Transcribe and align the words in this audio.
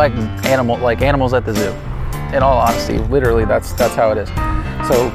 like 0.00 0.14
animal 0.46 0.78
like 0.78 1.02
animals 1.02 1.34
at 1.34 1.44
the 1.44 1.54
zoo. 1.54 1.74
In 2.34 2.42
all 2.42 2.58
honesty, 2.58 2.96
literally 2.98 3.44
that's 3.44 3.74
that's 3.74 3.94
how 3.94 4.10
it 4.12 4.16
is. 4.16 4.28
So 4.88 5.12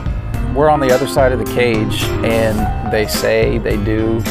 we're 0.55 0.69
on 0.69 0.79
the 0.79 0.93
other 0.93 1.07
side 1.07 1.31
of 1.31 1.39
the 1.39 1.51
cage 1.55 2.03
and 2.23 2.93
they 2.93 3.07
say 3.07 3.57
they 3.57 3.83
do 3.83 4.21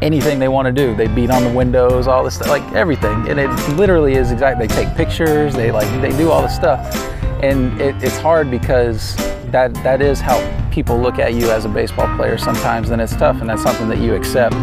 anything 0.00 0.38
they 0.38 0.48
want 0.48 0.64
to 0.66 0.72
do. 0.72 0.96
They 0.96 1.06
beat 1.06 1.30
on 1.30 1.44
the 1.44 1.52
windows, 1.52 2.06
all 2.06 2.24
this 2.24 2.36
stuff, 2.36 2.48
like 2.48 2.62
everything. 2.72 3.28
And 3.28 3.38
it 3.38 3.50
literally 3.76 4.14
is 4.14 4.32
exact. 4.32 4.58
They 4.58 4.68
take 4.68 4.94
pictures. 4.94 5.54
They 5.54 5.70
like 5.70 5.88
they 6.00 6.16
do 6.16 6.30
all 6.30 6.40
this 6.40 6.54
stuff, 6.54 6.80
and 7.42 7.78
it, 7.78 7.94
it's 8.02 8.16
hard 8.16 8.50
because 8.50 9.16
that 9.50 9.74
that 9.84 10.00
is 10.00 10.18
how 10.18 10.38
people 10.70 10.98
look 10.98 11.18
at 11.18 11.34
you 11.34 11.50
as 11.50 11.66
a 11.66 11.68
baseball 11.68 12.08
player 12.16 12.38
sometimes, 12.38 12.88
and 12.88 13.02
it's 13.02 13.16
tough, 13.16 13.42
and 13.42 13.50
that's 13.50 13.62
something 13.62 13.88
that 13.90 13.98
you 13.98 14.14
accept. 14.14 14.54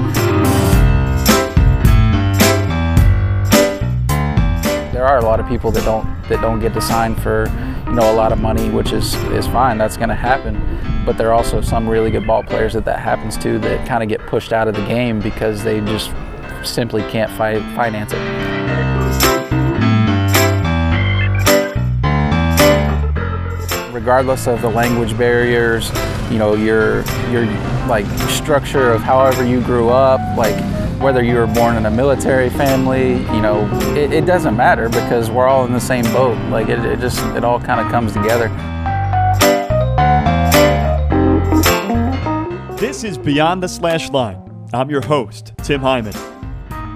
There 5.05 5.13
are 5.13 5.19
a 5.19 5.23
lot 5.23 5.39
of 5.39 5.47
people 5.47 5.69
that 5.69 5.85
don't 5.85 6.03
that 6.29 6.41
don't 6.41 6.59
get 6.59 6.73
to 6.73 6.81
sign 6.81 7.13
for 7.13 7.45
you 7.85 7.93
know 7.93 8.11
a 8.11 8.15
lot 8.15 8.31
of 8.31 8.41
money, 8.41 8.71
which 8.71 8.91
is 8.91 9.13
is 9.25 9.45
fine. 9.45 9.77
That's 9.77 9.97
going 9.97 10.09
to 10.09 10.15
happen. 10.15 10.59
But 11.05 11.15
there 11.15 11.27
are 11.27 11.33
also 11.33 11.61
some 11.61 11.87
really 11.87 12.09
good 12.09 12.25
ball 12.25 12.41
players 12.41 12.73
that 12.73 12.85
that 12.85 12.97
happens 12.97 13.37
to 13.37 13.59
that 13.59 13.87
kind 13.87 14.01
of 14.01 14.09
get 14.09 14.19
pushed 14.25 14.51
out 14.51 14.67
of 14.67 14.73
the 14.73 14.83
game 14.87 15.19
because 15.19 15.63
they 15.63 15.79
just 15.81 16.11
simply 16.63 17.03
can't 17.03 17.29
fi- 17.33 17.59
finance 17.75 18.13
it. 18.13 18.55
regardless 23.93 24.47
of 24.47 24.61
the 24.61 24.69
language 24.69 25.15
barriers, 25.17 25.89
you 26.31 26.39
know, 26.39 26.55
your 26.55 27.03
your 27.29 27.45
like 27.87 28.07
structure 28.29 28.91
of 28.91 29.01
however 29.01 29.45
you 29.45 29.61
grew 29.61 29.89
up, 29.89 30.19
like 30.35 30.55
whether 30.99 31.23
you 31.23 31.35
were 31.35 31.47
born 31.47 31.75
in 31.75 31.85
a 31.85 31.91
military 31.91 32.49
family, 32.49 33.13
you 33.13 33.41
know, 33.41 33.67
it, 33.95 34.11
it 34.11 34.25
doesn't 34.25 34.55
matter 34.55 34.89
because 34.89 35.29
we're 35.29 35.47
all 35.47 35.65
in 35.65 35.73
the 35.73 35.79
same 35.79 36.05
boat. 36.05 36.37
Like 36.49 36.69
it, 36.69 36.79
it 36.85 36.99
just 36.99 37.19
it 37.35 37.43
all 37.43 37.59
kind 37.59 37.79
of 37.79 37.91
comes 37.91 38.13
together. 38.13 38.49
This 42.77 43.03
is 43.03 43.17
Beyond 43.17 43.63
the 43.63 43.67
Slash 43.67 44.09
Line. 44.09 44.67
I'm 44.73 44.89
your 44.89 45.01
host, 45.01 45.53
Tim 45.63 45.81
Hyman. 45.81 46.34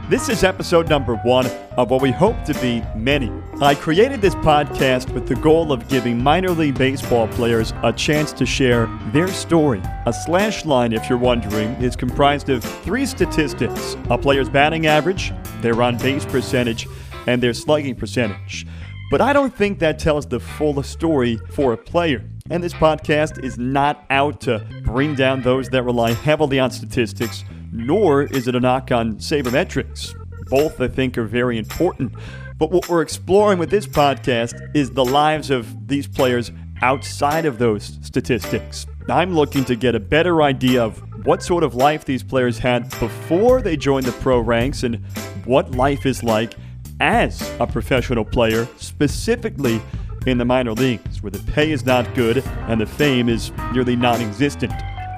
This 0.09 0.27
is 0.27 0.43
episode 0.43 0.89
number 0.89 1.17
one 1.17 1.45
of 1.77 1.91
what 1.91 2.01
we 2.01 2.09
hope 2.09 2.43
to 2.45 2.55
be 2.55 2.81
many. 2.95 3.31
I 3.61 3.75
created 3.75 4.21
this 4.21 4.33
podcast 4.33 5.13
with 5.13 5.27
the 5.27 5.35
goal 5.35 5.71
of 5.71 5.87
giving 5.87 6.17
minor 6.17 6.49
league 6.49 6.79
baseball 6.79 7.27
players 7.27 7.75
a 7.83 7.93
chance 7.93 8.33
to 8.33 8.43
share 8.43 8.87
their 9.13 9.27
story. 9.27 9.83
A 10.07 10.11
slash 10.25 10.65
line, 10.65 10.93
if 10.93 11.07
you're 11.07 11.19
wondering, 11.19 11.69
is 11.75 11.95
comprised 11.95 12.49
of 12.49 12.63
three 12.63 13.05
statistics 13.05 13.95
a 14.09 14.17
player's 14.17 14.49
batting 14.49 14.87
average, 14.87 15.31
their 15.61 15.79
on 15.79 15.95
base 15.99 16.25
percentage, 16.25 16.87
and 17.27 17.43
their 17.43 17.53
slugging 17.53 17.93
percentage. 17.93 18.65
But 19.11 19.21
I 19.21 19.31
don't 19.31 19.55
think 19.55 19.77
that 19.77 19.99
tells 19.99 20.25
the 20.25 20.39
full 20.39 20.81
story 20.81 21.39
for 21.51 21.73
a 21.73 21.77
player. 21.77 22.27
And 22.49 22.63
this 22.63 22.73
podcast 22.73 23.43
is 23.43 23.59
not 23.59 24.07
out 24.09 24.41
to 24.41 24.65
bring 24.81 25.13
down 25.13 25.43
those 25.43 25.69
that 25.69 25.83
rely 25.83 26.13
heavily 26.13 26.57
on 26.57 26.71
statistics 26.71 27.43
nor 27.71 28.23
is 28.23 28.47
it 28.47 28.55
a 28.55 28.59
knock 28.59 28.91
on 28.91 29.15
sabermetrics. 29.15 30.15
Both, 30.49 30.81
I 30.81 30.87
think, 30.87 31.17
are 31.17 31.25
very 31.25 31.57
important. 31.57 32.13
But 32.57 32.71
what 32.71 32.89
we're 32.89 33.01
exploring 33.01 33.59
with 33.59 33.69
this 33.69 33.87
podcast 33.87 34.53
is 34.75 34.91
the 34.91 35.05
lives 35.05 35.49
of 35.49 35.87
these 35.87 36.07
players 36.07 36.51
outside 36.81 37.45
of 37.45 37.57
those 37.57 37.97
statistics. 38.01 38.85
I'm 39.07 39.33
looking 39.33 39.63
to 39.65 39.75
get 39.75 39.95
a 39.95 39.99
better 39.99 40.41
idea 40.41 40.83
of 40.83 41.01
what 41.25 41.43
sort 41.43 41.63
of 41.63 41.75
life 41.75 42.05
these 42.05 42.23
players 42.23 42.57
had 42.59 42.89
before 42.99 43.61
they 43.61 43.75
joined 43.77 44.05
the 44.05 44.11
pro 44.13 44.39
ranks 44.39 44.83
and 44.83 44.97
what 45.45 45.71
life 45.71 46.05
is 46.05 46.23
like 46.23 46.53
as 46.99 47.49
a 47.59 47.67
professional 47.67 48.25
player, 48.25 48.67
specifically 48.77 49.81
in 50.25 50.37
the 50.37 50.45
minor 50.45 50.73
leagues, 50.73 51.23
where 51.23 51.31
the 51.31 51.51
pay 51.51 51.71
is 51.71 51.85
not 51.85 52.13
good 52.13 52.43
and 52.67 52.81
the 52.81 52.85
fame 52.85 53.29
is 53.29 53.51
nearly 53.73 53.95
non 53.95 54.21
existent. 54.21 54.73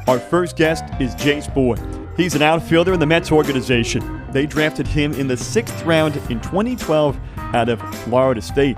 Our 0.08 0.20
first 0.20 0.56
guest 0.56 0.84
is 1.00 1.16
Jayce 1.16 1.54
Boyd. 1.54 2.01
He's 2.22 2.36
an 2.36 2.44
outfielder 2.44 2.94
in 2.94 3.00
the 3.00 3.08
Mets 3.08 3.32
organization. 3.32 4.24
They 4.32 4.46
drafted 4.46 4.86
him 4.86 5.12
in 5.14 5.28
the 5.28 5.36
sixth 5.36 5.84
round 5.84 6.18
in 6.30 6.40
2012 6.40 7.20
out 7.36 7.68
of 7.68 7.82
Florida 8.04 8.44
State. 8.44 8.78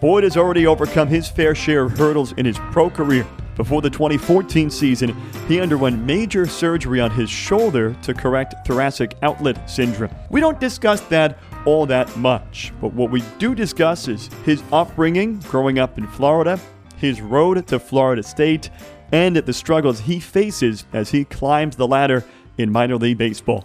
Boyd 0.00 0.24
has 0.24 0.36
already 0.36 0.66
overcome 0.66 1.06
his 1.06 1.28
fair 1.28 1.54
share 1.54 1.84
of 1.84 1.96
hurdles 1.96 2.32
in 2.32 2.44
his 2.44 2.58
pro 2.72 2.90
career. 2.90 3.24
Before 3.54 3.80
the 3.80 3.90
2014 3.90 4.70
season, 4.70 5.14
he 5.46 5.60
underwent 5.60 6.04
major 6.04 6.48
surgery 6.48 7.00
on 7.00 7.12
his 7.12 7.30
shoulder 7.30 7.94
to 8.02 8.12
correct 8.12 8.66
thoracic 8.66 9.16
outlet 9.22 9.70
syndrome. 9.70 10.12
We 10.28 10.40
don't 10.40 10.58
discuss 10.58 11.00
that 11.02 11.38
all 11.66 11.86
that 11.86 12.16
much, 12.16 12.72
but 12.80 12.92
what 12.92 13.12
we 13.12 13.22
do 13.38 13.54
discuss 13.54 14.08
is 14.08 14.28
his 14.44 14.64
upbringing 14.72 15.38
growing 15.42 15.78
up 15.78 15.96
in 15.96 16.08
Florida, 16.08 16.58
his 16.96 17.20
road 17.20 17.64
to 17.68 17.78
Florida 17.78 18.24
State, 18.24 18.68
and 19.12 19.36
the 19.36 19.52
struggles 19.52 20.00
he 20.00 20.18
faces 20.18 20.86
as 20.92 21.10
he 21.10 21.24
climbs 21.24 21.76
the 21.76 21.86
ladder 21.86 22.24
in 22.58 22.70
minor 22.70 22.96
league 22.96 23.18
baseball. 23.18 23.64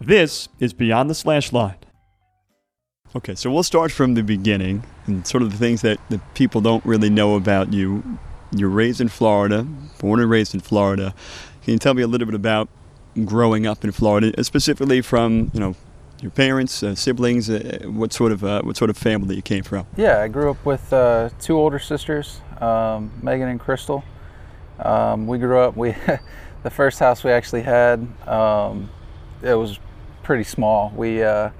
This 0.00 0.48
is 0.58 0.72
Beyond 0.72 1.08
the 1.08 1.14
Slash 1.14 1.52
Line. 1.52 1.76
Okay, 3.16 3.34
so 3.36 3.50
we'll 3.50 3.62
start 3.62 3.92
from 3.92 4.14
the 4.14 4.22
beginning 4.22 4.82
and 5.06 5.24
sort 5.26 5.42
of 5.42 5.52
the 5.52 5.56
things 5.56 5.82
that 5.82 6.00
the 6.08 6.18
people 6.34 6.60
don't 6.60 6.84
really 6.84 7.10
know 7.10 7.36
about 7.36 7.72
you. 7.72 8.18
You're 8.50 8.68
raised 8.68 9.00
in 9.00 9.08
Florida, 9.08 9.62
born 9.98 10.20
and 10.20 10.28
raised 10.28 10.52
in 10.52 10.60
Florida. 10.60 11.14
Can 11.62 11.72
you 11.72 11.78
tell 11.78 11.94
me 11.94 12.02
a 12.02 12.08
little 12.08 12.26
bit 12.26 12.34
about 12.34 12.68
growing 13.24 13.66
up 13.66 13.84
in 13.84 13.92
Florida, 13.92 14.42
specifically 14.42 15.00
from 15.00 15.50
you 15.54 15.60
know 15.60 15.76
your 16.20 16.32
parents, 16.32 16.82
uh, 16.82 16.94
siblings, 16.94 17.48
uh, 17.48 17.82
what 17.84 18.12
sort 18.12 18.32
of 18.32 18.42
uh, 18.42 18.62
what 18.62 18.76
sort 18.76 18.90
of 18.90 18.96
family 18.96 19.28
that 19.28 19.36
you 19.36 19.42
came 19.42 19.62
from? 19.62 19.86
Yeah, 19.96 20.20
I 20.20 20.28
grew 20.28 20.50
up 20.50 20.64
with 20.64 20.92
uh, 20.92 21.30
two 21.40 21.56
older 21.56 21.78
sisters, 21.78 22.40
um, 22.60 23.12
Megan 23.22 23.48
and 23.48 23.60
Crystal. 23.60 24.02
Um, 24.80 25.28
we 25.28 25.38
grew 25.38 25.58
up 25.58 25.76
we 25.76 25.94
the 26.64 26.70
first 26.70 26.98
house 26.98 27.22
we 27.22 27.30
actually 27.30 27.62
had, 27.62 28.00
um, 28.26 28.90
it 29.42 29.54
was 29.54 29.78
pretty 30.22 30.44
small. 30.44 30.92
We 30.96 31.22
uh, 31.22 31.50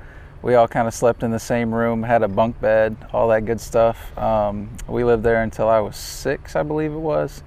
we 0.42 0.54
all 0.56 0.66
kind 0.66 0.88
of 0.88 0.94
slept 0.94 1.22
in 1.22 1.30
the 1.30 1.38
same 1.38 1.72
room, 1.72 2.02
had 2.02 2.22
a 2.22 2.28
bunk 2.28 2.60
bed, 2.60 2.96
all 3.12 3.28
that 3.28 3.44
good 3.44 3.60
stuff. 3.60 4.16
Um, 4.18 4.70
we 4.88 5.04
lived 5.04 5.22
there 5.22 5.42
until 5.42 5.68
I 5.68 5.80
was 5.80 5.96
six, 5.96 6.56
I 6.56 6.62
believe 6.62 6.92
it 6.92 6.98
was, 6.98 7.42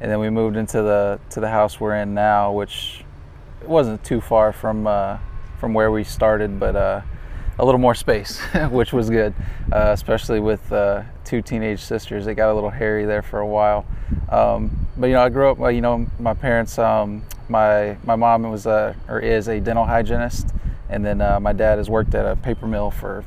and 0.00 0.10
then 0.10 0.18
we 0.18 0.30
moved 0.30 0.56
into 0.56 0.82
the 0.82 1.20
to 1.30 1.40
the 1.40 1.48
house 1.48 1.78
we're 1.78 1.94
in 1.96 2.14
now, 2.14 2.52
which 2.52 3.04
wasn't 3.64 4.02
too 4.02 4.22
far 4.22 4.52
from 4.52 4.86
uh, 4.86 5.18
from 5.60 5.74
where 5.74 5.90
we 5.90 6.04
started, 6.04 6.58
but 6.58 6.74
uh, 6.74 7.02
a 7.58 7.64
little 7.64 7.80
more 7.80 7.94
space, 7.94 8.40
which 8.70 8.92
was 8.92 9.10
good, 9.10 9.34
uh, 9.72 9.90
especially 9.92 10.40
with 10.40 10.72
uh, 10.72 11.02
two 11.24 11.42
teenage 11.42 11.80
sisters. 11.80 12.26
It 12.26 12.34
got 12.34 12.50
a 12.50 12.54
little 12.54 12.70
hairy 12.70 13.04
there 13.04 13.22
for 13.22 13.40
a 13.40 13.46
while. 13.46 13.86
Um, 14.30 14.86
but 14.96 15.06
you 15.06 15.12
know, 15.12 15.22
I 15.22 15.28
grew 15.28 15.50
up. 15.50 15.58
Well, 15.58 15.70
you 15.70 15.80
know, 15.80 16.06
my 16.18 16.34
parents. 16.34 16.78
Um, 16.78 17.22
my 17.48 17.96
my 18.04 18.16
mom 18.16 18.42
was 18.50 18.66
a 18.66 18.96
or 19.08 19.20
is 19.20 19.48
a 19.48 19.60
dental 19.60 19.84
hygienist, 19.84 20.48
and 20.88 21.04
then 21.04 21.20
uh, 21.20 21.38
my 21.40 21.52
dad 21.52 21.78
has 21.78 21.90
worked 21.90 22.14
at 22.14 22.26
a 22.26 22.36
paper 22.36 22.66
mill 22.66 22.90
for 22.90 23.24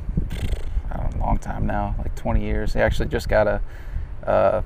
a 0.91 1.17
long 1.19 1.37
time 1.37 1.65
now, 1.65 1.95
like 1.99 2.15
20 2.15 2.43
years. 2.43 2.73
He 2.73 2.79
actually 2.79 3.09
just 3.09 3.29
got 3.29 3.47
a, 3.47 3.61
a 4.23 4.63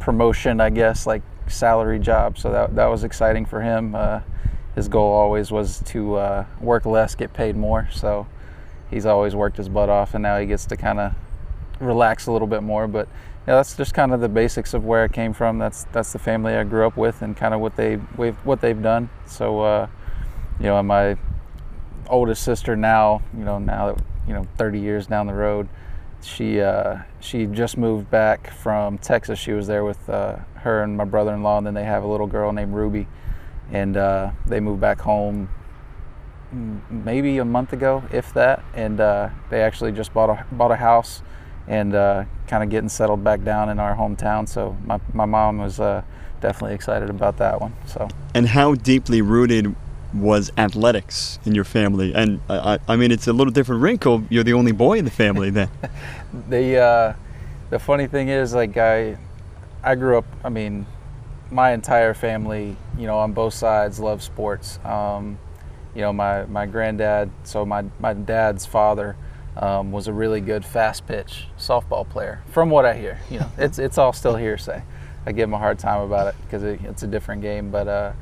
promotion, 0.00 0.60
I 0.60 0.70
guess, 0.70 1.06
like 1.06 1.22
salary 1.46 1.98
job. 1.98 2.38
So 2.38 2.50
that 2.52 2.74
that 2.76 2.86
was 2.86 3.04
exciting 3.04 3.46
for 3.46 3.62
him. 3.62 3.94
Uh, 3.94 4.20
his 4.74 4.88
goal 4.88 5.12
always 5.12 5.50
was 5.50 5.80
to 5.86 6.16
uh, 6.16 6.46
work 6.60 6.84
less, 6.84 7.14
get 7.14 7.32
paid 7.32 7.56
more. 7.56 7.88
So 7.92 8.26
he's 8.90 9.06
always 9.06 9.34
worked 9.34 9.56
his 9.56 9.68
butt 9.68 9.88
off, 9.88 10.14
and 10.14 10.22
now 10.22 10.38
he 10.38 10.46
gets 10.46 10.66
to 10.66 10.76
kind 10.76 11.00
of 11.00 11.14
relax 11.80 12.26
a 12.26 12.32
little 12.32 12.48
bit 12.48 12.62
more. 12.62 12.86
But 12.86 13.08
yeah, 13.46 13.56
that's 13.56 13.76
just 13.76 13.94
kind 13.94 14.12
of 14.12 14.20
the 14.20 14.28
basics 14.28 14.74
of 14.74 14.84
where 14.84 15.02
I 15.02 15.08
came 15.08 15.32
from. 15.32 15.58
That's 15.58 15.84
that's 15.92 16.12
the 16.12 16.18
family 16.18 16.54
I 16.54 16.64
grew 16.64 16.86
up 16.86 16.96
with, 16.96 17.22
and 17.22 17.36
kind 17.36 17.54
of 17.54 17.60
what 17.60 17.76
they 17.76 17.96
what 17.96 18.60
they've 18.60 18.80
done. 18.82 19.10
So, 19.26 19.60
uh, 19.60 19.88
you 20.58 20.66
know, 20.66 20.82
my 20.82 21.16
oldest 22.08 22.42
sister 22.42 22.76
now, 22.76 23.22
you 23.36 23.44
know, 23.44 23.58
now 23.58 23.92
that 23.92 24.04
you 24.26 24.32
know, 24.32 24.46
30 24.56 24.80
years 24.80 25.06
down 25.06 25.26
the 25.26 25.34
road, 25.34 25.68
she 26.22 26.60
uh, 26.60 26.98
she 27.20 27.46
just 27.46 27.76
moved 27.76 28.10
back 28.10 28.50
from 28.54 28.98
Texas. 28.98 29.38
She 29.38 29.52
was 29.52 29.66
there 29.66 29.84
with 29.84 30.08
uh, 30.08 30.36
her 30.56 30.82
and 30.82 30.96
my 30.96 31.04
brother-in-law, 31.04 31.58
and 31.58 31.66
then 31.66 31.74
they 31.74 31.84
have 31.84 32.02
a 32.02 32.06
little 32.06 32.26
girl 32.26 32.52
named 32.52 32.74
Ruby, 32.74 33.06
and 33.70 33.96
uh, 33.96 34.30
they 34.46 34.60
moved 34.60 34.80
back 34.80 35.00
home 35.00 35.50
maybe 36.90 37.38
a 37.38 37.44
month 37.44 37.72
ago, 37.72 38.02
if 38.12 38.32
that, 38.34 38.62
and 38.74 39.00
uh, 39.00 39.30
they 39.50 39.62
actually 39.62 39.92
just 39.92 40.12
bought 40.14 40.30
a 40.30 40.46
bought 40.52 40.70
a 40.70 40.76
house 40.76 41.22
and 41.66 41.94
uh, 41.94 42.24
kind 42.46 42.62
of 42.62 42.70
getting 42.70 42.88
settled 42.88 43.24
back 43.24 43.42
down 43.42 43.68
in 43.68 43.78
our 43.78 43.94
hometown. 43.94 44.48
So 44.48 44.76
my, 44.84 45.00
my 45.12 45.24
mom 45.24 45.58
was 45.58 45.80
uh, 45.80 46.02
definitely 46.40 46.74
excited 46.74 47.10
about 47.10 47.38
that 47.38 47.60
one. 47.60 47.72
So. 47.86 48.08
And 48.34 48.48
how 48.48 48.74
deeply 48.74 49.22
rooted 49.22 49.74
was 50.12 50.52
athletics 50.58 51.38
in 51.44 51.54
your 51.54 51.64
family? 51.64 52.14
And 52.14 52.40
I, 52.48 52.78
I 52.86 52.96
mean, 52.96 53.10
it's 53.10 53.26
a 53.26 53.32
little 53.32 53.52
different 53.52 53.82
wrinkle. 53.82 54.24
You're 54.28 54.44
the 54.44 54.52
only 54.52 54.72
boy 54.72 54.98
in 54.98 55.04
the 55.04 55.10
family 55.10 55.50
then. 55.50 55.70
the 56.48 56.76
uh, 56.76 57.14
the 57.70 57.78
funny 57.78 58.06
thing 58.06 58.28
is, 58.28 58.54
like 58.54 58.76
I, 58.76 59.16
I 59.82 59.94
grew 59.94 60.18
up. 60.18 60.26
I 60.44 60.50
mean, 60.50 60.86
my 61.50 61.72
entire 61.72 62.14
family, 62.14 62.76
you 62.98 63.06
know, 63.06 63.18
on 63.18 63.32
both 63.32 63.54
sides, 63.54 63.98
love 63.98 64.22
sports. 64.22 64.78
Um, 64.84 65.38
you 65.94 66.00
know, 66.02 66.12
my 66.12 66.44
my 66.46 66.66
granddad. 66.66 67.30
So 67.44 67.64
my 67.64 67.84
my 68.00 68.14
dad's 68.14 68.66
father 68.66 69.16
um, 69.56 69.92
was 69.92 70.08
a 70.08 70.12
really 70.12 70.40
good 70.40 70.64
fast 70.64 71.06
pitch 71.06 71.46
softball 71.58 72.08
player. 72.08 72.42
From 72.50 72.70
what 72.70 72.84
I 72.84 72.94
hear, 72.94 73.20
you 73.30 73.40
know, 73.40 73.50
it's 73.58 73.78
it's 73.78 73.98
all 73.98 74.12
still 74.12 74.36
hearsay. 74.36 74.82
I 75.26 75.32
give 75.32 75.48
him 75.48 75.54
a 75.54 75.58
hard 75.58 75.78
time 75.78 76.02
about 76.02 76.28
it 76.28 76.34
because 76.44 76.62
it, 76.62 76.80
it's 76.84 77.02
a 77.02 77.06
different 77.06 77.42
game. 77.42 77.70
But 77.70 77.88
uh, 77.88 78.12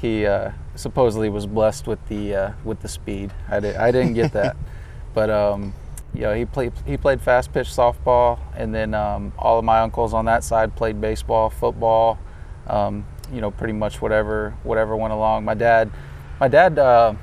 he 0.00 0.26
uh, 0.26 0.50
supposedly 0.74 1.30
was 1.30 1.46
blessed 1.46 1.86
with 1.86 2.04
the 2.08 2.34
uh, 2.34 2.52
with 2.64 2.80
the 2.80 2.88
speed. 2.88 3.32
I, 3.48 3.60
did, 3.60 3.76
I 3.76 3.90
didn't 3.90 4.14
get 4.14 4.32
that, 4.32 4.56
but 5.14 5.30
um, 5.30 5.72
you 6.12 6.22
know, 6.22 6.34
he 6.34 6.44
played 6.44 6.72
he 6.86 6.96
played 6.96 7.20
fast 7.20 7.52
pitch 7.52 7.68
softball, 7.68 8.38
and 8.56 8.74
then 8.74 8.94
um, 8.94 9.32
all 9.38 9.58
of 9.58 9.64
my 9.64 9.80
uncles 9.80 10.14
on 10.14 10.26
that 10.26 10.44
side 10.44 10.76
played 10.76 11.00
baseball, 11.00 11.50
football, 11.50 12.18
um, 12.66 13.06
you 13.32 13.40
know, 13.40 13.50
pretty 13.50 13.72
much 13.72 14.02
whatever 14.02 14.54
whatever 14.62 14.96
went 14.96 15.12
along. 15.12 15.44
My 15.44 15.54
dad, 15.54 15.90
my 16.40 16.48
dad 16.48 16.78
uh, 16.78 17.14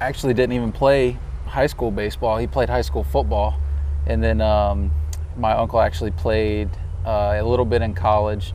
actually 0.00 0.34
didn't 0.34 0.54
even 0.54 0.72
play 0.72 1.18
high 1.46 1.66
school 1.66 1.90
baseball. 1.90 2.36
He 2.38 2.46
played 2.46 2.68
high 2.68 2.82
school 2.82 3.04
football, 3.04 3.58
and 4.06 4.22
then 4.22 4.40
um, 4.40 4.90
my 5.36 5.52
uncle 5.52 5.80
actually 5.80 6.10
played 6.10 6.68
uh, 7.06 7.38
a 7.38 7.42
little 7.42 7.64
bit 7.64 7.82
in 7.82 7.94
college, 7.94 8.52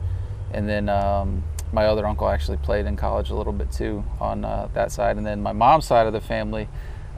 and 0.52 0.68
then 0.68 0.88
um, 0.88 1.42
my 1.72 1.86
other 1.86 2.06
uncle 2.06 2.28
actually 2.28 2.58
played 2.58 2.86
in 2.86 2.96
college 2.96 3.30
a 3.30 3.34
little 3.34 3.52
bit 3.52 3.70
too 3.70 4.04
on 4.20 4.44
uh, 4.44 4.68
that 4.74 4.92
side. 4.92 5.16
And 5.16 5.26
then 5.26 5.42
my 5.42 5.52
mom's 5.52 5.86
side 5.86 6.06
of 6.06 6.12
the 6.12 6.20
family, 6.20 6.68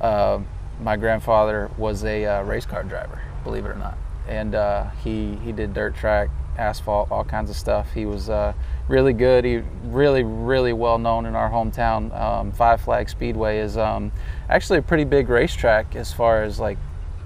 uh, 0.00 0.38
my 0.81 0.97
grandfather 0.97 1.70
was 1.79 2.05
a 2.05 2.26
uh, 2.26 2.43
race 2.43 2.67
car 2.67 2.85
driver, 2.85 3.20
believe 3.44 3.65
it 3.65 3.69
or 3.70 3.76
not, 3.76 3.99
and 4.29 4.55
uh, 4.55 4.91
he 5.03 5.37
he 5.44 5.53
did 5.53 5.75
dirt 5.75 5.94
track, 5.94 6.31
asphalt, 6.57 7.11
all 7.11 7.25
kinds 7.25 7.51
of 7.51 7.57
stuff. 7.57 7.93
He 7.93 8.07
was 8.07 8.29
uh, 8.29 8.53
really 8.89 9.13
good. 9.13 9.45
He 9.45 9.63
really 9.85 10.23
really 10.23 10.73
well 10.73 10.99
known 10.99 11.27
in 11.27 11.35
our 11.35 11.51
hometown. 11.51 12.15
Um, 12.19 12.53
Five 12.53 12.81
Flag 12.81 13.09
Speedway 13.09 13.59
is 13.59 13.77
um, 13.77 14.13
actually 14.49 14.79
a 14.79 14.83
pretty 14.83 15.05
big 15.05 15.29
racetrack 15.29 15.97
as 15.97 16.13
far 16.13 16.43
as 16.43 16.59
like 16.61 16.79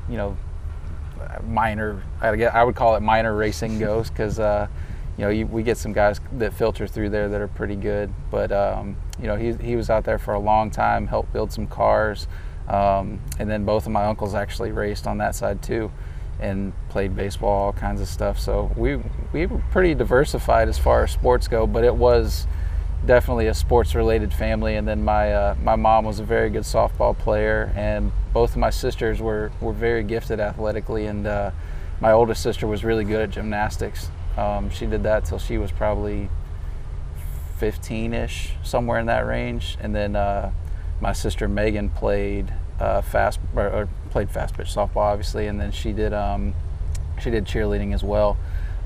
you 0.08 0.16
know 0.16 0.36
minor 1.44 2.02
I, 2.20 2.36
guess, 2.36 2.54
I 2.54 2.64
would 2.64 2.76
call 2.76 2.96
it 2.96 3.00
minor 3.00 3.34
racing 3.34 3.78
goes 3.80 4.10
because 4.10 4.38
uh, 4.38 4.68
you 5.16 5.24
know 5.24 5.30
you, 5.30 5.46
we 5.46 5.62
get 5.62 5.76
some 5.76 5.92
guys 5.92 6.20
that 6.32 6.52
filter 6.52 6.86
through 6.86 7.10
there 7.10 7.28
that 7.28 7.40
are 7.40 7.48
pretty 7.48 7.76
good 7.76 8.12
but 8.30 8.52
um, 8.52 8.96
you 9.20 9.26
know 9.26 9.36
he, 9.36 9.52
he 9.54 9.76
was 9.76 9.90
out 9.90 10.04
there 10.04 10.18
for 10.18 10.34
a 10.34 10.38
long 10.38 10.70
time 10.70 11.06
helped 11.06 11.32
build 11.32 11.52
some 11.52 11.66
cars 11.66 12.28
um, 12.68 13.20
and 13.38 13.48
then 13.48 13.64
both 13.64 13.86
of 13.86 13.92
my 13.92 14.04
uncles 14.04 14.34
actually 14.34 14.72
raced 14.72 15.06
on 15.06 15.18
that 15.18 15.34
side 15.34 15.62
too 15.62 15.90
and 16.40 16.72
played 16.88 17.16
baseball 17.16 17.66
all 17.66 17.72
kinds 17.72 18.00
of 18.00 18.08
stuff. 18.08 18.38
So 18.38 18.72
we 18.76 19.00
we 19.32 19.46
were 19.46 19.62
pretty 19.70 19.94
diversified 19.94 20.68
as 20.68 20.78
far 20.78 21.04
as 21.04 21.10
sports 21.12 21.48
go 21.48 21.66
but 21.66 21.84
it 21.84 21.94
was 21.94 22.46
definitely 23.04 23.46
a 23.46 23.54
sports 23.54 23.94
related 23.94 24.32
family. 24.32 24.76
And 24.76 24.86
then 24.86 25.04
my 25.04 25.32
uh, 25.32 25.54
my 25.62 25.76
mom 25.76 26.04
was 26.04 26.18
a 26.18 26.24
very 26.24 26.50
good 26.50 26.64
softball 26.64 27.16
player 27.16 27.72
and 27.76 28.12
both 28.32 28.50
of 28.50 28.56
my 28.56 28.70
sisters 28.70 29.20
were 29.20 29.52
were 29.60 29.72
very 29.72 30.02
gifted 30.02 30.40
athletically. 30.40 31.06
And 31.06 31.26
uh, 31.26 31.50
my 32.00 32.12
oldest 32.12 32.42
sister 32.42 32.66
was 32.66 32.84
really 32.84 33.04
good 33.04 33.20
at 33.20 33.30
gymnastics. 33.30 34.10
Um, 34.36 34.68
she 34.68 34.86
did 34.86 35.02
that 35.04 35.24
till 35.24 35.38
she 35.38 35.56
was 35.56 35.72
probably 35.72 36.28
15ish 37.58 38.50
somewhere 38.62 38.98
in 38.98 39.06
that 39.06 39.26
range. 39.26 39.78
And 39.80 39.94
then 39.94 40.14
uh, 40.14 40.52
my 41.00 41.12
sister 41.12 41.48
Megan 41.48 41.90
played 41.90 42.52
uh, 42.78 43.00
fast 43.00 43.40
or, 43.54 43.68
or, 43.68 43.88
played 44.16 44.30
fast 44.30 44.54
pitch 44.54 44.68
softball 44.68 45.12
obviously 45.12 45.46
and 45.46 45.60
then 45.60 45.70
she 45.70 45.92
did 45.92 46.14
um, 46.14 46.54
she 47.20 47.30
did 47.30 47.44
cheerleading 47.44 47.92
as 47.92 48.02
well 48.02 48.38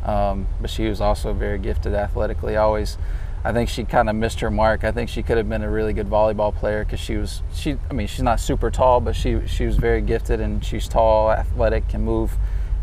um, 0.05 0.49
but 0.61 0.69
she 0.69 0.89
was 0.89 1.01
also 1.01 1.33
very 1.33 1.57
gifted 1.57 1.95
athletically 1.95 2.57
always 2.57 2.99
I 3.45 3.53
think 3.53 3.69
she 3.69 3.85
kind 3.85 4.11
of 4.11 4.17
missed 4.17 4.41
her 4.41 4.51
mark. 4.51 4.85
I 4.85 4.93
think 4.93 5.09
she 5.09 5.23
could 5.23 5.39
have 5.39 5.49
been 5.49 5.63
a 5.63 5.71
really 5.71 5.95
good 5.95 6.09
volleyball 6.11 6.55
player 6.55 6.85
because 6.85 7.01
she 7.01 7.17
was 7.17 7.41
she. 7.55 7.79
I 7.89 7.95
mean, 7.95 8.07
she's 8.07 8.23
not 8.23 8.39
super 8.39 8.71
tall, 8.71 9.01
but 9.01 9.17
she 9.17 9.41
she 9.47 9.65
was 9.65 9.79
very 9.79 10.03
gifted 10.03 10.43
and 10.43 10.63
she's 10.63 10.87
tall, 10.87 11.33
athletic, 11.33 11.89
can 11.89 12.03
move, 12.03 12.35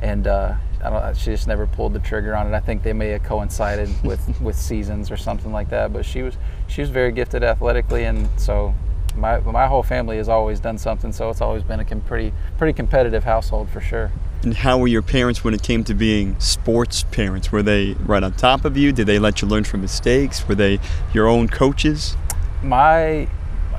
and 0.02 0.26
uh, 0.26 0.56
I 0.84 0.90
don't. 0.90 1.16
She 1.16 1.30
just 1.30 1.46
never 1.46 1.68
pulled 1.68 1.94
the 1.94 2.00
trigger 2.00 2.36
on 2.36 2.48
it. 2.48 2.56
I 2.56 2.60
think 2.60 2.82
they 2.82 2.94
may 2.94 3.10
have 3.10 3.22
coincided 3.22 3.90
with 4.04 4.42
with 4.42 4.56
seasons 4.56 5.12
or 5.12 5.18
something 5.18 5.52
like 5.52 5.70
that. 5.70 5.94
But 5.94 6.08
she 6.08 6.24
was 6.24 6.36
she 6.68 6.82
was 6.82 6.90
very 6.90 7.12
gifted 7.12 7.44
athletically, 7.44 8.06
and 8.06 8.28
so 8.40 8.74
my 9.18 9.40
my 9.40 9.68
whole 9.68 9.84
family 9.84 10.18
has 10.18 10.30
always 10.30 10.60
done 10.60 10.78
something. 10.78 11.12
So 11.12 11.30
it's 11.30 11.42
always 11.42 11.64
been 11.64 11.80
a 11.80 11.86
pretty 11.86 12.34
pretty 12.58 12.74
competitive 12.74 13.24
household 13.24 13.70
for 13.70 13.82
sure. 13.82 14.12
And 14.44 14.54
how 14.54 14.78
were 14.78 14.88
your 14.88 15.02
parents 15.02 15.44
when 15.44 15.54
it 15.54 15.64
came 15.64 15.84
to 15.86 15.96
being 15.96 16.40
sports 16.40 17.04
parents? 17.04 17.52
Were 17.52 17.64
they 17.64 17.94
right 17.94 18.22
on 18.22 18.34
top 18.34 18.66
of 18.66 18.78
you? 18.78 18.92
Did 18.92 19.08
they 19.08 19.18
let 19.18 19.42
you 19.42 19.48
learn 19.48 19.64
from 19.64 19.82
mistakes? 19.82 20.48
Were 20.48 20.56
they 20.56 20.80
your 21.12 21.28
own 21.28 21.48
coaches? 21.48 22.16
My, 22.62 23.28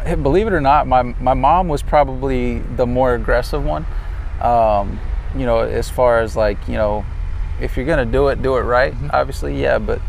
believe 0.05 0.49
it 0.49 0.53
or 0.53 0.61
not, 0.61 0.87
my, 0.89 1.03
my 1.03 1.35
mom 1.35 1.69
was 1.69 1.83
probably 1.83 2.59
the 2.59 2.87
more 2.87 3.15
aggressive 3.15 3.65
one. 3.65 3.87
Um, 4.43 4.99
you 5.37 5.47
know, 5.47 5.61
as 5.61 5.89
far 5.89 6.21
as 6.21 6.37
like, 6.37 6.59
you 6.67 6.75
know, 6.75 7.07
if 7.61 7.77
you're 7.77 7.87
going 7.87 8.05
to 8.05 8.13
do 8.13 8.29
it, 8.29 8.43
do 8.43 8.57
it 8.57 8.63
right. 8.63 8.93
Mm-hmm. 8.93 9.11
Obviously, 9.13 9.61
yeah, 9.61 9.79
but 9.79 10.01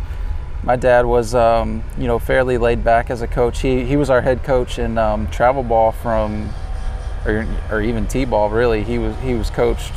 my 0.63 0.75
dad 0.75 1.05
was, 1.05 1.33
um, 1.35 1.83
you 1.97 2.07
know, 2.07 2.19
fairly 2.19 2.57
laid 2.57 2.83
back 2.83 3.09
as 3.09 3.21
a 3.21 3.27
coach. 3.27 3.61
He, 3.61 3.85
he 3.85 3.95
was 3.97 4.09
our 4.09 4.21
head 4.21 4.43
coach 4.43 4.79
in 4.79 4.97
um, 4.97 5.27
travel 5.27 5.63
ball 5.63 5.91
from, 5.91 6.49
or, 7.25 7.47
or 7.71 7.81
even 7.81 8.07
t-ball 8.07 8.49
really. 8.49 8.83
He 8.83 8.97
was, 8.97 9.15
he 9.19 9.33
was 9.33 9.49
coached 9.49 9.93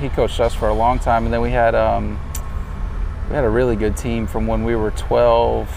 he 0.00 0.08
coached 0.08 0.40
us 0.40 0.54
for 0.54 0.68
a 0.68 0.74
long 0.74 0.98
time, 0.98 1.24
and 1.24 1.32
then 1.32 1.40
we 1.40 1.50
had 1.50 1.74
um, 1.74 2.20
we 3.28 3.34
had 3.34 3.44
a 3.44 3.48
really 3.48 3.76
good 3.76 3.96
team 3.96 4.26
from 4.26 4.46
when 4.46 4.64
we 4.64 4.76
were 4.76 4.90
12, 4.92 5.68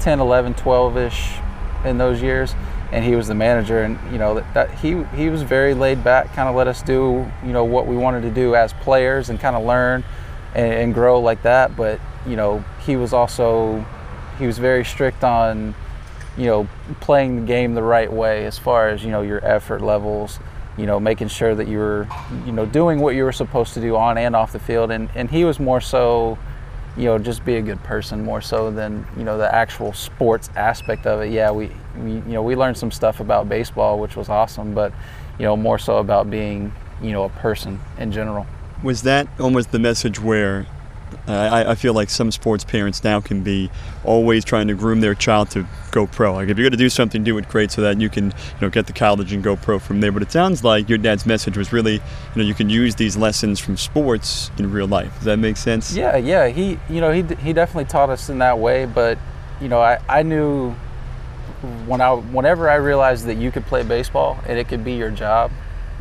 10, 0.00 0.20
11, 0.20 0.54
12 0.54 0.96
ish 0.96 1.34
in 1.84 1.98
those 1.98 2.20
years, 2.20 2.54
and 2.92 3.04
he 3.04 3.14
was 3.14 3.28
the 3.28 3.34
manager, 3.34 3.82
and 3.82 3.98
you 4.12 4.18
know 4.18 4.34
that, 4.34 4.54
that 4.54 4.70
he 4.78 5.02
he 5.16 5.28
was 5.28 5.42
very 5.42 5.74
laid 5.74 6.02
back, 6.02 6.32
kind 6.34 6.48
of 6.48 6.54
let 6.54 6.66
us 6.66 6.82
do 6.82 7.30
you 7.44 7.52
know 7.52 7.64
what 7.64 7.86
we 7.86 7.96
wanted 7.96 8.22
to 8.22 8.30
do 8.30 8.54
as 8.54 8.72
players 8.74 9.30
and 9.30 9.38
kind 9.38 9.56
of 9.56 9.64
learn 9.64 10.04
and, 10.54 10.72
and 10.72 10.94
grow 10.94 11.20
like 11.20 11.42
that, 11.42 11.76
but 11.76 12.00
you 12.26 12.36
know 12.36 12.64
he 12.84 12.96
was 12.96 13.12
also 13.12 13.84
he 14.38 14.46
was 14.46 14.58
very 14.58 14.84
strict 14.84 15.24
on 15.24 15.74
you 16.36 16.46
know 16.46 16.68
playing 17.00 17.40
the 17.40 17.46
game 17.46 17.74
the 17.74 17.82
right 17.82 18.12
way 18.12 18.46
as 18.46 18.58
far 18.58 18.88
as 18.88 19.04
you 19.04 19.10
know 19.10 19.22
your 19.22 19.44
effort 19.44 19.80
levels 19.80 20.38
you 20.80 20.86
know, 20.86 20.98
making 20.98 21.28
sure 21.28 21.54
that 21.54 21.68
you 21.68 21.78
were, 21.78 22.08
you 22.46 22.52
know, 22.52 22.64
doing 22.64 23.00
what 23.00 23.14
you 23.14 23.24
were 23.24 23.32
supposed 23.32 23.74
to 23.74 23.80
do 23.80 23.96
on 23.96 24.16
and 24.16 24.34
off 24.34 24.52
the 24.52 24.58
field. 24.58 24.90
And, 24.90 25.10
and 25.14 25.30
he 25.30 25.44
was 25.44 25.60
more 25.60 25.80
so, 25.80 26.38
you 26.96 27.04
know, 27.04 27.18
just 27.18 27.44
be 27.44 27.56
a 27.56 27.62
good 27.62 27.82
person 27.82 28.24
more 28.24 28.40
so 28.40 28.70
than, 28.70 29.06
you 29.16 29.24
know, 29.24 29.36
the 29.36 29.54
actual 29.54 29.92
sports 29.92 30.48
aspect 30.56 31.06
of 31.06 31.20
it. 31.20 31.32
Yeah, 31.32 31.50
we, 31.50 31.70
we 31.98 32.12
you 32.12 32.22
know, 32.32 32.42
we 32.42 32.56
learned 32.56 32.78
some 32.78 32.90
stuff 32.90 33.20
about 33.20 33.48
baseball, 33.48 33.98
which 33.98 34.16
was 34.16 34.30
awesome, 34.30 34.72
but, 34.72 34.92
you 35.38 35.44
know, 35.44 35.54
more 35.54 35.78
so 35.78 35.98
about 35.98 36.30
being, 36.30 36.72
you 37.02 37.12
know, 37.12 37.24
a 37.24 37.28
person 37.28 37.78
in 37.98 38.10
general. 38.10 38.46
Was 38.82 39.02
that 39.02 39.28
almost 39.38 39.72
the 39.72 39.78
message 39.78 40.18
where 40.18 40.66
I, 41.26 41.70
I, 41.70 41.74
feel 41.74 41.94
like 41.94 42.10
some 42.10 42.30
sports 42.30 42.64
parents 42.64 43.04
now 43.04 43.20
can 43.20 43.42
be 43.42 43.70
always 44.04 44.44
trying 44.44 44.68
to 44.68 44.74
groom 44.74 45.00
their 45.00 45.14
child 45.14 45.50
to 45.50 45.66
go 45.90 46.06
pro. 46.06 46.34
Like 46.34 46.48
if 46.48 46.58
you're 46.58 46.64
going 46.64 46.72
to 46.72 46.76
do 46.76 46.88
something, 46.88 47.22
do 47.22 47.36
it 47.38 47.48
great 47.48 47.70
so 47.70 47.82
that 47.82 48.00
you 48.00 48.08
can, 48.08 48.26
you 48.26 48.60
know, 48.60 48.70
get 48.70 48.86
to 48.86 48.92
college 48.92 49.32
and 49.32 49.42
go 49.42 49.56
pro 49.56 49.78
from 49.78 50.00
there. 50.00 50.12
But 50.12 50.22
it 50.22 50.32
sounds 50.32 50.64
like 50.64 50.88
your 50.88 50.98
dad's 50.98 51.26
message 51.26 51.56
was 51.56 51.72
really, 51.72 51.94
you 51.94 52.00
know, 52.36 52.42
you 52.42 52.54
can 52.54 52.70
use 52.70 52.94
these 52.94 53.16
lessons 53.16 53.60
from 53.60 53.76
sports 53.76 54.50
in 54.58 54.70
real 54.70 54.88
life. 54.88 55.14
Does 55.16 55.24
that 55.24 55.38
make 55.38 55.56
sense? 55.56 55.94
Yeah, 55.94 56.16
yeah. 56.16 56.48
He, 56.48 56.78
you 56.88 57.00
know, 57.00 57.12
he 57.12 57.22
he 57.36 57.52
definitely 57.52 57.86
taught 57.86 58.10
us 58.10 58.28
in 58.28 58.38
that 58.38 58.58
way. 58.58 58.86
But 58.86 59.18
you 59.60 59.68
know, 59.68 59.80
I 59.80 59.98
I 60.08 60.22
knew 60.22 60.72
when 61.86 62.00
I 62.00 62.14
whenever 62.14 62.68
I 62.68 62.76
realized 62.76 63.26
that 63.26 63.36
you 63.36 63.50
could 63.50 63.66
play 63.66 63.82
baseball 63.82 64.38
and 64.46 64.58
it 64.58 64.68
could 64.68 64.84
be 64.84 64.94
your 64.94 65.10
job 65.10 65.50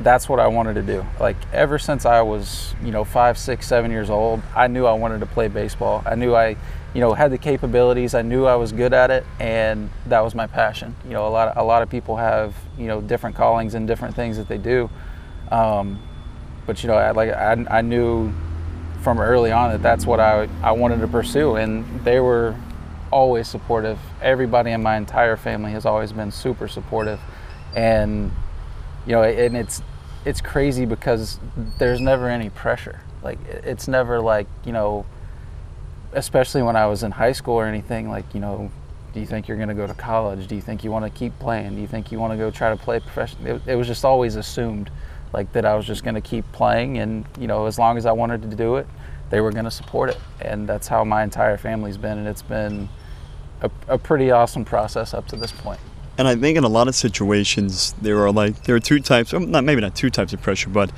that's 0.04 0.30
what 0.30 0.40
I 0.40 0.48
wanted 0.48 0.76
to 0.76 0.82
do. 0.82 1.06
Like 1.20 1.36
ever 1.52 1.78
since 1.78 2.06
I 2.06 2.22
was, 2.22 2.74
you 2.84 2.92
know, 2.92 3.04
five, 3.04 3.38
six, 3.38 3.68
seven 3.68 3.92
years 3.92 4.10
old, 4.10 4.42
I 4.56 4.68
knew 4.68 4.86
I 4.86 4.94
wanted 4.94 5.20
to 5.20 5.26
play 5.26 5.48
baseball. 5.48 6.04
I 6.06 6.16
knew 6.16 6.36
I, 6.36 6.56
you 6.94 7.02
know, 7.02 7.14
had 7.14 7.32
the 7.32 7.38
capabilities. 7.38 8.14
I 8.14 8.22
knew 8.22 8.46
I 8.46 8.56
was 8.56 8.72
good 8.72 8.94
at 8.94 9.12
it, 9.12 9.26
and 9.40 9.90
that 10.08 10.22
was 10.22 10.36
my 10.36 10.48
passion. 10.48 10.96
You 11.06 11.12
know, 11.12 11.28
a 11.28 11.30
lot 11.30 11.50
of, 11.50 11.58
a 11.58 11.64
lot 11.64 11.82
of 11.82 11.90
people 11.90 12.16
have, 12.18 12.56
you 12.78 12.88
know, 12.88 13.02
different 13.02 13.36
callings 13.36 13.76
and 13.76 13.88
different 13.88 14.16
things 14.16 14.38
that 14.38 14.48
they 14.48 14.58
do. 14.58 14.90
Um, 15.52 16.02
but 16.66 16.84
you 16.84 16.88
know, 16.88 16.96
I, 16.96 17.12
like 17.12 17.32
I, 17.32 17.66
I 17.70 17.82
knew 17.82 18.32
from 19.02 19.20
early 19.20 19.52
on 19.52 19.72
that 19.72 19.82
that's 19.82 20.06
what 20.06 20.20
I 20.20 20.48
I 20.62 20.72
wanted 20.72 21.02
to 21.02 21.08
pursue, 21.08 21.56
and 21.56 22.04
they 22.04 22.20
were 22.20 22.56
always 23.12 23.48
supportive. 23.48 24.00
Everybody 24.22 24.72
in 24.72 24.84
my 24.84 24.98
entire 24.98 25.36
family 25.36 25.72
has 25.72 25.86
always 25.86 26.12
been 26.12 26.32
super 26.32 26.68
supportive, 26.68 27.20
and 27.76 28.32
you 29.10 29.16
know, 29.16 29.24
and 29.24 29.58
it's 29.58 29.82
it's 30.24 30.40
crazy 30.40 30.86
because 30.86 31.40
there's 31.80 32.00
never 32.00 32.30
any 32.30 32.52
pressure. 32.52 33.02
Like 33.24 33.40
it's 33.48 33.88
never 33.88 34.22
like 34.22 34.46
you 34.64 34.72
know, 34.72 35.04
especially 36.14 36.62
when 36.62 36.76
I 36.76 36.86
was 36.86 37.02
in 37.02 37.10
high 37.10 37.32
school 37.32 37.56
or 37.56 37.66
anything. 37.66 38.08
Like 38.08 38.36
you 38.36 38.40
know, 38.40 38.72
do 39.12 39.20
you 39.20 39.26
think 39.26 39.48
you're 39.48 39.58
going 39.58 39.70
to 39.70 39.74
go 39.74 39.88
to 39.88 39.96
college? 39.96 40.46
Do 40.46 40.54
you 40.54 40.62
think 40.62 40.84
you 40.84 40.92
want 40.92 41.06
to 41.06 41.10
keep 41.10 41.38
playing? 41.40 41.74
Do 41.74 41.82
you 41.82 41.88
think 41.88 42.12
you 42.12 42.20
want 42.20 42.34
to 42.34 42.38
go 42.38 42.52
try 42.52 42.70
to 42.70 42.78
play 42.78 43.00
professional? 43.00 43.56
It, 43.56 43.62
it 43.66 43.76
was 43.76 43.88
just 43.88 44.06
always 44.06 44.36
assumed 44.36 44.92
like 45.34 45.52
that 45.54 45.66
I 45.66 45.74
was 45.74 45.88
just 45.88 46.04
going 46.04 46.16
to 46.16 46.22
keep 46.22 46.50
playing, 46.52 47.00
and 47.00 47.26
you 47.40 47.48
know, 47.48 47.66
as 47.66 47.80
long 47.80 47.98
as 47.98 48.06
I 48.06 48.12
wanted 48.12 48.44
to 48.44 48.56
do 48.56 48.76
it, 48.76 48.86
they 49.32 49.42
were 49.42 49.52
going 49.52 49.66
to 49.66 49.72
support 49.72 50.12
it, 50.12 50.20
and 50.40 50.70
that's 50.70 50.88
how 50.88 51.04
my 51.04 51.24
entire 51.24 51.58
family's 51.58 51.98
been, 51.98 52.20
and 52.20 52.28
it's 52.28 52.44
been 52.44 52.90
a, 53.62 53.72
a 53.88 53.98
pretty 53.98 54.30
awesome 54.30 54.66
process 54.66 55.16
up 55.16 55.28
to 55.30 55.36
this 55.36 55.52
point. 55.52 55.80
And 56.20 56.28
I 56.28 56.36
think 56.36 56.58
in 56.58 56.66
a 56.66 56.70
lot 56.70 56.90
of 56.90 56.96
situations 56.96 57.96
there 58.02 58.20
are 58.20 58.32
like 58.32 58.64
there 58.64 58.76
are 58.76 58.80
two 58.82 59.00
types, 59.00 59.32
not 59.32 59.64
maybe 59.64 59.80
not 59.80 59.96
two 59.96 60.10
types 60.10 60.34
of 60.34 60.42
pressure, 60.42 60.70
but 60.70 60.92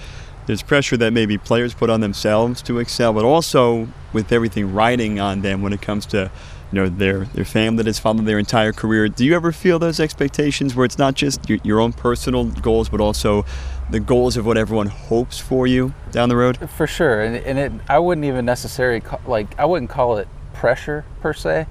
there's 0.48 0.64
pressure 0.64 0.98
that 0.98 1.14
maybe 1.14 1.38
players 1.38 1.76
put 1.76 1.92
on 1.92 2.02
themselves 2.02 2.64
to 2.64 2.80
excel, 2.80 3.14
but 3.14 3.24
also 3.24 3.88
with 4.14 4.32
everything 4.32 4.74
riding 4.74 5.20
on 5.20 5.44
them 5.44 5.62
when 5.62 5.74
it 5.74 5.82
comes 5.82 6.08
to 6.08 6.32
you 6.72 6.82
know 6.82 6.90
their 6.90 7.26
their 7.26 7.46
family 7.46 7.78
that 7.78 7.86
has 7.86 8.00
followed 8.00 8.26
their 8.26 8.40
entire 8.40 8.74
career. 8.74 9.10
Do 9.10 9.24
you 9.24 9.36
ever 9.36 9.52
feel 9.52 9.78
those 9.78 10.00
expectations 10.00 10.74
where 10.74 10.86
it's 10.88 10.98
not 10.98 11.14
just 11.14 11.48
your, 11.48 11.60
your 11.64 11.80
own 11.82 11.94
personal 11.94 12.46
goals, 12.46 12.90
but 12.90 13.00
also 13.00 13.46
the 13.92 14.00
goals 14.00 14.38
of 14.38 14.48
what 14.48 14.58
everyone 14.58 14.88
hopes 14.88 15.38
for 15.38 15.68
you 15.68 15.94
down 16.12 16.30
the 16.30 16.36
road? 16.36 16.68
For 16.72 16.88
sure, 16.88 17.22
and, 17.22 17.36
and 17.36 17.60
it 17.60 17.72
I 17.88 18.00
wouldn't 18.00 18.26
even 18.26 18.46
necessarily 18.46 19.02
call, 19.02 19.22
like 19.28 19.54
I 19.60 19.66
wouldn't 19.66 19.92
call 19.92 20.18
it 20.18 20.28
pressure 20.56 21.06
per 21.20 21.34
se, 21.34 21.68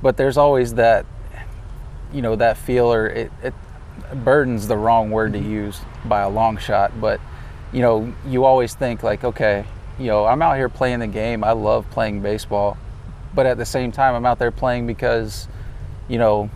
but 0.00 0.16
there's 0.16 0.36
always 0.36 0.74
that 0.74 1.04
you 2.12 2.22
know 2.22 2.36
that 2.36 2.56
feel 2.56 2.92
or 2.92 3.06
it, 3.06 3.32
it 3.42 3.54
burden's 4.14 4.66
the 4.68 4.76
wrong 4.76 5.10
word 5.10 5.32
to 5.32 5.38
mm-hmm. 5.38 5.50
use 5.50 5.80
by 6.04 6.20
a 6.20 6.28
long 6.28 6.56
shot, 6.56 7.00
but 7.00 7.20
you 7.72 7.80
know 7.80 8.12
you 8.26 8.44
always 8.44 8.74
think 8.74 9.02
like 9.02 9.24
okay, 9.24 9.64
you 9.98 10.06
know 10.06 10.26
I'm 10.26 10.42
out 10.42 10.56
here 10.56 10.68
playing 10.68 11.00
the 11.00 11.06
game. 11.06 11.44
I 11.44 11.52
love 11.52 11.90
playing 11.90 12.20
baseball, 12.20 12.76
but 13.34 13.46
at 13.46 13.58
the 13.58 13.66
same 13.66 13.92
time 13.92 14.14
I'm 14.14 14.26
out 14.26 14.38
there 14.38 14.50
playing 14.50 14.86
because 14.86 15.48
you 16.08 16.18
know 16.18 16.50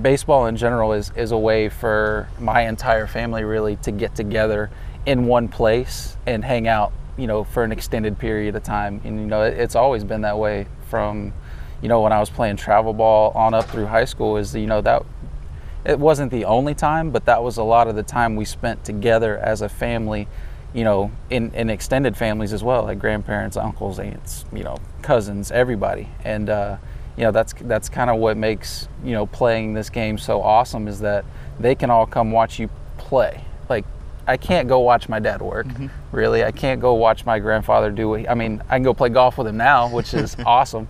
baseball 0.00 0.46
in 0.46 0.56
general 0.56 0.92
is, 0.92 1.12
is 1.16 1.32
a 1.32 1.38
way 1.38 1.68
for 1.68 2.28
my 2.38 2.62
entire 2.68 3.06
family 3.06 3.42
really 3.44 3.76
to 3.76 3.90
get 3.90 4.14
together 4.14 4.70
in 5.06 5.26
one 5.26 5.48
place 5.48 6.16
and 6.26 6.44
hang 6.44 6.68
out 6.68 6.92
you 7.16 7.26
know 7.26 7.44
for 7.44 7.64
an 7.64 7.72
extended 7.72 8.18
period 8.18 8.54
of 8.54 8.62
time 8.62 9.00
and 9.04 9.18
you 9.18 9.26
know 9.26 9.42
it, 9.42 9.54
it's 9.54 9.74
always 9.74 10.04
been 10.04 10.20
that 10.20 10.38
way 10.38 10.66
from 10.88 11.32
you 11.82 11.88
know 11.88 12.00
when 12.00 12.12
i 12.12 12.20
was 12.20 12.30
playing 12.30 12.56
travel 12.56 12.92
ball 12.92 13.32
on 13.34 13.54
up 13.54 13.64
through 13.66 13.86
high 13.86 14.04
school 14.04 14.36
is 14.36 14.54
you 14.54 14.66
know 14.66 14.80
that 14.80 15.04
it 15.84 15.98
wasn't 15.98 16.30
the 16.30 16.44
only 16.44 16.74
time 16.74 17.10
but 17.10 17.24
that 17.26 17.42
was 17.42 17.56
a 17.56 17.62
lot 17.62 17.88
of 17.88 17.96
the 17.96 18.02
time 18.02 18.36
we 18.36 18.44
spent 18.44 18.82
together 18.84 19.38
as 19.38 19.60
a 19.60 19.68
family 19.68 20.28
you 20.72 20.84
know 20.84 21.10
in, 21.28 21.52
in 21.54 21.68
extended 21.68 22.16
families 22.16 22.52
as 22.52 22.62
well 22.62 22.84
like 22.84 22.98
grandparents 22.98 23.56
uncles 23.56 23.98
aunts 23.98 24.44
you 24.52 24.62
know 24.62 24.76
cousins 25.02 25.50
everybody. 25.50 26.08
And 26.24 26.48
uh, 26.48 26.76
you 27.16 27.24
know 27.24 27.32
that's 27.32 27.52
that's 27.62 27.88
kind 27.88 28.08
of 28.08 28.16
what 28.16 28.36
makes 28.36 28.88
you 29.04 29.12
know 29.12 29.26
playing 29.26 29.74
this 29.74 29.90
game 29.90 30.16
so 30.16 30.40
awesome 30.40 30.88
is 30.88 31.00
that 31.00 31.24
they 31.60 31.74
can 31.74 31.90
all 31.90 32.06
come 32.06 32.30
watch 32.30 32.58
you 32.58 32.70
play. 32.96 33.44
Like 33.68 33.84
I 34.26 34.36
can't 34.36 34.68
go 34.68 34.80
watch 34.80 35.08
my 35.08 35.18
dad 35.18 35.42
work 35.42 35.66
mm-hmm. 35.66 35.88
really. 36.12 36.44
I 36.44 36.52
can't 36.52 36.80
go 36.80 36.94
watch 36.94 37.26
my 37.26 37.38
grandfather 37.38 37.90
do 37.90 38.14
it 38.14 38.26
I 38.28 38.34
mean 38.34 38.62
I 38.68 38.76
can 38.76 38.82
go 38.82 38.94
play 38.94 39.10
golf 39.10 39.36
with 39.36 39.48
him 39.48 39.56
now 39.56 39.88
which 39.92 40.14
is 40.14 40.36
awesome 40.46 40.88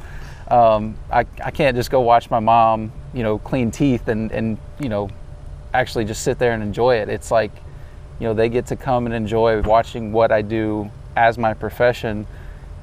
um, 0.48 0.96
I, 1.10 1.20
I 1.42 1.50
can't 1.50 1.76
just 1.76 1.90
go 1.90 2.00
watch 2.00 2.30
my 2.30 2.40
mom 2.40 2.92
you 3.14 3.22
know 3.22 3.38
clean 3.38 3.70
teeth 3.70 4.08
and 4.08 4.30
and 4.32 4.58
you 4.80 4.88
know 4.88 5.10
actually 5.74 6.04
just 6.04 6.22
sit 6.22 6.38
there 6.38 6.52
and 6.52 6.62
enjoy 6.62 6.96
it 6.96 7.08
it's 7.08 7.30
like 7.30 7.52
you 8.18 8.26
know 8.26 8.34
they 8.34 8.48
get 8.48 8.66
to 8.66 8.76
come 8.76 9.06
and 9.06 9.14
enjoy 9.14 9.60
watching 9.62 10.12
what 10.12 10.32
I 10.32 10.42
do 10.42 10.90
as 11.16 11.38
my 11.38 11.54
profession 11.54 12.26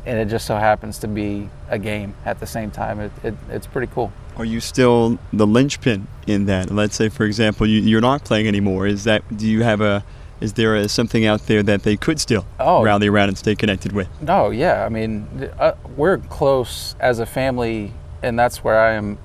and 0.05 0.17
it 0.19 0.25
just 0.25 0.45
so 0.45 0.55
happens 0.55 0.97
to 0.99 1.07
be 1.07 1.49
a 1.69 1.77
game 1.77 2.13
at 2.25 2.39
the 2.39 2.47
same 2.47 2.71
time. 2.71 2.99
It, 2.99 3.11
it, 3.23 3.35
it's 3.49 3.67
pretty 3.67 3.91
cool. 3.93 4.11
Are 4.37 4.45
you 4.45 4.59
still 4.59 5.19
the 5.33 5.45
linchpin 5.45 6.07
in 6.25 6.45
that? 6.45 6.71
Let's 6.71 6.95
say, 6.95 7.09
for 7.09 7.25
example, 7.25 7.67
you, 7.67 7.97
are 7.97 8.01
not 8.01 8.23
playing 8.23 8.47
anymore. 8.47 8.87
Is 8.87 9.03
that 9.03 9.21
do 9.37 9.47
you 9.47 9.63
have 9.63 9.81
a 9.81 10.03
is 10.41 10.53
there 10.53 10.75
a, 10.75 10.89
something 10.89 11.25
out 11.25 11.47
there 11.47 11.63
that 11.63 11.83
they 11.83 11.97
could 11.97 12.19
still 12.19 12.45
oh, 12.59 12.83
rally 12.83 13.07
around 13.07 13.29
and 13.29 13.37
stay 13.37 13.55
connected 13.55 13.91
with? 13.91 14.07
No, 14.21 14.49
yeah. 14.49 14.85
I 14.85 14.89
mean, 14.89 15.51
uh, 15.59 15.73
we're 15.95 16.17
close 16.17 16.95
as 16.99 17.19
a 17.19 17.25
family, 17.25 17.93
and 18.23 18.37
that's 18.37 18.63
where 18.63 18.79
I 18.79 18.93
am 18.93 19.17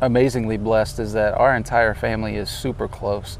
amazingly 0.00 0.56
blessed. 0.56 0.98
Is 0.98 1.12
that 1.12 1.34
our 1.34 1.54
entire 1.54 1.94
family 1.94 2.36
is 2.36 2.50
super 2.50 2.88
close. 2.88 3.38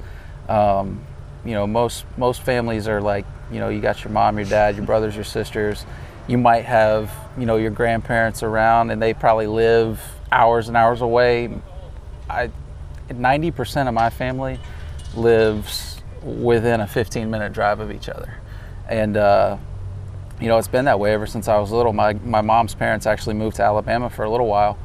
Um, 0.49 1.05
you 1.45 1.53
know, 1.53 1.67
most 1.67 2.05
most 2.17 2.43
families 2.43 2.89
are 2.89 3.01
like, 3.01 3.27
you 3.51 3.59
know, 3.59 3.69
you 3.69 3.81
got 3.81 4.05
your 4.05 4.13
mom, 4.13 4.37
your 4.39 4.47
dad, 4.47 4.77
your 4.77 4.87
brothers, 4.87 5.15
your 5.15 5.25
sisters 5.25 5.85
you 6.29 6.37
might 6.37 6.65
have 6.67 7.11
you 7.37 7.47
know 7.47 7.57
your 7.57 7.71
grandparents 7.71 8.43
around 8.43 8.91
and 8.91 9.03
they 9.03 9.15
probably 9.15 9.47
live 9.47 10.01
hours 10.31 10.69
and 10.69 10.77
hours 10.77 11.01
away 11.01 11.51
i 12.31 12.49
90% 13.09 13.89
of 13.89 13.95
my 13.95 14.11
family 14.11 14.61
lives 15.15 15.98
within 16.29 16.81
a 16.81 16.87
15 16.87 17.31
minute 17.31 17.53
drive 17.53 17.81
of 17.81 17.91
each 17.91 18.09
other. 18.09 18.35
And 18.89 19.17
uh, 19.17 19.57
you 20.41 20.49
know 20.49 20.59
it's 20.59 20.69
been 20.69 20.85
that 20.85 21.01
way 21.01 21.13
ever 21.13 21.27
since 21.27 21.49
i 21.49 21.59
was 21.59 21.73
little. 21.73 21.93
My, 21.93 22.13
my 22.15 22.41
mom's 22.41 22.75
parents 22.75 23.07
actually 23.07 23.35
moved 23.35 23.57
to 23.57 23.63
alabama 23.63 24.09
for 24.09 24.25
a 24.25 24.31
little 24.31 24.47
while 24.47 24.79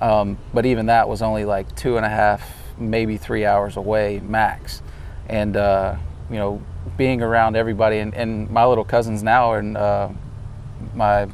um, 0.00 0.38
but 0.54 0.64
even 0.66 0.86
that 0.86 1.08
was 1.08 1.20
only 1.20 1.44
like 1.44 1.74
two 1.76 1.96
and 1.96 2.06
a 2.06 2.08
half 2.08 2.56
maybe 2.78 3.16
three 3.16 3.44
hours 3.44 3.76
away 3.76 4.20
max. 4.20 4.82
And 5.28 5.56
uh, 5.56 5.96
you 6.30 6.36
know 6.36 6.62
being 6.96 7.22
around 7.22 7.56
everybody 7.56 7.98
and, 7.98 8.14
and 8.14 8.50
my 8.50 8.64
little 8.64 8.84
cousins 8.84 9.22
now 9.22 9.54
and 9.54 9.76
uh, 9.76 10.08
my 10.94 11.28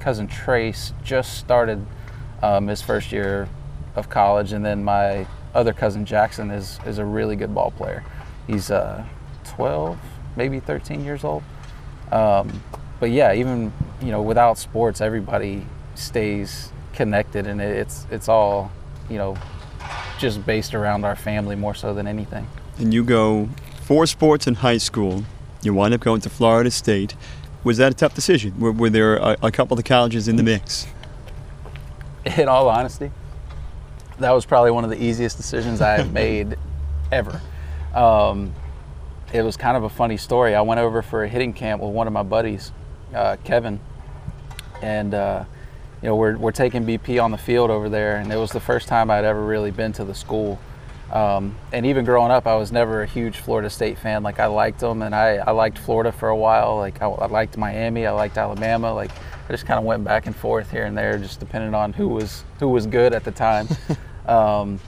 cousin 0.00 0.26
Trace 0.26 0.92
just 1.04 1.36
started 1.38 1.84
um, 2.42 2.68
his 2.68 2.80
first 2.80 3.12
year 3.12 3.48
of 3.96 4.08
college, 4.08 4.52
and 4.52 4.64
then 4.64 4.84
my 4.84 5.26
other 5.54 5.72
cousin 5.72 6.04
Jackson 6.06 6.50
is 6.50 6.78
is 6.86 6.98
a 6.98 7.04
really 7.04 7.36
good 7.36 7.54
ball 7.54 7.72
player. 7.72 8.04
He's 8.46 8.70
uh, 8.70 9.04
12, 9.44 9.98
maybe 10.36 10.60
13 10.60 11.04
years 11.04 11.24
old. 11.24 11.42
Um, 12.12 12.62
but 13.00 13.10
yeah, 13.10 13.34
even 13.34 13.72
you 14.00 14.10
know, 14.10 14.22
without 14.22 14.58
sports, 14.58 15.00
everybody 15.00 15.66
stays 15.94 16.70
connected, 16.92 17.46
and 17.46 17.60
it's 17.60 18.06
it's 18.10 18.28
all 18.28 18.70
you 19.08 19.18
know, 19.18 19.36
just 20.18 20.44
based 20.46 20.74
around 20.74 21.04
our 21.04 21.16
family 21.16 21.56
more 21.56 21.74
so 21.74 21.94
than 21.94 22.06
anything. 22.06 22.46
And 22.78 22.92
you 22.92 23.04
go 23.04 23.48
four 23.82 24.06
sports 24.06 24.46
in 24.46 24.54
high 24.54 24.78
school. 24.78 25.24
You 25.62 25.74
wind 25.74 25.94
up 25.94 26.00
going 26.00 26.20
to 26.22 26.30
Florida 26.30 26.70
State. 26.70 27.14
Was 27.64 27.78
that 27.78 27.92
a 27.92 27.94
tough 27.94 28.14
decision? 28.14 28.58
Were, 28.60 28.72
were 28.72 28.90
there 28.90 29.16
a, 29.16 29.36
a 29.42 29.50
couple 29.50 29.76
of 29.78 29.84
colleges 29.84 30.28
in 30.28 30.36
the 30.36 30.42
mix? 30.42 30.86
In 32.36 32.48
all 32.48 32.68
honesty, 32.68 33.12
that 34.18 34.32
was 34.32 34.44
probably 34.44 34.72
one 34.72 34.82
of 34.82 34.90
the 34.90 35.00
easiest 35.00 35.36
decisions 35.36 35.80
I 35.80 35.92
have 35.92 36.12
made 36.12 36.56
ever. 37.12 37.40
Um, 37.96 38.54
it 39.32 39.42
was 39.42 39.56
kind 39.56 39.76
of 39.76 39.84
a 39.84 39.88
funny 39.88 40.18
story. 40.18 40.54
I 40.54 40.60
went 40.60 40.80
over 40.80 41.00
for 41.00 41.24
a 41.24 41.28
hitting 41.28 41.54
camp 41.54 41.80
with 41.82 41.92
one 41.92 42.06
of 42.06 42.12
my 42.12 42.22
buddies, 42.22 42.70
uh, 43.14 43.36
Kevin, 43.42 43.80
and 44.82 45.14
uh, 45.14 45.44
you 46.02 46.08
know 46.08 46.16
we're 46.16 46.36
we're 46.36 46.52
taking 46.52 46.84
BP 46.84 47.22
on 47.22 47.30
the 47.30 47.38
field 47.38 47.70
over 47.70 47.88
there, 47.88 48.16
and 48.16 48.30
it 48.30 48.36
was 48.36 48.52
the 48.52 48.60
first 48.60 48.86
time 48.86 49.10
I'd 49.10 49.24
ever 49.24 49.42
really 49.42 49.70
been 49.70 49.92
to 49.94 50.04
the 50.04 50.14
school. 50.14 50.60
Um, 51.10 51.56
and 51.72 51.86
even 51.86 52.04
growing 52.04 52.30
up, 52.32 52.46
I 52.46 52.56
was 52.56 52.70
never 52.70 53.02
a 53.02 53.06
huge 53.06 53.38
Florida 53.38 53.70
State 53.70 53.96
fan. 53.96 54.22
Like 54.22 54.40
I 54.40 54.46
liked 54.46 54.80
them, 54.80 55.00
and 55.00 55.14
I, 55.14 55.36
I 55.36 55.52
liked 55.52 55.78
Florida 55.78 56.12
for 56.12 56.28
a 56.28 56.36
while. 56.36 56.76
Like 56.76 57.00
I, 57.00 57.06
I 57.06 57.26
liked 57.28 57.56
Miami, 57.56 58.06
I 58.06 58.12
liked 58.12 58.36
Alabama. 58.36 58.92
Like 58.92 59.12
I 59.48 59.52
just 59.52 59.64
kind 59.64 59.78
of 59.78 59.84
went 59.84 60.04
back 60.04 60.26
and 60.26 60.36
forth 60.36 60.70
here 60.70 60.84
and 60.84 60.98
there, 60.98 61.16
just 61.16 61.40
depending 61.40 61.74
on 61.74 61.94
who 61.94 62.08
was 62.08 62.44
who 62.60 62.68
was 62.68 62.86
good 62.86 63.14
at 63.14 63.24
the 63.24 63.30
time. 63.30 63.68
um, 64.26 64.80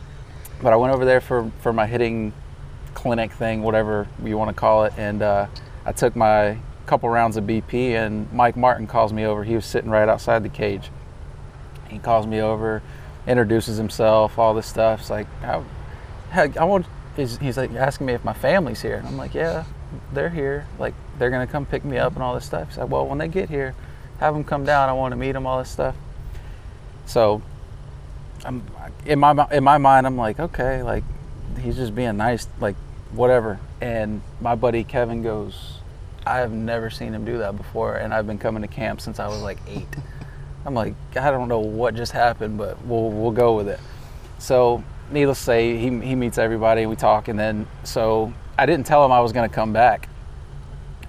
but 0.61 0.75
I 0.75 0.77
went 0.77 0.93
over 0.93 1.07
there 1.07 1.23
for 1.23 1.51
for 1.61 1.73
my 1.73 1.87
hitting 1.87 2.35
clinic 2.99 3.31
thing, 3.31 3.63
whatever 3.63 4.09
you 4.25 4.37
want 4.37 4.49
to 4.49 4.55
call 4.55 4.83
it, 4.85 4.93
and 4.97 5.23
uh, 5.23 5.47
I 5.87 5.93
took 5.93 6.17
my 6.17 6.59
couple 6.85 7.09
rounds 7.09 7.37
of 7.37 7.45
BP. 7.45 7.93
And 7.93 8.31
Mike 8.33 8.57
Martin 8.57 8.89
calls 8.89 9.13
me 9.13 9.25
over. 9.25 9.45
He 9.45 9.55
was 9.55 9.65
sitting 9.65 9.89
right 9.89 10.09
outside 10.09 10.43
the 10.43 10.49
cage. 10.49 10.91
He 11.89 12.01
calls 12.01 12.27
me 12.27 12.41
over, 12.41 12.83
introduces 13.27 13.77
himself, 13.77 14.37
all 14.37 14.53
this 14.53 14.67
stuff. 14.67 15.01
It's 15.01 15.11
like, 15.11 15.29
how 15.41 15.65
I 16.33 16.65
want. 16.65 16.87
He's, 17.15 17.57
like 17.57 17.73
asking 17.73 18.07
me 18.07 18.15
if 18.15 18.25
my 18.25 18.33
family's 18.33 18.83
here. 18.83 19.03
I'm 19.07 19.17
like, 19.17 19.35
yeah, 19.35 19.65
they're 20.13 20.29
here. 20.29 20.67
Like 20.79 20.95
they're 21.19 21.31
gonna 21.31 21.47
come 21.47 21.67
pick 21.67 21.85
me 21.85 21.99
up 21.99 22.15
and 22.15 22.23
all 22.23 22.35
this 22.35 22.45
stuff. 22.45 22.69
He's 22.69 22.79
like, 22.79 22.91
well, 22.91 23.07
when 23.07 23.19
they 23.19 23.29
get 23.29 23.49
here, 23.49 23.75
have 24.19 24.35
them 24.35 24.45
come 24.45 24.65
down. 24.65 24.89
I 24.89 24.93
want 24.93 25.13
to 25.13 25.17
meet 25.17 25.33
them. 25.33 25.47
All 25.47 25.59
this 25.59 25.71
stuff. 25.71 25.97
So, 27.07 27.43
I'm 28.45 28.63
in 29.07 29.19
my 29.19 29.49
in 29.51 29.65
my 29.65 29.79
mind. 29.79 30.07
I'm 30.07 30.17
like, 30.17 30.39
okay, 30.39 30.83
like 30.83 31.05
he's 31.61 31.77
just 31.77 31.95
being 31.95 32.17
nice, 32.17 32.47
like 32.61 32.77
whatever. 33.13 33.59
And 33.81 34.23
my 34.41 34.55
buddy 34.55 34.85
Kevin 34.85 35.23
goes, 35.23 35.79
I 36.27 36.39
have 36.39 36.53
never 36.53 36.91
seen 36.91 37.15
him 37.15 37.25
do 37.25 37.39
that 37.39 37.57
before, 37.57 37.97
and 37.97 38.13
I've 38.13 38.27
been 38.27 38.39
coming 38.39 38.63
to 38.63 38.69
camp 38.69 39.01
since 39.01 39.19
I 39.19 39.29
was 39.29 39.41
like 39.41 39.59
eight. 39.67 39.89
I'm 40.67 40.75
like, 40.75 40.95
I 41.17 41.31
don't 41.31 41.49
know 41.49 41.61
what 41.61 41.95
just 41.95 42.13
happened, 42.13 42.59
but 42.59 42.85
we'll 42.85 43.11
we'll 43.11 43.31
go 43.31 43.57
with 43.57 43.69
it. 43.69 43.81
So 44.39 44.85
needless 45.11 45.39
to 45.39 45.45
say, 45.45 45.77
he, 45.77 45.99
he 46.01 46.15
meets 46.15 46.39
everybody 46.39 46.83
and 46.83 46.91
we 46.91 46.97
talk. 46.97 47.29
And 47.29 47.39
then, 47.39 47.67
so 47.85 48.33
I 48.59 48.67
didn't 48.67 48.87
tell 48.87 49.05
him 49.05 49.13
I 49.13 49.21
was 49.21 49.33
going 49.33 49.49
to 49.49 49.55
come 49.55 49.73
back 49.73 50.09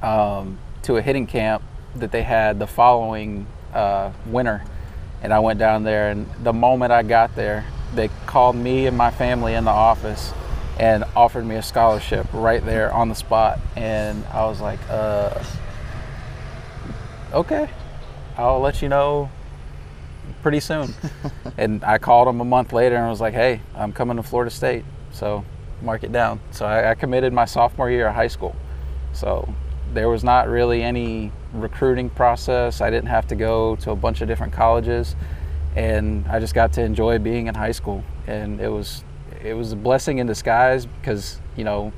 um, 0.02 0.58
to 0.84 0.98
a 0.98 1.02
hitting 1.02 1.28
camp 1.28 1.64
that 1.96 2.12
they 2.12 2.24
had 2.24 2.60
the 2.60 2.68
following 2.68 3.46
uh, 3.74 4.12
winter. 4.26 4.64
And 5.22 5.34
I 5.34 5.40
went 5.40 5.60
down 5.60 5.84
there, 5.84 6.12
and 6.12 6.30
the 6.44 6.54
moment 6.54 6.94
I 6.94 7.04
got 7.04 7.36
there, 7.36 7.66
they 7.94 8.10
called 8.26 8.56
me 8.56 8.86
and 8.86 8.96
my 8.96 9.12
family 9.12 9.54
in 9.54 9.66
the 9.66 9.72
office 9.72 10.32
and 10.80 11.04
offered 11.16 11.46
me 11.46 11.56
a 11.56 11.62
scholarship 11.62 12.26
right 12.34 12.64
there 12.66 12.92
on 12.94 13.10
the 13.10 13.16
spot. 13.16 13.60
And 13.76 14.26
I 14.28 14.46
was 14.46 14.62
like, 14.62 14.80
uh, 14.90 15.44
okay, 17.34 17.70
I'll 18.38 18.62
let 18.62 18.82
you 18.82 18.90
know 18.90 19.30
pretty 20.42 20.62
soon. 20.62 20.94
and 21.58 21.84
I 21.84 21.98
called 21.98 22.30
him 22.30 22.40
a 22.40 22.46
month 22.46 22.72
later 22.72 22.96
and 22.96 23.06
I 23.06 23.10
was 23.10 23.22
like, 23.22 23.34
hey, 23.34 23.62
I'm 23.76 23.92
coming 23.92 24.18
to 24.18 24.24
Florida 24.24 24.50
State. 24.50 24.86
So 25.12 25.44
mark 25.82 26.04
it 26.04 26.12
down. 26.12 26.40
So 26.52 26.66
I, 26.66 26.92
I 26.92 26.96
committed 26.96 27.34
my 27.34 27.46
sophomore 27.46 27.92
year 27.92 28.08
of 28.08 28.16
high 28.16 28.28
school. 28.28 28.56
So 29.12 29.54
there 29.94 30.10
was 30.10 30.24
not 30.24 30.48
really 30.48 30.84
any 30.84 31.32
recruiting 31.54 32.10
process. 32.10 32.82
I 32.82 32.90
didn't 32.90 33.10
have 33.10 33.28
to 33.28 33.36
go 33.36 33.76
to 33.78 33.92
a 33.92 33.96
bunch 33.96 34.22
of 34.22 34.28
different 34.28 34.54
colleges, 34.54 35.16
and 35.76 36.28
I 36.28 36.40
just 36.40 36.54
got 36.54 36.74
to 36.74 36.82
enjoy 36.84 37.18
being 37.20 37.48
in 37.48 37.56
high 37.56 37.72
school. 37.72 38.04
And 38.28 38.60
it 38.62 38.70
was 38.70 39.04
it 39.44 39.54
was 39.54 39.72
a 39.72 39.76
blessing 39.76 40.18
in 40.18 40.28
disguise 40.28 40.86
because 40.86 41.40
you 41.56 41.64
know 41.64 41.92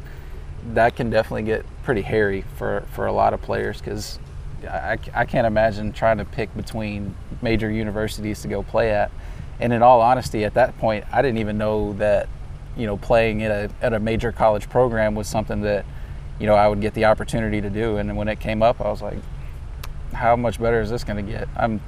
that 0.73 0.95
can 0.95 1.09
definitely 1.09 1.43
get 1.43 1.65
pretty 1.83 2.01
hairy 2.01 2.43
for 2.55 2.85
for 2.93 3.05
a 3.07 3.11
lot 3.11 3.33
of 3.33 3.41
players 3.41 3.79
because 3.79 4.19
I, 4.67 4.97
I 5.13 5.25
can't 5.25 5.47
imagine 5.47 5.91
trying 5.91 6.17
to 6.17 6.25
pick 6.25 6.55
between 6.55 7.15
major 7.41 7.69
universities 7.69 8.41
to 8.43 8.47
go 8.47 8.61
play 8.61 8.91
at. 8.91 9.11
And 9.59 9.73
in 9.73 9.81
all 9.81 10.01
honesty, 10.01 10.43
at 10.43 10.53
that 10.55 10.77
point, 10.77 11.05
I 11.11 11.21
didn't 11.21 11.39
even 11.39 11.57
know 11.57 11.93
that 11.93 12.29
you 12.77 12.85
know 12.85 12.97
playing 12.97 13.43
at 13.43 13.51
a 13.51 13.71
at 13.81 13.93
a 13.93 13.99
major 13.99 14.31
college 14.31 14.69
program 14.69 15.15
was 15.15 15.27
something 15.27 15.61
that 15.61 15.85
you 16.39 16.45
know 16.45 16.55
I 16.55 16.67
would 16.67 16.81
get 16.81 16.93
the 16.93 17.05
opportunity 17.05 17.61
to 17.61 17.69
do. 17.69 17.97
And 17.97 18.15
when 18.17 18.27
it 18.27 18.39
came 18.39 18.61
up, 18.61 18.81
I 18.81 18.89
was 18.89 19.01
like, 19.01 19.19
how 20.13 20.35
much 20.35 20.59
better 20.59 20.81
is 20.81 20.89
this 20.89 21.03
going 21.03 21.25
to 21.25 21.31
get? 21.31 21.47
I'm 21.55 21.81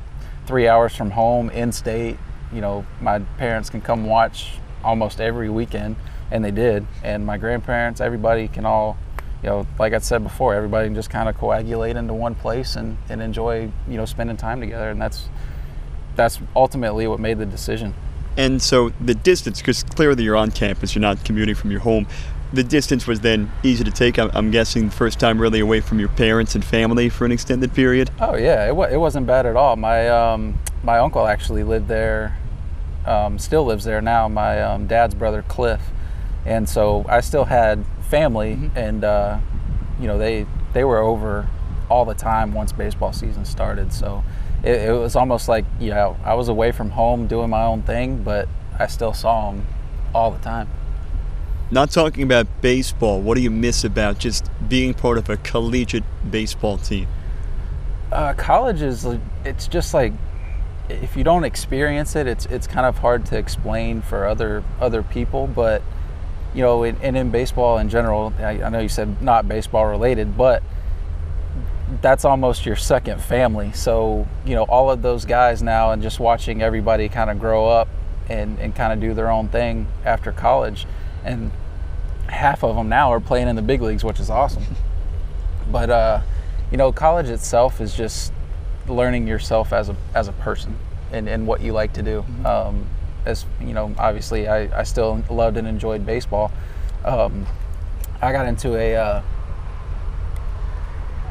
three 0.46 0.68
hours 0.68 0.96
from 0.96 1.12
home, 1.12 1.50
in 1.50 1.72
state. 1.72 2.18
You 2.52 2.62
know, 2.62 2.86
my 3.02 3.20
parents 3.20 3.70
can 3.70 3.82
come 3.82 4.06
watch 4.06 4.60
almost 4.84 5.22
every 5.22 5.50
weekend, 5.50 5.96
and 6.32 6.44
they 6.44 6.52
did. 6.52 6.86
And 7.04 7.26
my 7.26 7.38
grandparents, 7.38 8.02
everybody 8.02 8.48
can 8.48 8.66
all, 8.66 8.98
you 9.42 9.50
know, 9.50 9.68
like 9.80 9.94
I 9.94 10.00
said 10.00 10.24
before, 10.24 10.54
everybody 10.54 10.88
can 10.88 10.96
just 10.96 11.10
kind 11.10 11.30
of 11.30 11.38
coagulate 11.38 11.96
into 11.96 12.14
one 12.14 12.36
place 12.36 12.76
and, 12.76 12.98
and 13.10 13.22
enjoy, 13.22 13.72
you 13.88 13.98
know, 13.98 14.06
spending 14.06 14.38
time 14.38 14.60
together. 14.60 14.90
And 14.90 15.02
that's 15.02 15.28
that's 16.16 16.40
ultimately 16.56 17.08
what 17.08 17.20
made 17.20 17.40
the 17.40 17.46
decision. 17.46 17.94
And 18.38 18.62
so 18.62 18.90
the 19.02 19.14
distance, 19.16 19.60
because 19.60 19.84
clearly 19.84 20.24
you're 20.24 20.36
on 20.36 20.52
campus, 20.52 20.96
you're 20.96 21.02
not 21.02 21.24
commuting 21.24 21.56
from 21.56 21.72
your 21.72 21.82
home. 21.82 22.08
The 22.52 22.64
distance 22.64 23.08
was 23.08 23.22
then 23.22 23.52
easy 23.64 23.84
to 23.84 23.92
take. 23.92 24.20
I'm 24.20 24.52
guessing 24.52 24.92
first 24.92 25.20
time 25.20 25.42
really 25.42 25.60
away 25.60 25.82
from 25.82 26.00
your 26.00 26.10
parents 26.10 26.54
and 26.54 26.64
family 26.64 27.10
for 27.10 27.26
an 27.26 27.32
extended 27.32 27.74
period. 27.74 28.12
Oh 28.20 28.36
yeah, 28.36 28.72
it, 28.72 28.94
it 28.94 28.98
wasn't 28.98 29.26
bad 29.26 29.48
at 29.48 29.56
all. 29.56 29.76
My 29.76 30.08
um, 30.10 30.60
my 30.84 31.00
uncle 31.00 31.26
actually 31.26 31.64
lived 31.64 31.88
there, 31.88 32.38
um, 33.06 33.40
still 33.40 33.66
lives 33.66 33.84
there 33.84 34.02
now. 34.02 34.28
My 34.28 34.62
um, 34.62 34.88
dad's 34.88 35.16
brother 35.16 35.44
Cliff, 35.48 35.82
and 36.46 36.68
so 36.68 37.06
I 37.08 37.22
still 37.22 37.46
had 37.46 37.86
family, 38.10 38.56
mm-hmm. 38.56 38.78
and 38.78 39.04
uh, 39.04 39.40
you 40.00 40.08
know 40.08 40.18
they 40.18 40.46
they 40.74 40.84
were 40.84 41.00
over 41.00 41.48
all 41.90 42.06
the 42.06 42.16
time 42.16 42.54
once 42.54 42.72
baseball 42.72 43.14
season 43.14 43.46
started. 43.46 43.94
So 43.94 44.24
it, 44.64 44.90
it, 44.90 44.92
was 44.92 45.16
almost 45.16 45.48
like 45.48 45.66
you 45.80 45.90
know 45.90 46.18
I 46.24 46.34
was 46.36 46.48
away 46.48 46.72
from 46.72 46.92
home 46.92 47.28
doing 47.28 47.50
my 47.50 47.64
own 47.64 47.84
thing, 47.84 48.24
but 48.24 48.48
I 48.80 48.88
still 48.88 49.14
saw 49.14 49.52
them 49.52 49.66
all 50.14 50.32
the 50.32 50.40
time. 50.40 50.70
Not 51.72 51.92
talking 51.92 52.24
about 52.24 52.48
baseball, 52.62 53.20
what 53.22 53.36
do 53.36 53.42
you 53.42 53.50
miss 53.50 53.84
about 53.84 54.20
just 54.20 54.48
being 54.70 54.94
part 54.94 55.18
of 55.18 55.30
a 55.30 55.38
collegiate 55.38 56.04
baseball 56.30 56.78
team? 56.78 57.08
Uh, 58.12 58.34
college 58.34 58.84
is 58.84 59.08
it's 59.44 59.68
just 59.68 59.94
like 59.94 60.14
if 60.90 61.16
you 61.16 61.24
don't 61.24 61.44
experience 61.44 62.16
it, 62.16 62.28
it's 62.28 62.46
it's 62.48 62.68
kind 62.68 62.86
of 62.86 63.00
hard 63.00 63.26
to 63.28 63.38
explain 63.38 64.02
for 64.02 64.26
other 64.26 64.64
other 64.80 65.04
people. 65.04 65.48
But 65.48 65.82
you 66.54 66.62
know, 66.62 66.84
and 66.84 67.02
in, 67.02 67.16
in, 67.16 67.32
baseball 67.32 67.78
in 67.80 67.90
general, 67.90 68.34
I, 68.40 68.62
I 68.62 68.70
know 68.70 68.80
you 68.80 68.90
said 68.90 69.22
not 69.22 69.48
baseball 69.48 69.88
related, 69.88 70.38
but 70.38 70.62
that's 72.02 72.26
almost 72.26 72.66
your 72.66 72.76
second 72.76 73.22
family. 73.22 73.72
So, 73.74 74.28
you 74.46 74.56
know, 74.56 74.64
all 74.64 74.90
of 74.92 75.02
those 75.02 75.26
guys 75.26 75.62
now 75.62 75.92
and 75.92 76.02
just 76.02 76.20
watching 76.20 76.62
everybody 76.62 77.10
kind 77.10 77.30
of 77.30 77.40
grow 77.40 77.68
up 77.68 77.88
and, 78.30 78.60
and 78.60 78.76
kind 78.76 78.94
of 78.94 79.00
do 79.00 79.14
their 79.14 79.30
own 79.30 79.50
thing 79.50 79.88
after 80.06 80.32
college. 80.32 80.86
And 81.24 81.52
half 82.28 82.64
of 82.64 82.76
them 82.76 82.90
now 82.90 83.12
are 83.12 83.20
playing 83.20 83.48
in 83.48 83.56
the 83.56 83.62
big 83.62 83.82
leagues, 83.82 84.04
which 84.04 84.20
is 84.20 84.30
awesome. 84.30 84.66
But, 85.72 85.90
uh, 85.90 86.22
you 86.72 86.78
know, 86.78 86.92
college 86.92 87.30
itself 87.30 87.80
is 87.80 87.96
just 87.96 88.34
learning 88.88 89.28
yourself 89.28 89.74
as 89.74 89.90
a, 89.90 89.96
as 90.14 90.28
a 90.28 90.34
person 90.34 90.78
and, 91.12 91.30
and 91.30 91.48
what 91.48 91.62
you 91.62 91.74
like 91.74 91.94
to 91.94 92.04
do. 92.04 92.22
Mm-hmm. 92.22 92.46
Um, 92.46 92.88
as, 93.26 93.46
you 93.62 93.74
know, 93.74 93.94
obviously 93.98 94.48
I, 94.48 94.80
I 94.80 94.84
still 94.84 95.24
loved 95.30 95.58
and 95.58 95.68
enjoyed 95.68 96.06
baseball. 96.06 96.52
Um, 97.06 97.46
I 98.22 98.32
got 98.32 98.48
into 98.48 98.76
a, 98.76 98.96
uh, 98.96 99.22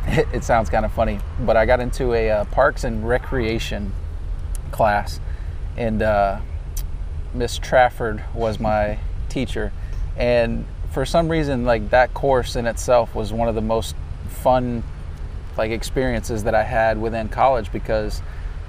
it, 0.07 0.29
it 0.33 0.45
sounds 0.45 0.71
kind 0.71 0.85
of 0.85 0.93
funny, 0.93 1.21
but 1.41 1.57
I 1.57 1.67
got 1.67 1.81
into 1.81 2.13
a 2.15 2.31
uh, 2.31 2.45
parks 2.47 2.85
and 2.85 3.07
recreation 3.07 3.93
class, 4.71 5.21
and 5.77 6.03
uh, 6.03 6.41
Miss 7.35 7.59
Trafford 7.59 8.23
was 8.35 8.59
my 8.59 8.99
teacher, 9.29 9.73
and 10.17 10.67
for 10.91 11.07
some 11.07 11.29
reason, 11.29 11.65
like 11.65 11.91
that 11.91 12.13
course 12.13 12.57
in 12.57 12.67
itself 12.67 13.15
was 13.15 13.33
one 13.33 13.49
of 13.49 13.55
the 13.55 13.63
most 13.63 13.97
fun 14.29 14.83
like 15.57 15.71
experiences 15.71 16.45
that 16.45 16.55
I 16.55 16.63
had 16.63 17.01
within 17.01 17.29
college 17.29 17.73
because 17.73 18.23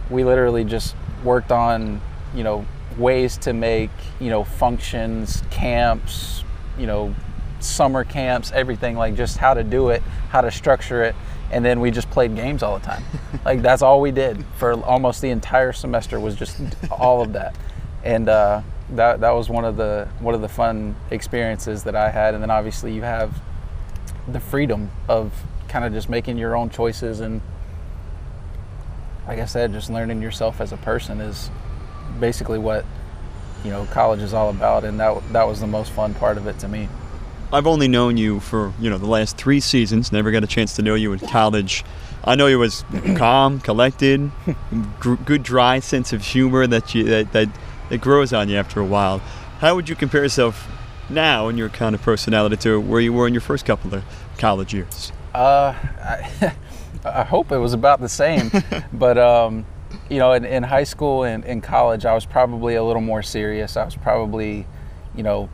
we 0.10 0.24
literally 0.24 0.64
just 0.64 0.96
worked 1.24 1.52
on 1.52 2.02
you 2.36 2.44
know 2.44 2.66
ways 2.98 3.38
to 3.38 3.54
make 3.54 3.92
you 4.20 4.30
know 4.30 4.44
functions, 4.44 5.44
camps, 5.50 6.44
you 6.78 6.88
know 6.88 7.16
summer 7.60 8.04
camps, 8.04 8.52
everything 8.52 8.96
like 8.98 9.16
just 9.16 9.38
how 9.38 9.54
to 9.54 9.64
do 9.64 9.90
it, 9.90 10.02
how 10.30 10.42
to 10.42 10.52
structure 10.52 11.04
it, 11.04 11.16
and 11.52 11.64
then 11.64 11.80
we 11.80 11.92
just 11.92 12.10
played 12.10 12.36
games 12.36 12.62
all 12.62 12.78
the 12.78 12.86
time. 12.86 13.04
like 13.46 13.62
that's 13.62 13.82
all 13.82 14.02
we 14.02 14.12
did 14.12 14.44
for 14.58 14.74
almost 14.84 15.22
the 15.22 15.30
entire 15.30 15.72
semester 15.72 16.20
was 16.20 16.36
just 16.36 16.60
all 16.92 17.22
of 17.22 17.34
that, 17.34 17.56
and 18.04 18.28
uh, 18.28 18.62
that 18.92 19.22
that 19.22 19.32
was 19.32 19.50
one 19.50 19.66
of 19.66 19.78
the 19.78 20.08
one 20.20 20.36
of 20.36 20.42
the 20.42 20.50
fun 20.50 20.96
experiences 21.12 21.84
that 21.84 21.96
I 21.96 22.10
had. 22.10 22.34
And 22.34 22.44
then 22.44 22.52
obviously 22.52 22.94
you 22.94 23.02
have 23.02 23.42
the 24.28 24.40
freedom 24.40 24.92
of 25.08 25.34
kind 25.74 25.84
of 25.84 25.92
just 25.92 26.08
making 26.08 26.38
your 26.38 26.56
own 26.56 26.70
choices 26.70 27.20
and 27.20 27.42
like 29.28 29.40
I 29.40 29.46
said, 29.46 29.72
just 29.72 29.90
learning 29.90 30.22
yourself 30.22 30.62
as 30.62 30.72
a 30.72 30.78
person 30.78 31.20
is 31.20 31.50
basically 32.20 32.60
what 32.60 32.86
you 33.64 33.72
know 33.72 33.86
college 33.86 34.22
is 34.22 34.34
all 34.34 34.50
about, 34.50 34.84
and 34.84 35.00
that 35.00 35.34
that 35.34 35.48
was 35.48 35.62
the 35.62 35.68
most 35.68 35.92
fun 35.92 36.14
part 36.14 36.38
of 36.38 36.46
it 36.46 36.60
to 36.60 36.68
me. 36.68 36.90
I've 37.52 37.66
only 37.66 37.88
known 37.88 38.18
you 38.18 38.40
for 38.40 38.74
you 38.80 38.90
know 38.90 38.98
the 38.98 39.08
last 39.08 39.38
three 39.38 39.60
seasons. 39.60 40.12
Never 40.12 40.30
got 40.30 40.44
a 40.44 40.48
chance 40.48 40.76
to 40.76 40.82
know 40.82 40.96
you 40.96 41.14
in 41.14 41.20
college. 41.20 41.84
I 42.24 42.36
know 42.36 42.48
you 42.48 42.60
was 42.60 42.84
calm, 43.16 43.60
collected, 43.60 44.30
gr- 45.00 45.16
good 45.16 45.42
dry 45.42 45.80
sense 45.80 46.14
of 46.14 46.24
humor 46.24 46.68
that 46.68 46.94
you 46.94 47.06
that, 47.06 47.32
that 47.32 47.50
that 47.90 48.02
grows 48.02 48.34
on 48.34 48.50
you 48.50 48.58
after 48.58 48.80
a 48.80 48.86
while. 48.86 49.20
How 49.60 49.76
would 49.76 49.88
you 49.88 49.96
compare 49.96 50.24
yourself 50.24 50.68
now 51.10 51.48
in 51.48 51.58
your 51.58 51.70
kind 51.70 51.96
of 51.96 52.02
personality 52.02 52.58
to 52.58 52.80
where 52.80 53.00
you 53.00 53.14
were 53.14 53.28
in 53.28 53.34
your 53.34 53.42
first 53.42 53.66
couple 53.66 53.96
of 53.96 54.04
college 54.38 54.74
years? 54.74 55.14
Uh, 55.34 55.74
I, 56.02 56.56
I 57.06 57.24
hope 57.24 57.52
it 57.52 57.58
was 57.58 57.74
about 57.74 58.00
the 58.00 58.10
same, 58.10 58.52
but 58.94 59.18
um, 59.18 59.66
you 60.10 60.20
know, 60.20 60.34
in, 60.34 60.46
in 60.46 60.64
high 60.64 60.84
school 60.84 61.24
and 61.24 61.44
in 61.46 61.62
college, 61.62 62.06
I 62.06 62.14
was 62.14 62.26
probably 62.26 62.76
a 62.76 62.84
little 62.84 63.02
more 63.02 63.24
serious. 63.24 63.76
I 63.76 63.86
was 63.86 63.96
probably, 63.96 64.68
you 65.16 65.24
know, 65.24 65.50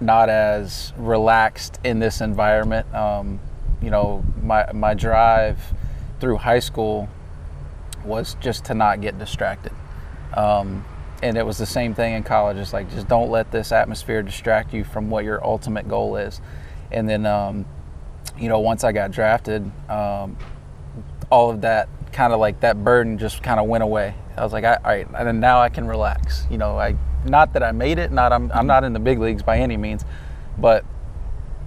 not 0.00 0.28
as 0.28 0.92
relaxed 0.96 1.78
in 1.84 1.98
this 1.98 2.20
environment. 2.20 2.92
Um, 2.94 3.40
you 3.82 3.90
know, 3.90 4.24
my 4.42 4.70
my 4.72 4.94
drive 4.94 5.58
through 6.20 6.36
high 6.36 6.58
school 6.58 7.08
was 8.04 8.36
just 8.40 8.64
to 8.66 8.74
not 8.74 9.00
get 9.00 9.18
distracted. 9.18 9.72
Um, 10.34 10.84
and 11.22 11.36
it 11.36 11.44
was 11.44 11.58
the 11.58 11.66
same 11.66 11.94
thing 11.94 12.14
in 12.14 12.22
college. 12.22 12.56
It's 12.56 12.72
like 12.72 12.90
just 12.90 13.08
don't 13.08 13.30
let 13.30 13.50
this 13.50 13.72
atmosphere 13.72 14.22
distract 14.22 14.72
you 14.72 14.84
from 14.84 15.10
what 15.10 15.24
your 15.24 15.44
ultimate 15.44 15.88
goal 15.88 16.16
is. 16.16 16.40
And 16.90 17.08
then, 17.08 17.26
um, 17.26 17.66
you 18.40 18.48
know, 18.48 18.60
once 18.60 18.84
I 18.84 18.92
got 18.92 19.10
drafted, 19.10 19.70
um, 19.88 20.36
all 21.30 21.50
of 21.50 21.60
that 21.60 21.88
kind 22.12 22.32
of 22.32 22.40
like 22.40 22.60
that 22.60 22.82
burden 22.82 23.18
just 23.18 23.42
kind 23.42 23.60
of 23.60 23.68
went 23.68 23.84
away. 23.84 24.14
I 24.36 24.42
was 24.42 24.52
like, 24.52 24.64
all 24.64 24.76
right, 24.84 25.06
and 25.06 25.26
then 25.26 25.38
now 25.40 25.60
I 25.60 25.68
can 25.68 25.86
relax. 25.86 26.46
You 26.50 26.58
know, 26.58 26.78
I 26.78 26.96
not 27.24 27.52
that 27.52 27.62
I 27.62 27.72
made 27.72 27.98
it, 27.98 28.10
not 28.10 28.32
I'm 28.32 28.50
I'm 28.52 28.66
not 28.66 28.84
in 28.84 28.92
the 28.92 28.98
big 28.98 29.18
leagues 29.18 29.42
by 29.42 29.58
any 29.58 29.76
means, 29.76 30.04
but 30.58 30.84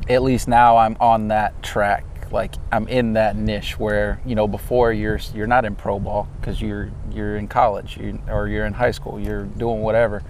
at 0.10 0.24
least 0.24 0.48
now 0.48 0.78
I'm 0.78 0.98
on 1.00 1.30
that 1.30 1.62
track. 1.62 2.06
Like 2.32 2.56
I'm 2.72 2.88
in 2.88 3.14
that 3.14 3.36
niche 3.36 3.78
where 3.78 4.20
you 4.26 4.34
know 4.34 4.48
before 4.48 4.92
you're 4.92 5.20
you're 5.36 5.48
not 5.48 5.66
in 5.66 5.76
pro 5.76 6.00
ball 6.00 6.28
because 6.40 6.60
you're 6.60 6.92
you're 7.12 7.38
in 7.38 7.48
college 7.48 7.98
you, 7.98 8.20
or 8.28 8.48
you're 8.48 8.66
in 8.66 8.74
high 8.74 8.92
school. 8.92 9.20
You're 9.20 9.44
doing 9.44 9.82
whatever, 9.82 10.24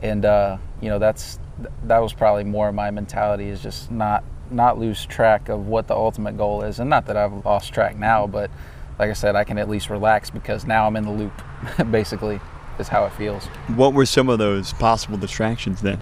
and 0.00 0.24
uh, 0.24 0.56
you 0.80 0.88
know 0.88 0.98
that's 0.98 1.38
that 1.84 1.98
was 1.98 2.14
probably 2.14 2.44
more 2.44 2.72
my 2.72 2.90
mentality 2.90 3.48
is 3.48 3.62
just 3.62 3.90
not 3.90 4.24
not 4.50 4.78
lose 4.78 5.06
track 5.06 5.48
of 5.48 5.66
what 5.66 5.86
the 5.88 5.94
ultimate 5.94 6.36
goal 6.36 6.62
is, 6.62 6.80
and 6.80 6.90
not 6.90 7.06
that 7.06 7.16
I've 7.16 7.44
lost 7.44 7.72
track 7.72 7.96
now, 7.96 8.26
but 8.26 8.50
like 8.98 9.10
I 9.10 9.14
said, 9.14 9.36
I 9.36 9.44
can 9.44 9.58
at 9.58 9.68
least 9.68 9.90
relax 9.90 10.30
because 10.30 10.66
now 10.66 10.86
I'm 10.86 10.96
in 10.96 11.04
the 11.04 11.10
loop, 11.10 11.42
basically 11.90 12.40
is 12.78 12.88
how 12.88 13.04
it 13.04 13.12
feels. 13.12 13.44
What 13.76 13.94
were 13.94 14.06
some 14.06 14.28
of 14.28 14.38
those 14.38 14.72
possible 14.72 15.18
distractions 15.18 15.82
then? 15.82 16.00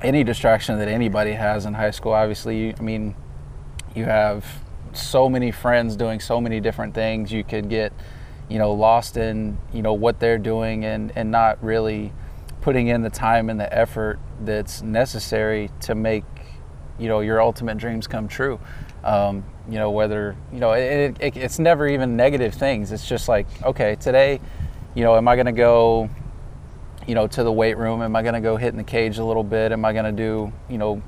Any 0.00 0.24
distraction 0.24 0.78
that 0.78 0.88
anybody 0.88 1.32
has 1.32 1.64
in 1.64 1.74
high 1.74 1.92
school, 1.92 2.12
obviously, 2.12 2.74
I 2.74 2.80
mean, 2.80 3.14
you 3.94 4.04
have 4.04 4.44
so 4.92 5.28
many 5.28 5.50
friends 5.50 5.96
doing 5.96 6.20
so 6.20 6.40
many 6.40 6.60
different 6.60 6.94
things. 6.94 7.32
You 7.32 7.44
could 7.44 7.68
get, 7.68 7.92
you 8.48 8.58
know, 8.58 8.72
lost 8.72 9.16
in, 9.16 9.58
you 9.72 9.82
know, 9.82 9.92
what 9.92 10.18
they're 10.18 10.38
doing 10.38 10.84
and, 10.84 11.12
and 11.14 11.30
not 11.30 11.62
really 11.62 12.12
putting 12.60 12.88
in 12.88 13.02
the 13.02 13.10
time 13.10 13.48
and 13.48 13.60
the 13.60 13.72
effort 13.76 14.18
that's 14.40 14.82
necessary 14.82 15.70
to 15.80 15.94
make, 15.94 16.24
you 16.98 17.08
know, 17.08 17.20
your 17.20 17.40
ultimate 17.40 17.78
dreams 17.78 18.06
come 18.06 18.28
true. 18.28 18.60
Um, 19.04 19.44
you 19.68 19.78
know, 19.78 19.90
whether, 19.90 20.36
you 20.52 20.60
know, 20.60 20.72
it, 20.72 21.16
it, 21.20 21.36
it's 21.36 21.58
never 21.58 21.88
even 21.88 22.16
negative 22.16 22.54
things. 22.54 22.92
It's 22.92 23.08
just 23.08 23.28
like, 23.28 23.46
okay, 23.64 23.96
today, 23.96 24.40
you 24.94 25.04
know, 25.04 25.16
am 25.16 25.26
I 25.28 25.36
going 25.36 25.46
to 25.46 25.52
go, 25.52 26.08
you 27.06 27.14
know, 27.14 27.26
to 27.26 27.42
the 27.42 27.52
weight 27.52 27.76
room? 27.76 28.02
Am 28.02 28.14
I 28.14 28.22
going 28.22 28.34
to 28.34 28.40
go 28.40 28.56
hit 28.56 28.68
in 28.68 28.76
the 28.76 28.84
cage 28.84 29.18
a 29.18 29.24
little 29.24 29.44
bit? 29.44 29.72
Am 29.72 29.84
I 29.84 29.92
going 29.92 30.04
to 30.04 30.12
do, 30.12 30.52
you 30.68 30.78
know, 30.78 31.02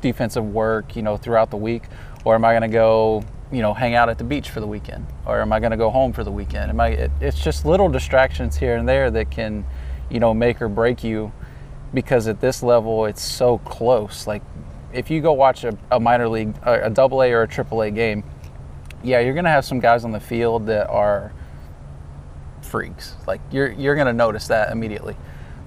defensive 0.00 0.44
work, 0.44 0.96
you 0.96 1.02
know, 1.02 1.16
throughout 1.16 1.50
the 1.50 1.56
week? 1.56 1.84
Or 2.24 2.34
am 2.34 2.44
I 2.44 2.52
going 2.52 2.62
to 2.62 2.68
go, 2.68 3.24
you 3.50 3.62
know, 3.62 3.74
hang 3.74 3.94
out 3.94 4.08
at 4.08 4.18
the 4.18 4.24
beach 4.24 4.50
for 4.50 4.60
the 4.60 4.66
weekend? 4.66 5.06
Or 5.26 5.40
am 5.40 5.52
I 5.52 5.60
going 5.60 5.72
to 5.72 5.76
go 5.76 5.90
home 5.90 6.12
for 6.12 6.24
the 6.24 6.32
weekend? 6.32 6.70
Am 6.70 6.80
I, 6.80 6.88
it, 6.88 7.10
it's 7.20 7.42
just 7.42 7.64
little 7.64 7.88
distractions 7.88 8.56
here 8.56 8.76
and 8.76 8.88
there 8.88 9.10
that 9.10 9.30
can, 9.30 9.64
you 10.10 10.20
know, 10.20 10.34
make 10.34 10.60
or 10.60 10.68
break 10.68 11.02
you 11.02 11.32
because 11.94 12.28
at 12.28 12.40
this 12.40 12.62
level 12.62 13.06
it's 13.06 13.22
so 13.22 13.58
close. 13.58 14.26
Like 14.26 14.42
if 14.92 15.10
you 15.10 15.20
go 15.20 15.32
watch 15.32 15.64
a, 15.64 15.76
a 15.90 15.98
minor 15.98 16.28
league, 16.28 16.54
a, 16.62 16.90
double 16.90 17.22
A 17.22 17.32
or 17.32 17.42
a 17.42 17.48
triple 17.48 17.82
A 17.82 17.90
game, 17.90 18.24
yeah, 19.02 19.20
you're 19.20 19.34
going 19.34 19.44
to 19.44 19.50
have 19.50 19.64
some 19.64 19.80
guys 19.80 20.04
on 20.04 20.12
the 20.12 20.20
field 20.20 20.66
that 20.66 20.88
are 20.88 21.32
freaks. 22.60 23.14
Like 23.26 23.40
you're 23.50 23.72
you're 23.72 23.94
going 23.94 24.06
to 24.06 24.12
notice 24.12 24.48
that 24.48 24.70
immediately. 24.70 25.16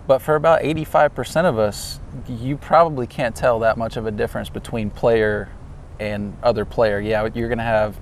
But 0.08 0.20
for 0.20 0.36
about 0.36 0.62
85% 0.62 1.46
of 1.46 1.58
us, 1.58 2.00
you 2.28 2.58
probably 2.58 3.08
can't 3.08 3.36
tell 3.36 3.60
that 3.60 3.78
much 3.78 3.98
of 3.98 4.06
a 4.06 4.12
difference 4.12 4.50
between 4.50 4.92
player 4.92 5.50
and 6.00 6.38
other 6.44 6.64
player. 6.64 7.00
Yeah, 7.00 7.28
you're 7.34 7.48
going 7.48 7.58
to 7.58 7.64
have 7.64 8.00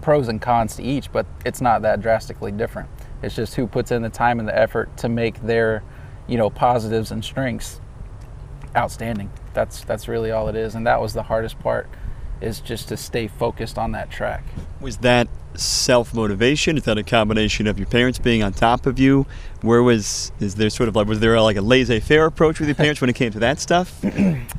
pros 0.00 0.28
and 0.28 0.40
cons 0.40 0.76
to 0.76 0.82
each, 0.82 1.12
but 1.12 1.26
it's 1.44 1.60
not 1.60 1.82
that 1.82 2.00
drastically 2.00 2.52
different. 2.52 2.88
It's 3.22 3.36
just 3.36 3.54
who 3.54 3.66
puts 3.66 3.90
in 3.90 4.00
the 4.00 4.08
time 4.08 4.38
and 4.38 4.48
the 4.48 4.58
effort 4.58 4.96
to 4.98 5.10
make 5.10 5.42
their, 5.42 5.82
you 6.26 6.38
know, 6.38 6.48
positives 6.48 7.10
and 7.10 7.22
strengths 7.22 7.82
outstanding. 8.74 9.30
That's 9.52 9.84
that's 9.84 10.08
really 10.08 10.30
all 10.30 10.48
it 10.48 10.56
is, 10.56 10.74
and 10.74 10.86
that 10.86 11.00
was 11.00 11.12
the 11.12 11.24
hardest 11.24 11.58
part, 11.58 11.88
is 12.40 12.60
just 12.60 12.88
to 12.88 12.96
stay 12.96 13.28
focused 13.28 13.78
on 13.78 13.92
that 13.92 14.10
track. 14.10 14.44
Was 14.80 14.98
that 14.98 15.28
self 15.54 16.14
motivation? 16.14 16.76
Is 16.76 16.84
that 16.84 16.98
a 16.98 17.02
combination 17.02 17.66
of 17.66 17.78
your 17.78 17.86
parents 17.86 18.18
being 18.18 18.42
on 18.42 18.52
top 18.52 18.86
of 18.86 18.98
you? 18.98 19.26
Where 19.62 19.82
was 19.82 20.32
is 20.40 20.54
there 20.54 20.70
sort 20.70 20.88
of 20.88 20.96
like 20.96 21.06
was 21.06 21.20
there 21.20 21.40
like 21.40 21.56
a 21.56 21.62
laissez 21.62 22.00
faire 22.00 22.26
approach 22.26 22.60
with 22.60 22.68
your 22.68 22.74
parents 22.76 23.00
when 23.00 23.10
it 23.10 23.16
came 23.16 23.32
to 23.32 23.40
that 23.40 23.60
stuff? 23.60 23.98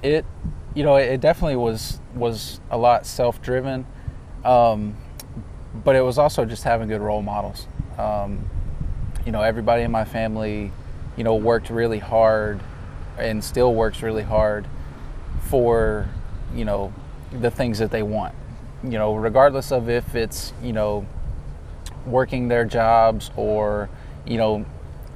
it, 0.04 0.26
you 0.74 0.84
know, 0.84 0.96
it 0.96 1.22
definitely 1.22 1.56
was 1.56 2.00
was 2.14 2.60
a 2.70 2.78
lot 2.78 3.06
self 3.06 3.42
driven, 3.42 3.86
um, 4.44 4.96
but 5.84 5.96
it 5.96 6.02
was 6.02 6.18
also 6.18 6.46
just 6.46 6.64
having 6.64 6.88
good 6.88 7.02
role 7.02 7.22
models. 7.22 7.68
Um, 7.98 8.50
you 9.26 9.32
know, 9.32 9.42
everybody 9.42 9.84
in 9.84 9.92
my 9.92 10.06
family, 10.06 10.72
you 11.16 11.24
know, 11.24 11.36
worked 11.36 11.70
really 11.70 12.00
hard 12.00 12.60
and 13.18 13.44
still 13.44 13.74
works 13.74 14.02
really 14.02 14.24
hard 14.24 14.66
for, 15.42 16.10
you 16.56 16.66
know, 16.66 16.94
the 17.32 17.52
things 17.52 17.80
that 17.80 17.92
they 17.92 18.04
want. 18.04 18.36
You 18.84 18.98
know, 18.98 19.16
regardless 19.16 19.72
of 19.72 19.90
if 19.90 20.16
it's, 20.16 20.54
you 20.64 20.74
know, 20.74 21.06
working 22.06 22.48
their 22.48 22.66
jobs 22.66 23.30
or, 23.36 23.90
you 24.26 24.38
know, 24.38 24.66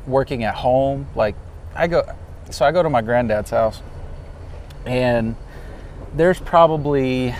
working 0.05 0.43
at 0.43 0.55
home. 0.55 1.07
Like 1.15 1.35
I 1.75 1.87
go 1.87 2.03
so 2.51 2.65
I 2.65 2.71
go 2.71 2.83
to 2.83 2.89
my 2.89 3.01
granddad's 3.01 3.49
house 3.49 3.81
and 4.85 5.35
there's 6.13 6.39
probably 6.39 7.35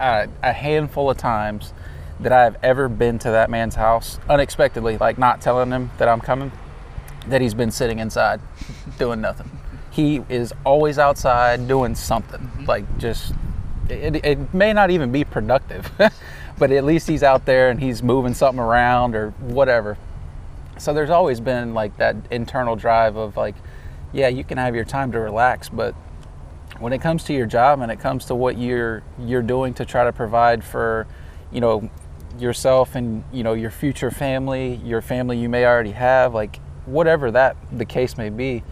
a, 0.00 0.28
a 0.42 0.52
handful 0.52 1.10
of 1.10 1.16
times 1.16 1.72
that 2.20 2.32
I've 2.32 2.56
ever 2.62 2.88
been 2.88 3.18
to 3.20 3.30
that 3.30 3.50
man's 3.50 3.74
house 3.74 4.18
unexpectedly, 4.28 4.98
like 4.98 5.18
not 5.18 5.40
telling 5.40 5.70
him 5.70 5.90
that 5.98 6.08
I'm 6.08 6.20
coming, 6.20 6.52
that 7.28 7.40
he's 7.40 7.54
been 7.54 7.70
sitting 7.70 7.98
inside 7.98 8.40
doing 8.98 9.20
nothing. 9.20 9.50
He 9.94 10.22
is 10.28 10.52
always 10.64 10.98
outside 10.98 11.68
doing 11.68 11.94
something, 11.94 12.40
mm-hmm. 12.40 12.64
like 12.64 12.98
just, 12.98 13.32
it, 13.88 14.16
it 14.24 14.52
may 14.52 14.72
not 14.72 14.90
even 14.90 15.12
be 15.12 15.24
productive, 15.24 15.90
but 16.58 16.70
at 16.72 16.84
least 16.84 17.06
he's 17.06 17.22
out 17.22 17.44
there 17.44 17.70
and 17.70 17.80
he's 17.80 18.02
moving 18.02 18.34
something 18.34 18.62
around 18.62 19.14
or 19.14 19.30
whatever. 19.40 19.96
So 20.78 20.92
there's 20.92 21.10
always 21.10 21.40
been 21.40 21.74
like 21.74 21.96
that 21.98 22.16
internal 22.30 22.74
drive 22.74 23.16
of 23.16 23.36
like, 23.36 23.54
yeah, 24.12 24.28
you 24.28 24.44
can 24.44 24.58
have 24.58 24.74
your 24.74 24.84
time 24.84 25.12
to 25.12 25.20
relax, 25.20 25.68
but 25.68 25.94
when 26.78 26.92
it 26.92 27.00
comes 27.00 27.24
to 27.24 27.32
your 27.32 27.46
job 27.46 27.80
and 27.80 27.90
it 27.90 28.00
comes 28.00 28.24
to 28.26 28.34
what 28.34 28.58
you're 28.58 29.02
you're 29.18 29.42
doing 29.42 29.74
to 29.74 29.84
try 29.84 30.04
to 30.04 30.12
provide 30.12 30.64
for, 30.64 31.06
you 31.52 31.60
know, 31.60 31.88
yourself 32.38 32.96
and 32.96 33.22
you 33.32 33.42
know 33.42 33.52
your 33.52 33.70
future 33.70 34.10
family, 34.10 34.76
your 34.84 35.00
family 35.00 35.38
you 35.38 35.48
may 35.48 35.64
already 35.64 35.92
have, 35.92 36.34
like 36.34 36.60
whatever 36.86 37.30
that 37.30 37.56
the 37.72 37.84
case 37.84 38.16
may 38.16 38.28
be, 38.28 38.62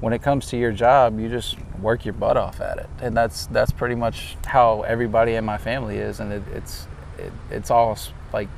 when 0.00 0.12
it 0.12 0.22
comes 0.22 0.46
to 0.48 0.56
your 0.56 0.72
job, 0.72 1.18
you 1.18 1.28
just 1.28 1.56
work 1.80 2.04
your 2.04 2.14
butt 2.14 2.36
off 2.36 2.60
at 2.60 2.78
it, 2.78 2.88
and 3.00 3.16
that's 3.16 3.46
that's 3.46 3.72
pretty 3.72 3.94
much 3.94 4.36
how 4.44 4.82
everybody 4.82 5.34
in 5.34 5.44
my 5.44 5.58
family 5.58 5.96
is, 5.96 6.20
and 6.20 6.32
it, 6.32 6.42
it's 6.52 6.86
it, 7.18 7.32
it's 7.50 7.70
all 7.70 7.98
like, 8.32 8.48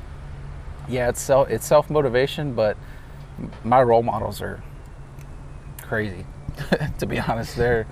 yeah, 0.88 1.09
it's 1.09 1.20
self 1.20 1.48
it's 1.48 1.66
self 1.66 1.90
motivation, 1.90 2.55
but 2.55 2.77
my 3.64 3.81
role 3.83 4.03
models 4.03 4.42
are 4.42 4.62
crazy, 5.83 6.27
to 6.98 7.07
be 7.07 7.18
honest. 7.20 7.57
They're 7.57 7.87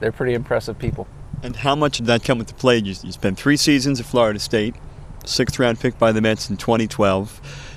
they're 0.00 0.12
pretty 0.12 0.34
impressive 0.34 0.78
people. 0.78 1.06
And 1.42 1.56
how 1.56 1.74
much 1.74 1.96
did 1.98 2.06
that 2.06 2.22
come 2.22 2.38
into 2.38 2.54
play? 2.54 2.78
You, 2.78 2.94
you 3.02 3.12
spent 3.12 3.36
three 3.38 3.56
seasons 3.56 3.98
at 3.98 4.06
Florida 4.06 4.38
State 4.38 4.76
sixth 5.24 5.58
round 5.58 5.80
pick 5.80 5.98
by 5.98 6.12
the 6.12 6.20
Mets 6.20 6.50
in 6.50 6.56
2012. 6.56 7.68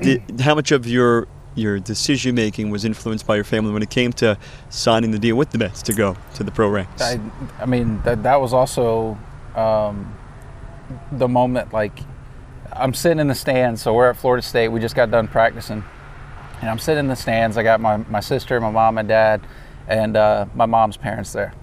Did, 0.00 0.40
how 0.40 0.54
much 0.54 0.72
of 0.72 0.86
your 0.86 1.26
your 1.54 1.78
decision 1.78 2.34
making 2.34 2.70
was 2.70 2.84
influenced 2.84 3.26
by 3.26 3.36
your 3.36 3.44
family 3.44 3.72
when 3.72 3.82
it 3.82 3.90
came 3.90 4.12
to 4.14 4.38
signing 4.70 5.10
the 5.10 5.18
deal 5.18 5.36
with 5.36 5.50
the 5.50 5.58
Mets 5.58 5.82
to 5.82 5.92
go 5.92 6.16
to 6.34 6.44
the 6.44 6.50
pro 6.50 6.68
ranks? 6.68 7.02
I, 7.02 7.20
I 7.58 7.66
mean, 7.66 8.02
that 8.02 8.22
that 8.22 8.40
was 8.40 8.52
also 8.52 9.18
um, 9.54 10.16
the 11.12 11.28
moment. 11.28 11.72
Like, 11.72 11.98
I'm 12.72 12.94
sitting 12.94 13.18
in 13.18 13.28
the 13.28 13.34
stands. 13.34 13.82
So 13.82 13.94
we're 13.94 14.10
at 14.10 14.16
Florida 14.16 14.42
State. 14.42 14.68
We 14.68 14.80
just 14.80 14.96
got 14.96 15.10
done 15.10 15.28
practicing, 15.28 15.84
and 16.60 16.70
I'm 16.70 16.78
sitting 16.78 17.00
in 17.00 17.08
the 17.08 17.16
stands. 17.16 17.56
I 17.56 17.62
got 17.62 17.80
my 17.80 17.98
my 17.98 18.20
sister, 18.20 18.60
my 18.60 18.70
mom, 18.70 18.98
and 18.98 19.08
dad, 19.08 19.40
and 19.88 20.16
uh, 20.16 20.46
my 20.54 20.66
mom's 20.66 20.96
parents 20.96 21.32
there 21.32 21.54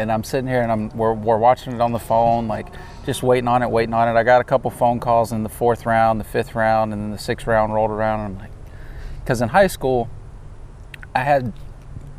and 0.00 0.10
I'm 0.10 0.24
sitting 0.24 0.48
here 0.48 0.62
and 0.62 0.72
I'm 0.72 0.88
we're, 0.96 1.12
we're 1.12 1.36
watching 1.36 1.74
it 1.74 1.80
on 1.80 1.92
the 1.92 1.98
phone, 1.98 2.48
like 2.48 2.68
just 3.04 3.22
waiting 3.22 3.48
on 3.48 3.62
it, 3.62 3.70
waiting 3.70 3.92
on 3.92 4.08
it. 4.08 4.18
I 4.18 4.22
got 4.22 4.40
a 4.40 4.44
couple 4.44 4.70
phone 4.70 4.98
calls 4.98 5.30
in 5.30 5.42
the 5.42 5.48
fourth 5.50 5.84
round, 5.84 6.18
the 6.18 6.24
fifth 6.24 6.54
round, 6.54 6.94
and 6.94 7.02
then 7.02 7.10
the 7.10 7.18
sixth 7.18 7.46
round 7.46 7.74
rolled 7.74 7.90
around, 7.90 8.20
and 8.20 8.34
I'm 8.34 8.40
like, 8.40 8.50
because 9.30 9.42
in 9.42 9.48
high 9.48 9.68
school, 9.68 10.10
I 11.14 11.20
had 11.20 11.52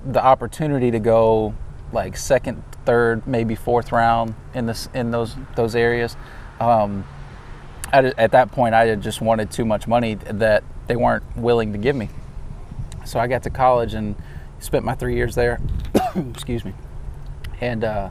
the 0.05 0.23
opportunity 0.23 0.91
to 0.91 0.99
go 0.99 1.53
like 1.91 2.15
second, 2.15 2.63
third, 2.85 3.27
maybe 3.27 3.53
fourth 3.53 3.91
round 3.91 4.33
in 4.53 4.65
this 4.65 4.87
in 4.93 5.11
those 5.11 5.35
those 5.57 5.75
areas. 5.75 6.15
Um, 6.61 7.05
at, 7.91 8.05
at 8.17 8.31
that 8.31 8.53
point, 8.53 8.73
I 8.75 8.95
just 8.95 9.19
wanted 9.19 9.51
too 9.51 9.65
much 9.65 9.87
money 9.87 10.15
that 10.15 10.63
they 10.87 10.95
weren't 10.95 11.25
willing 11.35 11.73
to 11.73 11.77
give 11.77 11.97
me. 11.97 12.07
So 13.05 13.19
I 13.19 13.27
got 13.27 13.43
to 13.43 13.49
college 13.49 13.93
and 13.93 14.15
spent 14.59 14.85
my 14.85 14.95
three 14.95 15.15
years 15.15 15.35
there. 15.35 15.59
Excuse 16.15 16.63
me 16.63 16.73
and 17.61 17.83
uh, 17.83 18.09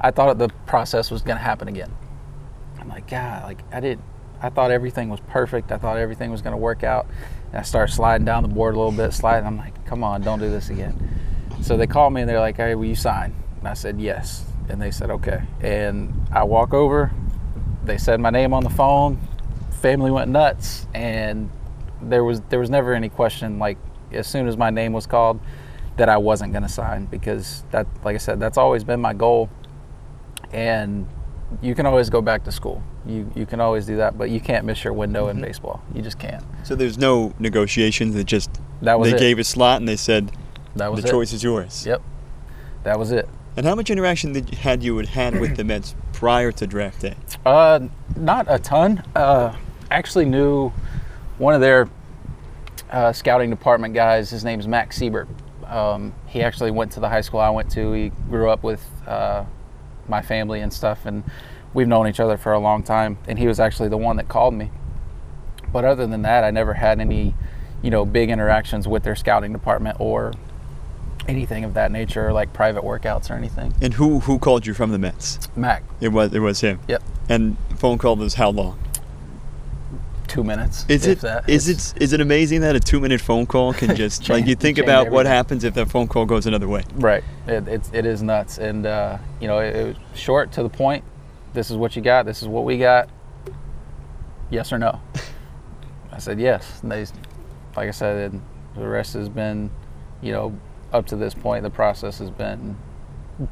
I 0.00 0.10
thought 0.10 0.38
the 0.38 0.48
process 0.66 1.10
was 1.10 1.22
going 1.22 1.36
to 1.36 1.42
happen 1.42 1.68
again. 1.68 1.94
I'm 2.80 2.88
like, 2.88 3.08
God, 3.08 3.44
like 3.44 3.60
I 3.72 3.80
did. 3.80 3.98
I 4.40 4.50
thought 4.50 4.70
everything 4.70 5.08
was 5.08 5.20
perfect. 5.20 5.70
I 5.70 5.78
thought 5.78 5.96
everything 5.96 6.30
was 6.30 6.42
going 6.42 6.52
to 6.52 6.58
work 6.58 6.82
out. 6.82 7.06
I 7.54 7.62
start 7.62 7.90
sliding 7.90 8.24
down 8.24 8.42
the 8.42 8.48
board 8.48 8.74
a 8.74 8.78
little 8.78 8.92
bit, 8.92 9.12
sliding. 9.12 9.46
I'm 9.46 9.56
like, 9.56 9.86
come 9.86 10.02
on, 10.02 10.22
don't 10.22 10.38
do 10.38 10.50
this 10.50 10.70
again. 10.70 10.96
So 11.62 11.76
they 11.76 11.86
called 11.86 12.12
me 12.12 12.22
and 12.22 12.28
they're 12.28 12.40
like, 12.40 12.56
hey, 12.56 12.74
will 12.74 12.84
you 12.84 12.94
sign? 12.94 13.34
And 13.58 13.68
I 13.68 13.74
said, 13.74 14.00
yes. 14.00 14.44
And 14.68 14.80
they 14.80 14.90
said, 14.90 15.10
okay. 15.10 15.42
And 15.60 16.28
I 16.32 16.44
walk 16.44 16.74
over. 16.74 17.12
They 17.84 17.98
said 17.98 18.20
my 18.20 18.30
name 18.30 18.52
on 18.52 18.64
the 18.64 18.70
phone. 18.70 19.20
Family 19.82 20.10
went 20.10 20.30
nuts, 20.30 20.86
and 20.94 21.50
there 22.00 22.24
was 22.24 22.40
there 22.48 22.58
was 22.58 22.70
never 22.70 22.94
any 22.94 23.10
question. 23.10 23.58
Like 23.58 23.76
as 24.12 24.26
soon 24.26 24.48
as 24.48 24.56
my 24.56 24.70
name 24.70 24.94
was 24.94 25.06
called, 25.06 25.38
that 25.96 26.08
I 26.08 26.16
wasn't 26.16 26.52
going 26.52 26.62
to 26.62 26.68
sign 26.68 27.06
because 27.06 27.64
that, 27.70 27.86
like 28.04 28.14
I 28.14 28.18
said, 28.18 28.40
that's 28.40 28.58
always 28.58 28.84
been 28.84 29.00
my 29.00 29.12
goal. 29.12 29.50
And 30.52 31.06
you 31.60 31.74
can 31.74 31.86
always 31.86 32.10
go 32.10 32.22
back 32.22 32.44
to 32.44 32.52
school. 32.52 32.82
You 33.06 33.30
you 33.34 33.46
can 33.46 33.60
always 33.60 33.86
do 33.86 33.96
that, 33.96 34.16
but 34.16 34.30
you 34.30 34.40
can't 34.40 34.64
miss 34.64 34.84
your 34.84 34.92
window 34.92 35.26
mm-hmm. 35.28 35.38
in 35.38 35.44
baseball. 35.44 35.82
You 35.94 36.02
just 36.02 36.18
can't. 36.18 36.44
So 36.64 36.74
there's 36.74 36.98
no 36.98 37.34
negotiations. 37.38 38.14
They 38.14 38.24
just 38.24 38.50
that 38.82 38.98
was 38.98 39.10
they 39.10 39.16
it. 39.16 39.20
gave 39.20 39.38
a 39.38 39.44
slot 39.44 39.78
and 39.80 39.88
they 39.88 39.96
said 39.96 40.32
that 40.76 40.90
was 40.90 41.02
the 41.02 41.08
it. 41.08 41.10
choice 41.10 41.32
is 41.32 41.42
yours. 41.42 41.86
Yep, 41.86 42.02
that 42.84 42.98
was 42.98 43.12
it. 43.12 43.28
And 43.56 43.66
how 43.66 43.74
much 43.76 43.88
interaction 43.88 44.32
did 44.32 44.50
you, 44.50 44.56
had 44.56 44.82
you 44.82 44.98
had 44.98 45.38
with 45.38 45.56
the 45.56 45.62
Mets 45.62 45.94
prior 46.12 46.50
to 46.52 46.66
draft 46.66 47.02
day? 47.02 47.14
Uh, 47.46 47.80
not 48.16 48.46
a 48.48 48.58
ton. 48.58 49.02
Uh, 49.14 49.54
actually 49.90 50.24
knew 50.24 50.72
one 51.38 51.54
of 51.54 51.60
their 51.60 51.88
uh, 52.90 53.12
scouting 53.12 53.50
department 53.50 53.94
guys. 53.94 54.30
His 54.30 54.44
name's 54.44 54.66
Max 54.66 54.96
Siebert. 54.96 55.28
Um, 55.66 56.12
he 56.26 56.42
actually 56.42 56.72
went 56.72 56.92
to 56.92 57.00
the 57.00 57.08
high 57.08 57.20
school 57.20 57.40
I 57.40 57.50
went 57.50 57.70
to. 57.72 57.92
He 57.92 58.10
grew 58.28 58.50
up 58.50 58.62
with 58.64 58.84
uh, 59.06 59.44
my 60.08 60.20
family 60.20 60.60
and 60.60 60.72
stuff, 60.72 61.06
and 61.06 61.22
we've 61.74 61.88
known 61.88 62.06
each 62.08 62.20
other 62.20 62.36
for 62.38 62.52
a 62.52 62.58
long 62.58 62.82
time, 62.82 63.18
and 63.28 63.38
he 63.38 63.46
was 63.46 63.60
actually 63.60 63.88
the 63.88 63.96
one 63.98 64.16
that 64.16 64.28
called 64.28 64.54
me. 64.54 64.70
But 65.72 65.84
other 65.84 66.06
than 66.06 66.22
that, 66.22 66.44
I 66.44 66.50
never 66.50 66.74
had 66.74 67.00
any, 67.00 67.34
you 67.82 67.90
know, 67.90 68.04
big 68.04 68.30
interactions 68.30 68.86
with 68.88 69.02
their 69.02 69.16
scouting 69.16 69.52
department 69.52 69.96
or 70.00 70.32
anything 71.26 71.64
of 71.64 71.74
that 71.74 71.90
nature, 71.90 72.32
like 72.32 72.52
private 72.52 72.84
workouts 72.84 73.30
or 73.30 73.34
anything. 73.34 73.74
And 73.82 73.94
who 73.94 74.20
who 74.20 74.38
called 74.38 74.66
you 74.66 74.74
from 74.74 74.92
the 74.92 74.98
Mets? 74.98 75.38
Mac. 75.56 75.82
It 76.00 76.08
was 76.08 76.32
it 76.32 76.38
was 76.38 76.60
him. 76.60 76.78
Yep. 76.86 77.02
And 77.28 77.56
phone 77.76 77.98
call 77.98 78.16
was 78.16 78.34
how 78.34 78.50
long? 78.50 78.78
Two 80.28 80.44
minutes. 80.44 80.84
Is 80.88 81.06
it 81.06 81.20
that. 81.20 81.48
is 81.48 81.68
It's- 81.68 81.92
it 81.96 82.02
is 82.02 82.12
it 82.12 82.20
amazing 82.20 82.60
that 82.62 82.74
a 82.76 82.80
two 82.80 83.00
minute 83.00 83.20
phone 83.20 83.46
call 83.46 83.72
can 83.72 83.94
just 84.02 84.28
like 84.28 84.46
you 84.46 84.54
think 84.54 84.76
Change 84.76 84.86
about 84.86 85.10
what 85.10 85.26
happens 85.26 85.64
if 85.64 85.74
that 85.74 85.90
phone 85.90 86.06
call 86.08 86.24
goes 86.26 86.46
another 86.46 86.68
way? 86.68 86.82
Right. 86.94 87.24
It, 87.46 87.66
it's 87.68 87.90
it 87.92 88.04
is 88.06 88.22
nuts, 88.22 88.58
and 88.58 88.84
uh, 88.86 89.18
you 89.40 89.48
know, 89.48 89.58
it, 89.58 89.74
it 89.76 89.86
was 89.86 89.96
short 90.18 90.52
to 90.52 90.62
the 90.62 90.68
point. 90.68 91.04
This 91.54 91.70
is 91.70 91.76
what 91.76 91.94
you 91.94 92.02
got. 92.02 92.26
This 92.26 92.42
is 92.42 92.48
what 92.48 92.64
we 92.64 92.78
got. 92.78 93.08
Yes 94.50 94.72
or 94.72 94.78
no? 94.78 95.00
I 96.12 96.18
said 96.18 96.40
yes. 96.40 96.82
And 96.82 96.90
they, 96.90 97.06
like 97.76 97.88
I 97.88 97.92
said, 97.92 98.40
the 98.76 98.88
rest 98.88 99.14
has 99.14 99.28
been, 99.28 99.70
you 100.20 100.32
know, 100.32 100.58
up 100.92 101.06
to 101.06 101.16
this 101.16 101.32
point, 101.32 101.62
the 101.62 101.70
process 101.70 102.18
has 102.18 102.30
been 102.30 102.76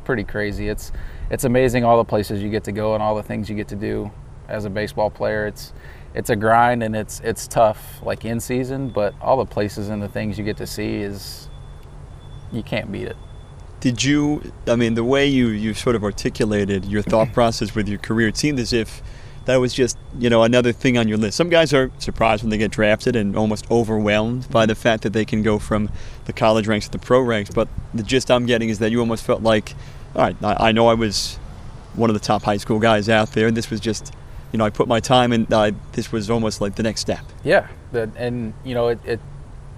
pretty 0.05 0.25
crazy. 0.25 0.69
It's 0.69 0.93
it's 1.31 1.45
amazing 1.45 1.85
all 1.85 1.97
the 1.97 2.05
places 2.05 2.43
you 2.43 2.51
get 2.51 2.65
to 2.65 2.73
go 2.73 2.95
and 2.95 3.03
all 3.03 3.15
the 3.15 3.23
things 3.23 3.49
you 3.49 3.57
get 3.57 3.69
to 3.69 3.77
do 3.77 4.11
as 4.49 4.65
a 4.65 4.71
baseball 4.71 5.11
player. 5.11 5.47
It's 5.47 5.73
it's 6.15 6.31
a 6.31 6.37
grind 6.37 6.83
and 6.83 6.95
it's 6.95 7.21
it's 7.21 7.47
tough, 7.47 8.03
like 8.03 8.25
in 8.25 8.41
season, 8.41 8.91
but 8.91 9.15
all 9.21 9.37
the 9.37 9.47
places 9.47 9.89
and 9.89 10.03
the 10.03 10.09
things 10.09 10.39
you 10.39 10.45
get 10.45 10.57
to 10.59 10.67
see 10.67 10.97
is 10.97 11.49
you 12.53 12.63
can't 12.63 12.91
beat 12.91 13.07
it. 13.07 13.17
Did 13.83 14.05
you? 14.05 14.53
I 14.69 14.77
mean, 14.77 14.95
the 14.95 15.03
way 15.03 15.27
you 15.27 15.49
you 15.49 15.75
sort 15.75 15.97
of 15.97 16.05
articulated 16.05 16.85
your 16.85 17.03
thought 17.03 17.33
process 17.35 17.75
with 17.75 17.89
your 17.89 17.99
career, 17.99 18.29
it 18.29 18.37
seemed 18.37 18.61
as 18.61 18.73
if 18.73 19.03
that 19.47 19.57
was 19.57 19.75
just 19.75 19.99
you 20.19 20.31
know 20.31 20.45
another 20.45 20.73
thing 20.73 20.97
on 20.97 21.09
your 21.09 21.19
list. 21.19 21.37
Some 21.37 21.49
guys 21.49 21.75
are 21.75 21.91
surprised 21.99 22.45
when 22.45 22.51
they 22.51 22.59
get 22.59 22.71
drafted 22.71 23.17
and 23.17 23.37
almost 23.37 23.69
overwhelmed 23.73 24.49
by 24.51 24.67
the 24.67 24.77
fact 24.77 25.03
that 25.03 25.13
they 25.13 25.25
can 25.25 25.43
go 25.43 25.59
from 25.59 25.91
the 26.27 26.33
college 26.33 26.69
ranks 26.69 26.87
to 26.87 26.93
the 26.93 27.01
pro 27.01 27.21
ranks. 27.21 27.51
But 27.51 27.67
the 27.93 28.05
gist 28.05 28.31
I'm 28.31 28.47
getting 28.47 28.69
is 28.69 28.79
that 28.79 28.93
you 28.93 29.01
almost 29.01 29.25
felt 29.25 29.43
like, 29.43 29.75
all 30.15 30.23
right, 30.23 30.37
I, 30.45 30.69
I 30.69 30.73
know 30.73 30.87
I 30.87 30.95
was 30.95 31.41
one 31.95 32.09
of 32.09 32.15
the 32.15 32.21
top 32.21 32.45
high 32.45 32.59
school 32.59 32.79
guys 32.79 33.09
out 33.09 33.33
there, 33.33 33.49
and 33.49 33.57
this 33.57 33.69
was 33.69 33.81
just, 33.81 34.15
you 34.53 34.59
know, 34.59 34.65
I 34.65 34.71
put 34.71 34.87
my 34.87 35.01
time 35.01 35.33
in. 35.33 35.53
Uh, 35.53 35.73
this 35.91 36.13
was 36.13 36.31
almost 36.31 36.61
like 36.61 36.77
the 36.77 36.85
next 36.85 37.01
step. 37.01 37.25
Yeah, 37.43 37.67
and 37.93 38.55
you 38.65 38.75
know 38.75 38.89
it, 38.89 39.01
it 39.05 39.21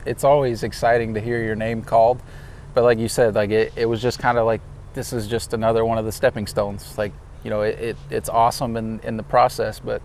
it's 0.04 0.24
always 0.24 0.62
exciting 0.62 1.14
to 1.14 1.20
hear 1.20 1.42
your 1.42 1.56
name 1.56 1.80
called, 1.80 2.22
but 2.74 2.84
like 2.84 2.98
you 2.98 3.08
said, 3.08 3.34
like 3.34 3.50
it, 3.50 3.72
it 3.76 3.86
was 3.86 4.02
just 4.02 4.18
kind 4.18 4.38
of 4.38 4.46
like 4.46 4.60
this 4.94 5.12
is 5.12 5.26
just 5.26 5.52
another 5.52 5.84
one 5.84 5.98
of 5.98 6.04
the 6.04 6.12
stepping 6.12 6.46
stones. 6.46 6.96
Like 6.98 7.12
you 7.42 7.50
know 7.50 7.62
it, 7.62 7.78
it 7.78 7.96
it's 8.10 8.28
awesome 8.28 8.76
in 8.76 9.00
in 9.00 9.16
the 9.16 9.22
process, 9.22 9.80
but 9.80 10.02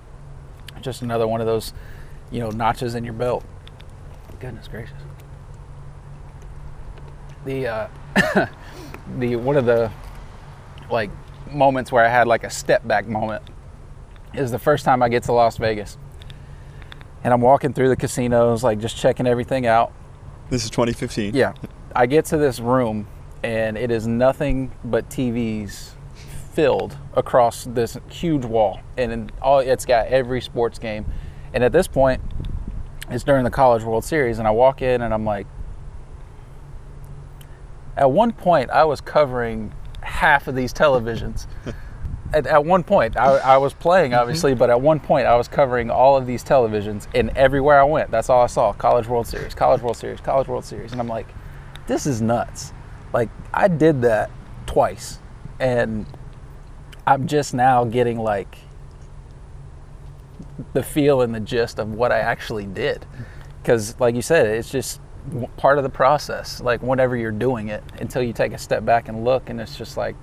just 0.81 1.01
another 1.01 1.27
one 1.27 1.41
of 1.41 1.47
those 1.47 1.73
you 2.31 2.39
know 2.39 2.49
notches 2.49 2.95
in 2.95 3.03
your 3.03 3.13
belt. 3.13 3.43
Goodness 4.39 4.67
gracious. 4.67 4.95
The 7.45 7.67
uh, 7.67 7.87
the 9.17 9.35
one 9.35 9.57
of 9.57 9.65
the 9.65 9.91
like 10.89 11.09
moments 11.51 11.91
where 11.91 12.05
I 12.05 12.09
had 12.09 12.27
like 12.27 12.43
a 12.43 12.49
step 12.49 12.87
back 12.87 13.07
moment 13.07 13.43
is 14.33 14.51
the 14.51 14.59
first 14.59 14.85
time 14.85 15.01
I 15.01 15.09
get 15.09 15.23
to 15.23 15.31
Las 15.31 15.57
Vegas 15.57 15.97
and 17.23 17.33
I'm 17.33 17.41
walking 17.41 17.73
through 17.73 17.89
the 17.89 17.95
casinos, 17.95 18.63
like 18.63 18.79
just 18.79 18.97
checking 18.97 19.27
everything 19.27 19.65
out. 19.65 19.91
This 20.49 20.63
is 20.63 20.69
2015. 20.69 21.35
Yeah. 21.35 21.53
I 21.99 22.05
get 22.05 22.23
to 22.27 22.37
this 22.37 22.61
room, 22.61 23.07
and 23.43 23.77
it 23.77 23.91
is 23.91 24.07
nothing 24.07 24.71
but 24.85 25.09
TVs 25.09 25.95
filled 26.53 26.95
across 27.13 27.65
this 27.65 27.97
huge 28.07 28.45
wall, 28.45 28.79
and 28.97 29.29
all 29.41 29.59
it's 29.59 29.85
got 29.85 30.07
every 30.07 30.39
sports 30.39 30.79
game. 30.79 31.05
And 31.53 31.61
at 31.61 31.73
this 31.73 31.89
point, 31.89 32.21
it's 33.09 33.25
during 33.25 33.43
the 33.43 33.49
College 33.49 33.83
World 33.83 34.05
Series, 34.05 34.39
and 34.39 34.47
I 34.47 34.51
walk 34.51 34.81
in, 34.81 35.01
and 35.01 35.13
I'm 35.13 35.25
like, 35.25 35.45
at 37.97 38.09
one 38.09 38.31
point, 38.31 38.69
I 38.69 38.85
was 38.85 39.01
covering 39.01 39.73
half 39.99 40.47
of 40.47 40.55
these 40.55 40.73
televisions. 40.73 41.47
at, 42.33 42.47
at 42.47 42.63
one 42.63 42.85
point, 42.85 43.17
I, 43.17 43.39
I 43.39 43.57
was 43.57 43.73
playing, 43.73 44.11
mm-hmm. 44.11 44.21
obviously, 44.21 44.55
but 44.55 44.69
at 44.69 44.79
one 44.79 45.01
point, 45.01 45.27
I 45.27 45.35
was 45.35 45.49
covering 45.49 45.91
all 45.91 46.15
of 46.15 46.25
these 46.25 46.45
televisions, 46.45 47.07
and 47.13 47.29
everywhere 47.31 47.77
I 47.77 47.83
went, 47.83 48.09
that's 48.09 48.29
all 48.29 48.41
I 48.41 48.47
saw 48.47 48.71
College 48.71 49.07
World 49.07 49.27
Series, 49.27 49.53
College 49.53 49.81
World 49.81 49.97
Series, 49.97 50.21
College 50.21 50.47
World 50.47 50.63
Series. 50.63 50.93
And 50.93 51.01
I'm 51.01 51.09
like, 51.09 51.27
this 51.89 52.05
is 52.05 52.21
nuts. 52.21 52.71
Like, 53.11 53.29
I 53.51 53.67
did 53.67 54.03
that 54.03 54.29
twice, 54.67 55.19
and 55.59 56.05
I'm 57.05 57.27
just 57.27 57.53
now 57.53 57.83
getting 57.83 58.19
like 58.19 58.59
the 60.73 60.83
feel 60.83 61.21
and 61.21 61.33
the 61.33 61.39
gist 61.39 61.79
of 61.79 61.93
what 61.93 62.11
I 62.11 62.19
actually 62.19 62.67
did. 62.67 63.05
Because, 63.61 63.99
like 63.99 64.15
you 64.15 64.21
said, 64.21 64.45
it's 64.45 64.69
just 64.69 65.01
part 65.57 65.77
of 65.77 65.83
the 65.83 65.89
process. 65.89 66.61
Like, 66.61 66.81
whenever 66.83 67.17
you're 67.17 67.31
doing 67.31 67.69
it, 67.69 67.83
until 67.99 68.21
you 68.21 68.33
take 68.33 68.53
a 68.53 68.57
step 68.59 68.85
back 68.85 69.09
and 69.09 69.25
look, 69.25 69.49
and 69.49 69.59
it's 69.59 69.75
just 69.75 69.97
like, 69.97 70.15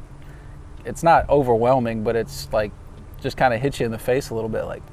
it's 0.84 1.02
not 1.02 1.28
overwhelming, 1.28 2.04
but 2.04 2.14
it's 2.14 2.50
like 2.52 2.70
just 3.20 3.36
kind 3.36 3.52
of 3.52 3.60
hits 3.60 3.80
you 3.80 3.86
in 3.86 3.92
the 3.92 3.98
face 3.98 4.30
a 4.30 4.34
little 4.34 4.48
bit. 4.48 4.62
Like, 4.62 4.84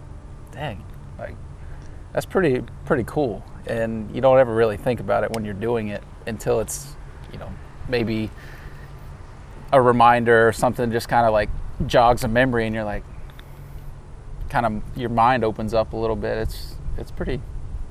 dang, 0.51 0.83
like 1.19 1.35
that's 2.11 2.25
pretty 2.25 2.63
pretty 2.83 3.03
cool. 3.05 3.43
And 3.65 4.13
you 4.13 4.21
don't 4.21 4.39
ever 4.39 4.53
really 4.53 4.77
think 4.77 4.99
about 4.99 5.23
it 5.23 5.31
when 5.31 5.45
you're 5.45 5.53
doing 5.53 5.89
it 5.89 6.03
until 6.27 6.59
it's, 6.59 6.95
you 7.31 7.39
know, 7.39 7.51
maybe 7.87 8.29
a 9.71 9.81
reminder 9.81 10.47
or 10.47 10.51
something 10.51 10.91
just 10.91 11.09
kind 11.09 11.25
of 11.25 11.33
like 11.33 11.49
jogs 11.87 12.23
a 12.23 12.27
memory, 12.27 12.65
and 12.65 12.75
you're 12.75 12.83
like, 12.83 13.03
kind 14.49 14.65
of 14.65 14.97
your 14.97 15.09
mind 15.09 15.43
opens 15.43 15.73
up 15.73 15.93
a 15.93 15.97
little 15.97 16.15
bit. 16.15 16.37
It's 16.37 16.75
it's 16.97 17.11
pretty 17.11 17.41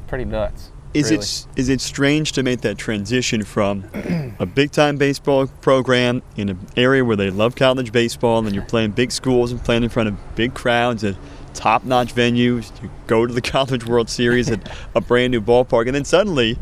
pretty 0.06 0.24
nuts. 0.24 0.70
Is 0.94 1.10
really. 1.10 1.22
it 1.22 1.46
is 1.56 1.68
it 1.68 1.80
strange 1.80 2.32
to 2.32 2.42
make 2.42 2.60
that 2.60 2.76
transition 2.76 3.44
from 3.44 3.84
a 4.38 4.46
big 4.46 4.70
time 4.72 4.96
baseball 4.96 5.46
program 5.60 6.22
in 6.36 6.50
an 6.50 6.58
area 6.76 7.04
where 7.04 7.16
they 7.16 7.30
love 7.30 7.56
college 7.56 7.92
baseball 7.92 8.44
and 8.44 8.54
you're 8.54 8.64
playing 8.64 8.90
big 8.92 9.10
schools 9.10 9.52
and 9.52 9.64
playing 9.64 9.82
in 9.82 9.88
front 9.88 10.08
of 10.08 10.34
big 10.36 10.54
crowds 10.54 11.02
at 11.02 11.16
top 11.54 11.84
notch 11.84 12.14
venues, 12.14 12.70
you 12.82 12.90
go 13.06 13.26
to 13.26 13.32
the 13.32 13.40
College 13.52 13.86
World 13.86 14.08
Series 14.08 14.50
at 14.50 14.70
a 14.94 15.00
brand 15.00 15.30
new 15.30 15.40
ballpark, 15.40 15.86
and 15.86 15.94
then 15.94 16.04
suddenly 16.04 16.58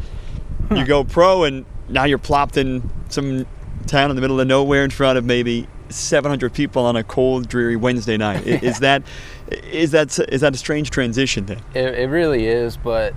you 0.70 0.84
go 0.84 1.04
pro 1.04 1.44
and 1.44 1.64
now 1.88 2.04
you're 2.04 2.18
plopped 2.18 2.56
in 2.56 2.88
some 3.08 3.46
town 3.86 4.10
in 4.10 4.16
the 4.16 4.22
middle 4.22 4.40
of 4.40 4.46
nowhere 4.46 4.84
in 4.84 4.90
front 4.90 5.18
of 5.18 5.24
maybe 5.24 5.66
700 5.88 6.52
people 6.52 6.84
on 6.84 6.96
a 6.96 7.02
cold, 7.02 7.48
dreary 7.48 7.76
Wednesday 7.76 8.16
night. 8.16 8.46
Is 8.46 8.78
that 8.80 9.02
is 9.50 9.90
that 9.90 10.16
is 10.28 10.40
that 10.40 10.54
a 10.54 10.58
strange 10.58 10.90
transition 10.90 11.46
then? 11.46 11.60
It, 11.74 11.94
it 11.98 12.08
really 12.08 12.46
is, 12.46 12.76
but 12.76 13.14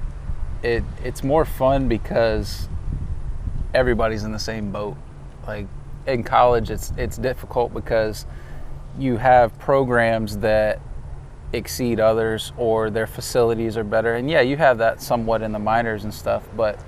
it 0.63 0.83
it's 1.03 1.23
more 1.23 1.45
fun 1.45 1.87
because 1.87 2.67
everybody's 3.73 4.23
in 4.23 4.31
the 4.31 4.39
same 4.39 4.71
boat. 4.71 4.97
Like 5.45 5.67
in 6.07 6.23
college, 6.23 6.69
it's 6.69 6.91
it's 6.97 7.17
difficult 7.17 7.73
because 7.73 8.25
you 8.97 9.17
have 9.17 9.57
programs 9.59 10.37
that 10.39 10.79
exceed 11.53 11.99
others 11.99 12.51
or 12.57 12.89
their 12.89 13.07
facilities 13.07 13.77
are 13.77 13.83
better. 13.83 14.15
And 14.15 14.29
yeah, 14.29 14.41
you 14.41 14.57
have 14.57 14.79
that 14.79 15.01
somewhat 15.01 15.41
in 15.41 15.51
the 15.51 15.59
minors 15.59 16.03
and 16.03 16.13
stuff, 16.13 16.43
but 16.57 16.83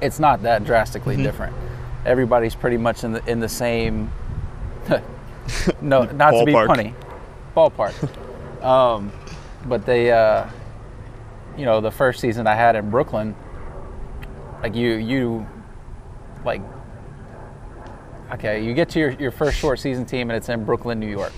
it's 0.00 0.20
not 0.20 0.42
that 0.42 0.64
drastically 0.64 1.16
different. 1.16 1.56
Everybody's 2.04 2.54
pretty 2.54 2.76
much 2.76 3.02
in 3.02 3.12
the 3.12 3.30
in 3.30 3.40
the 3.40 3.48
same 3.48 4.12
no, 5.82 6.04
not 6.12 6.30
to 6.32 6.44
be 6.44 6.52
punny. 6.52 6.94
Ballpark. 7.56 8.62
um, 8.62 9.10
but 9.66 9.84
they 9.84 10.12
uh, 10.12 10.48
you 11.56 11.64
know, 11.64 11.80
the 11.80 11.90
first 11.90 12.20
season 12.20 12.46
I 12.46 12.54
had 12.54 12.76
in 12.76 12.90
Brooklyn, 12.90 13.34
like 14.62 14.74
you 14.76 14.94
you 14.94 15.46
like 16.44 16.62
okay, 18.34 18.62
you 18.62 18.74
get 18.74 18.88
to 18.90 18.98
your, 18.98 19.10
your 19.12 19.30
first 19.30 19.58
short 19.58 19.78
season 19.78 20.04
team 20.04 20.30
and 20.30 20.36
it's 20.36 20.48
in 20.48 20.64
Brooklyn, 20.64 21.00
New 21.00 21.08
York. 21.08 21.32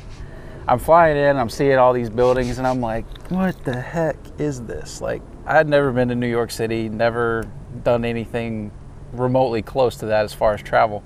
I'm 0.71 0.79
flying 0.79 1.17
in, 1.17 1.37
I'm 1.37 1.49
seeing 1.49 1.79
all 1.79 1.93
these 1.93 2.09
buildings, 2.09 2.59
and 2.59 2.67
I'm 2.67 2.81
like, 2.81 3.05
what 3.29 3.65
the 3.65 3.81
heck 3.81 4.17
is 4.39 4.63
this? 4.63 5.01
Like, 5.01 5.21
I 5.45 5.57
had 5.57 5.69
never 5.69 5.91
been 5.91 6.07
to 6.09 6.15
New 6.15 6.29
York 6.29 6.53
City, 6.53 6.89
never 6.89 7.51
done 7.83 8.05
anything 8.05 8.71
remotely 9.13 9.63
close 9.63 9.97
to 9.97 10.07
that 10.07 10.25
as 10.25 10.33
far 10.33 10.55
as 10.55 10.63
travel. 10.63 11.03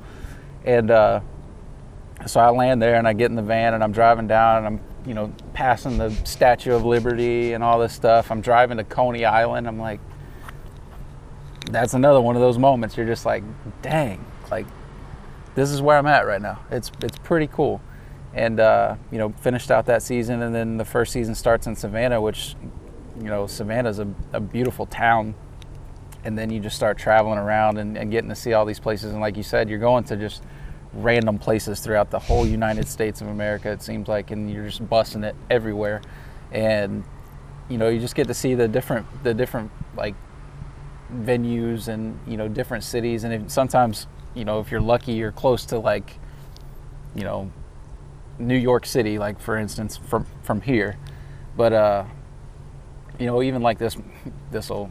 And 0.66 0.90
uh, 0.90 1.20
so 2.26 2.40
I 2.40 2.50
land 2.50 2.82
there 2.82 2.96
and 2.96 3.08
I 3.08 3.14
get 3.14 3.30
in 3.30 3.36
the 3.36 3.42
van 3.42 3.72
and 3.72 3.82
I'm 3.82 3.92
driving 3.92 4.26
down 4.26 4.58
and 4.58 4.66
I'm, 4.66 4.80
you 5.06 5.14
know, 5.14 5.32
passing 5.54 5.96
the 5.96 6.10
Statue 6.24 6.74
of 6.74 6.84
Liberty 6.84 7.54
and 7.54 7.64
all 7.64 7.78
this 7.78 7.94
stuff. 7.94 8.30
I'm 8.30 8.42
driving 8.42 8.76
to 8.76 8.84
Coney 8.84 9.24
Island. 9.24 9.66
I'm 9.66 9.78
like, 9.78 10.00
that's 11.70 11.94
another 11.94 12.20
one 12.20 12.36
of 12.36 12.42
those 12.42 12.58
moments. 12.58 12.98
You're 12.98 13.06
just 13.06 13.24
like, 13.24 13.42
dang, 13.80 14.26
like, 14.50 14.66
this 15.54 15.70
is 15.70 15.80
where 15.80 15.96
I'm 15.96 16.06
at 16.06 16.26
right 16.26 16.42
now. 16.42 16.60
It's 16.70 16.90
it's 17.00 17.16
pretty 17.16 17.46
cool, 17.46 17.80
and 18.34 18.58
uh, 18.60 18.96
you 19.10 19.18
know 19.18 19.30
finished 19.40 19.70
out 19.70 19.86
that 19.86 20.02
season, 20.02 20.42
and 20.42 20.54
then 20.54 20.76
the 20.76 20.84
first 20.84 21.12
season 21.12 21.34
starts 21.34 21.66
in 21.66 21.76
Savannah, 21.76 22.20
which 22.20 22.56
you 23.18 23.28
know 23.28 23.46
Savannah's 23.46 24.00
a, 24.00 24.08
a 24.32 24.40
beautiful 24.40 24.86
town, 24.86 25.34
and 26.24 26.36
then 26.36 26.50
you 26.50 26.60
just 26.60 26.76
start 26.76 26.98
traveling 26.98 27.38
around 27.38 27.78
and, 27.78 27.96
and 27.96 28.10
getting 28.10 28.28
to 28.28 28.34
see 28.34 28.52
all 28.52 28.64
these 28.64 28.80
places, 28.80 29.12
and 29.12 29.20
like 29.20 29.36
you 29.36 29.42
said, 29.42 29.68
you're 29.70 29.78
going 29.78 30.04
to 30.04 30.16
just 30.16 30.42
random 30.92 31.38
places 31.38 31.80
throughout 31.80 32.10
the 32.10 32.18
whole 32.18 32.46
United 32.46 32.86
States 32.86 33.20
of 33.20 33.28
America. 33.28 33.70
It 33.70 33.82
seems 33.82 34.08
like, 34.08 34.30
and 34.30 34.50
you're 34.50 34.66
just 34.66 34.88
busting 34.88 35.24
it 35.24 35.36
everywhere, 35.48 36.02
and 36.50 37.04
you 37.68 37.78
know 37.78 37.88
you 37.88 38.00
just 38.00 38.16
get 38.16 38.26
to 38.26 38.34
see 38.34 38.54
the 38.54 38.66
different 38.66 39.06
the 39.22 39.32
different 39.32 39.70
like 39.96 40.16
venues 41.12 41.86
and 41.86 42.18
you 42.26 42.36
know 42.36 42.48
different 42.48 42.82
cities, 42.82 43.22
and 43.22 43.32
if, 43.32 43.50
sometimes 43.50 44.08
you 44.34 44.44
know 44.44 44.58
if 44.58 44.72
you're 44.72 44.80
lucky, 44.80 45.12
you're 45.12 45.32
close 45.32 45.64
to 45.66 45.78
like 45.78 46.18
you 47.14 47.22
know 47.22 47.52
New 48.38 48.56
York 48.56 48.86
City, 48.86 49.18
like 49.18 49.40
for 49.40 49.56
instance, 49.56 49.96
from 49.96 50.26
from 50.42 50.60
here, 50.60 50.98
but 51.56 51.72
uh, 51.72 52.04
you 53.18 53.26
know 53.26 53.42
even 53.42 53.62
like 53.62 53.78
this 53.78 53.96
this 54.50 54.70
will 54.70 54.90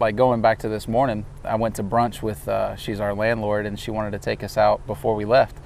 like 0.00 0.16
going 0.16 0.40
back 0.40 0.58
to 0.60 0.68
this 0.68 0.88
morning, 0.88 1.26
I 1.44 1.56
went 1.56 1.74
to 1.76 1.82
brunch 1.82 2.22
with 2.22 2.48
uh, 2.48 2.74
she's 2.74 3.00
our 3.00 3.14
landlord, 3.14 3.66
and 3.66 3.78
she 3.78 3.90
wanted 3.90 4.12
to 4.12 4.18
take 4.18 4.42
us 4.42 4.56
out 4.56 4.86
before 4.86 5.14
we 5.14 5.24
left. 5.24 5.58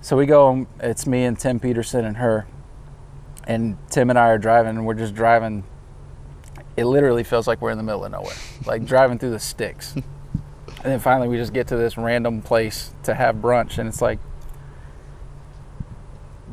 So 0.00 0.16
we 0.16 0.26
go. 0.26 0.66
It's 0.80 1.06
me 1.06 1.24
and 1.24 1.38
Tim 1.38 1.60
Peterson 1.60 2.06
and 2.06 2.16
her, 2.16 2.46
and 3.46 3.76
Tim 3.90 4.08
and 4.08 4.18
I 4.18 4.28
are 4.28 4.38
driving, 4.38 4.76
and 4.76 4.86
we're 4.86 4.94
just 4.94 5.14
driving. 5.14 5.64
It 6.76 6.86
literally 6.86 7.22
feels 7.22 7.46
like 7.46 7.60
we're 7.60 7.70
in 7.70 7.76
the 7.76 7.84
middle 7.84 8.04
of 8.04 8.12
nowhere, 8.12 8.36
like 8.64 8.86
driving 8.86 9.18
through 9.18 9.32
the 9.32 9.38
sticks. 9.38 9.92
and 9.94 10.04
then 10.84 10.98
finally, 10.98 11.28
we 11.28 11.36
just 11.36 11.52
get 11.52 11.66
to 11.68 11.76
this 11.76 11.98
random 11.98 12.40
place 12.40 12.94
to 13.02 13.14
have 13.14 13.36
brunch, 13.36 13.76
and 13.76 13.86
it's 13.86 14.00
like, 14.00 14.18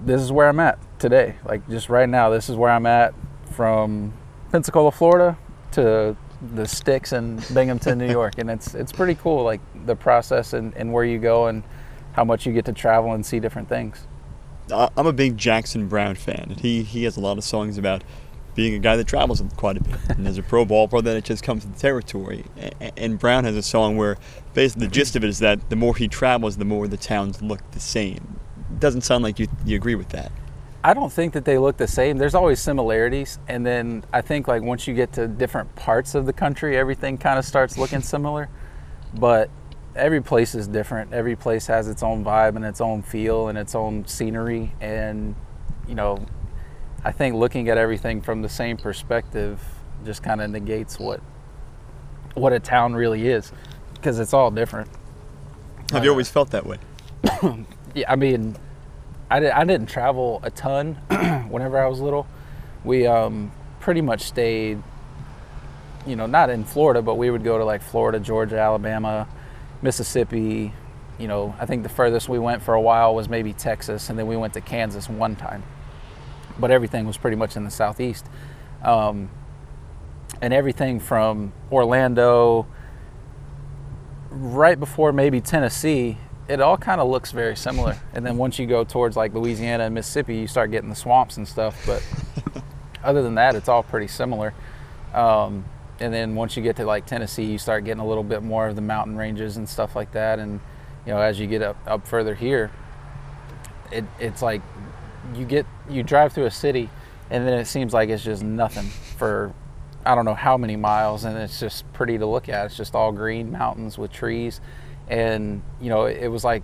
this 0.08 0.22
is 0.22 0.32
where 0.32 0.48
I'm 0.48 0.60
at 0.60 0.80
today. 1.00 1.36
Like 1.46 1.67
just 1.70 1.89
right 1.89 2.08
now, 2.08 2.30
this 2.30 2.50
is 2.50 2.56
where 2.56 2.72
I'm 2.72 2.86
at 2.86 3.13
from 3.52 4.13
Pensacola, 4.52 4.91
Florida, 4.91 5.38
to 5.74 6.15
the 6.54 6.65
sticks 6.65 7.13
in 7.13 7.41
Binghamton, 7.54 7.98
New 7.98 8.10
York, 8.10 8.38
and 8.38 8.50
it's 8.50 8.74
it's 8.74 8.91
pretty 8.91 9.15
cool, 9.15 9.43
like 9.43 9.62
the 9.86 9.96
process 9.96 10.54
and, 10.54 10.74
and 10.76 10.93
where 10.93 11.04
you 11.04 11.20
go 11.20 11.48
and 11.48 11.63
how 12.13 12.24
much 12.24 12.46
you 12.46 12.54
get 12.54 12.65
to 12.65 12.74
travel 12.74 13.12
and 13.13 13.26
see 13.26 13.39
different 13.39 13.70
things. 13.70 14.08
I'm 14.72 15.08
a 15.08 15.13
big 15.13 15.38
Jackson 15.38 15.88
Browne 15.88 16.15
fan, 16.15 16.48
and 16.50 16.60
he 16.60 16.84
he 16.84 17.04
has 17.04 17.17
a 17.17 17.20
lot 17.20 17.38
of 17.38 17.43
songs 17.43 17.78
about 17.78 18.04
being 18.56 18.74
a 18.74 18.80
guy 18.80 18.96
that 18.96 19.08
travels 19.08 19.43
quite 19.56 19.78
a 19.78 19.84
bit. 19.84 20.00
And 20.10 20.28
as 20.28 20.38
a 20.38 20.43
pro 20.43 20.65
ball 20.65 20.88
player, 20.88 21.04
then 21.04 21.17
it 21.17 21.26
just 21.26 21.43
comes 21.43 21.63
to 21.63 21.70
the 21.70 21.78
territory. 21.78 22.46
And 22.98 23.20
Browne 23.20 23.43
has 23.43 23.56
a 23.56 23.62
song 23.62 23.98
where 23.98 24.17
basically 24.56 24.88
the 24.88 24.91
gist 24.91 25.15
of 25.15 25.24
it 25.24 25.30
is 25.30 25.39
that 25.39 25.70
the 25.70 25.76
more 25.76 25.96
he 25.96 26.08
travels, 26.08 26.58
the 26.58 26.65
more 26.65 26.88
the 26.88 26.98
towns 26.98 27.41
look 27.41 27.60
the 27.72 27.80
same. 27.80 28.39
Doesn't 28.80 29.01
sound 29.01 29.23
like 29.23 29.39
you 29.39 29.47
you 29.65 29.75
agree 29.75 29.95
with 29.95 30.10
that. 30.10 30.32
I 30.84 30.93
don't 30.93 31.12
think 31.12 31.34
that 31.34 31.45
they 31.45 31.58
look 31.58 31.77
the 31.77 31.88
same. 31.88 32.17
There's 32.17 32.36
always 32.36 32.60
similarities, 32.60 33.39
and 33.47 33.65
then 33.65 34.03
I 34.13 34.21
think 34.21 34.47
like 34.47 34.62
once 34.62 34.88
you 34.88 34.93
get 34.93 35.12
to 35.13 35.27
different 35.27 35.75
parts 35.75 36.15
of 36.15 36.25
the 36.25 36.34
country, 36.34 36.77
everything 36.77 37.17
kind 37.17 37.39
of 37.39 37.45
starts 37.45 37.77
looking 37.77 38.01
similar. 38.13 38.49
But 39.13 39.49
every 39.95 40.21
place 40.21 40.53
is 40.53 40.67
different. 40.67 41.13
Every 41.13 41.36
place 41.36 41.67
has 41.67 41.88
its 41.88 42.03
own 42.03 42.23
vibe 42.23 42.56
and 42.56 42.63
its 42.63 42.80
own 42.82 43.01
feel 43.01 43.47
and 43.47 43.58
its 43.58 43.75
own 43.75 44.08
scenery, 44.08 44.73
and 44.80 45.36
you 45.88 45.95
know, 45.95 46.25
I 47.03 47.12
think 47.12 47.36
looking 47.36 47.69
at 47.69 47.77
everything 47.77 48.21
from 48.21 48.41
the 48.41 48.49
same 48.49 48.77
perspective 48.77 49.62
just 50.06 50.23
kind 50.23 50.41
of 50.41 50.51
negates 50.51 50.99
what 50.99 51.21
what 52.34 52.53
a 52.53 52.60
town 52.60 52.93
really 52.93 53.27
is 53.27 53.51
because 53.93 54.19
it's 54.19 54.34
all 54.34 54.51
different. 54.51 54.89
Have 55.91 56.03
you 56.03 56.12
always 56.12 56.30
felt 56.30 56.51
that 56.51 56.65
way? 56.65 56.77
yeah, 57.97 58.12
I 58.12 58.15
mean, 58.15 58.55
I, 59.29 59.39
did, 59.39 59.51
I 59.51 59.63
didn't 59.63 59.88
travel 59.88 60.39
a 60.43 60.51
ton 60.51 60.93
whenever 61.49 61.79
I 61.83 61.88
was 61.88 61.99
little. 61.99 62.27
We 62.83 63.07
um, 63.07 63.51
pretty 63.79 64.01
much 64.01 64.21
stayed, 64.21 64.81
you 66.05 66.15
know, 66.15 66.27
not 66.27 66.51
in 66.51 66.63
Florida, 66.63 67.01
but 67.01 67.15
we 67.15 67.31
would 67.31 67.43
go 67.43 67.57
to 67.57 67.65
like 67.65 67.81
Florida, 67.81 68.19
Georgia, 68.19 68.60
Alabama, 68.60 69.27
Mississippi. 69.81 70.73
You 71.17 71.27
know, 71.27 71.55
I 71.60 71.65
think 71.65 71.81
the 71.81 71.89
furthest 71.89 72.29
we 72.29 72.38
went 72.38 72.62
for 72.62 72.75
a 72.75 72.81
while 72.81 73.15
was 73.15 73.27
maybe 73.27 73.51
Texas, 73.51 74.12
and 74.12 74.19
then 74.19 74.27
we 74.27 74.38
went 74.38 74.53
to 74.53 74.62
Kansas 74.62 75.10
one 75.10 75.36
time. 75.36 75.63
But 76.60 76.69
everything 76.69 77.07
was 77.07 77.17
pretty 77.17 77.38
much 77.38 77.55
in 77.55 77.63
the 77.63 77.71
southeast. 77.71 78.27
Um, 78.83 79.29
and 80.39 80.53
everything 80.53 80.99
from 80.99 81.51
Orlando, 81.71 82.67
right 84.29 84.79
before 84.79 85.12
maybe 85.12 85.41
Tennessee, 85.41 86.17
it 86.47 86.62
all 86.62 86.77
kind 86.77 87.01
of 87.01 87.10
looks 87.10 87.31
very 87.31 87.55
similar. 87.55 87.97
And 88.13 88.25
then 88.25 88.38
once 88.38 88.57
you 88.57 88.65
go 88.65 88.83
towards 88.83 89.17
like 89.17 89.33
Louisiana 89.33 89.86
and 89.86 89.93
Mississippi, 89.93 90.38
you 90.38 90.47
start 90.47 90.71
getting 90.71 90.89
the 90.89 90.95
swamps 90.95 91.38
and 91.38 91.47
stuff. 91.47 91.81
But 91.86 92.03
other 93.03 93.21
than 93.21 93.36
that, 93.36 93.55
it's 93.55 93.67
all 93.67 93.83
pretty 93.83 94.07
similar. 94.07 94.53
Um, 95.13 95.65
and 95.99 96.13
then 96.13 96.36
once 96.36 96.55
you 96.55 96.63
get 96.63 96.75
to 96.77 96.86
like 96.86 97.05
Tennessee, 97.05 97.45
you 97.45 97.57
start 97.57 97.83
getting 97.83 98.01
a 98.01 98.07
little 98.07 98.23
bit 98.23 98.43
more 98.43 98.67
of 98.67 98.75
the 98.75 98.81
mountain 98.81 99.17
ranges 99.17 99.57
and 99.57 99.67
stuff 99.67 99.95
like 99.95 100.12
that. 100.13 100.39
And 100.39 100.60
you 101.05 101.13
know, 101.13 101.19
as 101.19 101.39
you 101.39 101.47
get 101.47 101.62
up 101.62 101.77
up 101.86 102.07
further 102.07 102.36
here, 102.36 102.71
it, 103.91 104.05
it's 104.19 104.41
like 104.41 104.62
you 105.36 105.45
get 105.45 105.65
you 105.89 106.03
drive 106.03 106.33
through 106.33 106.45
a 106.45 106.51
city, 106.51 106.89
and 107.29 107.47
then 107.47 107.57
it 107.57 107.65
seems 107.65 107.93
like 107.93 108.10
it's 108.10 108.23
just 108.23 108.43
nothing 108.43 108.86
for 109.17 109.53
I 110.05 110.15
don't 110.15 110.25
know 110.25 110.36
how 110.36 110.57
many 110.57 110.75
miles, 110.75 111.25
and 111.25 111.38
it's 111.38 111.60
just 111.60 111.91
pretty 111.93 112.17
to 112.17 112.25
look 112.25 112.47
at. 112.47 112.67
It's 112.67 112.77
just 112.77 112.95
all 112.95 113.12
green 113.12 113.51
mountains 113.51 113.97
with 113.97 114.12
trees 114.12 114.62
and 115.10 115.62
you 115.80 115.89
know 115.89 116.06
it 116.06 116.28
was 116.28 116.43
like 116.43 116.63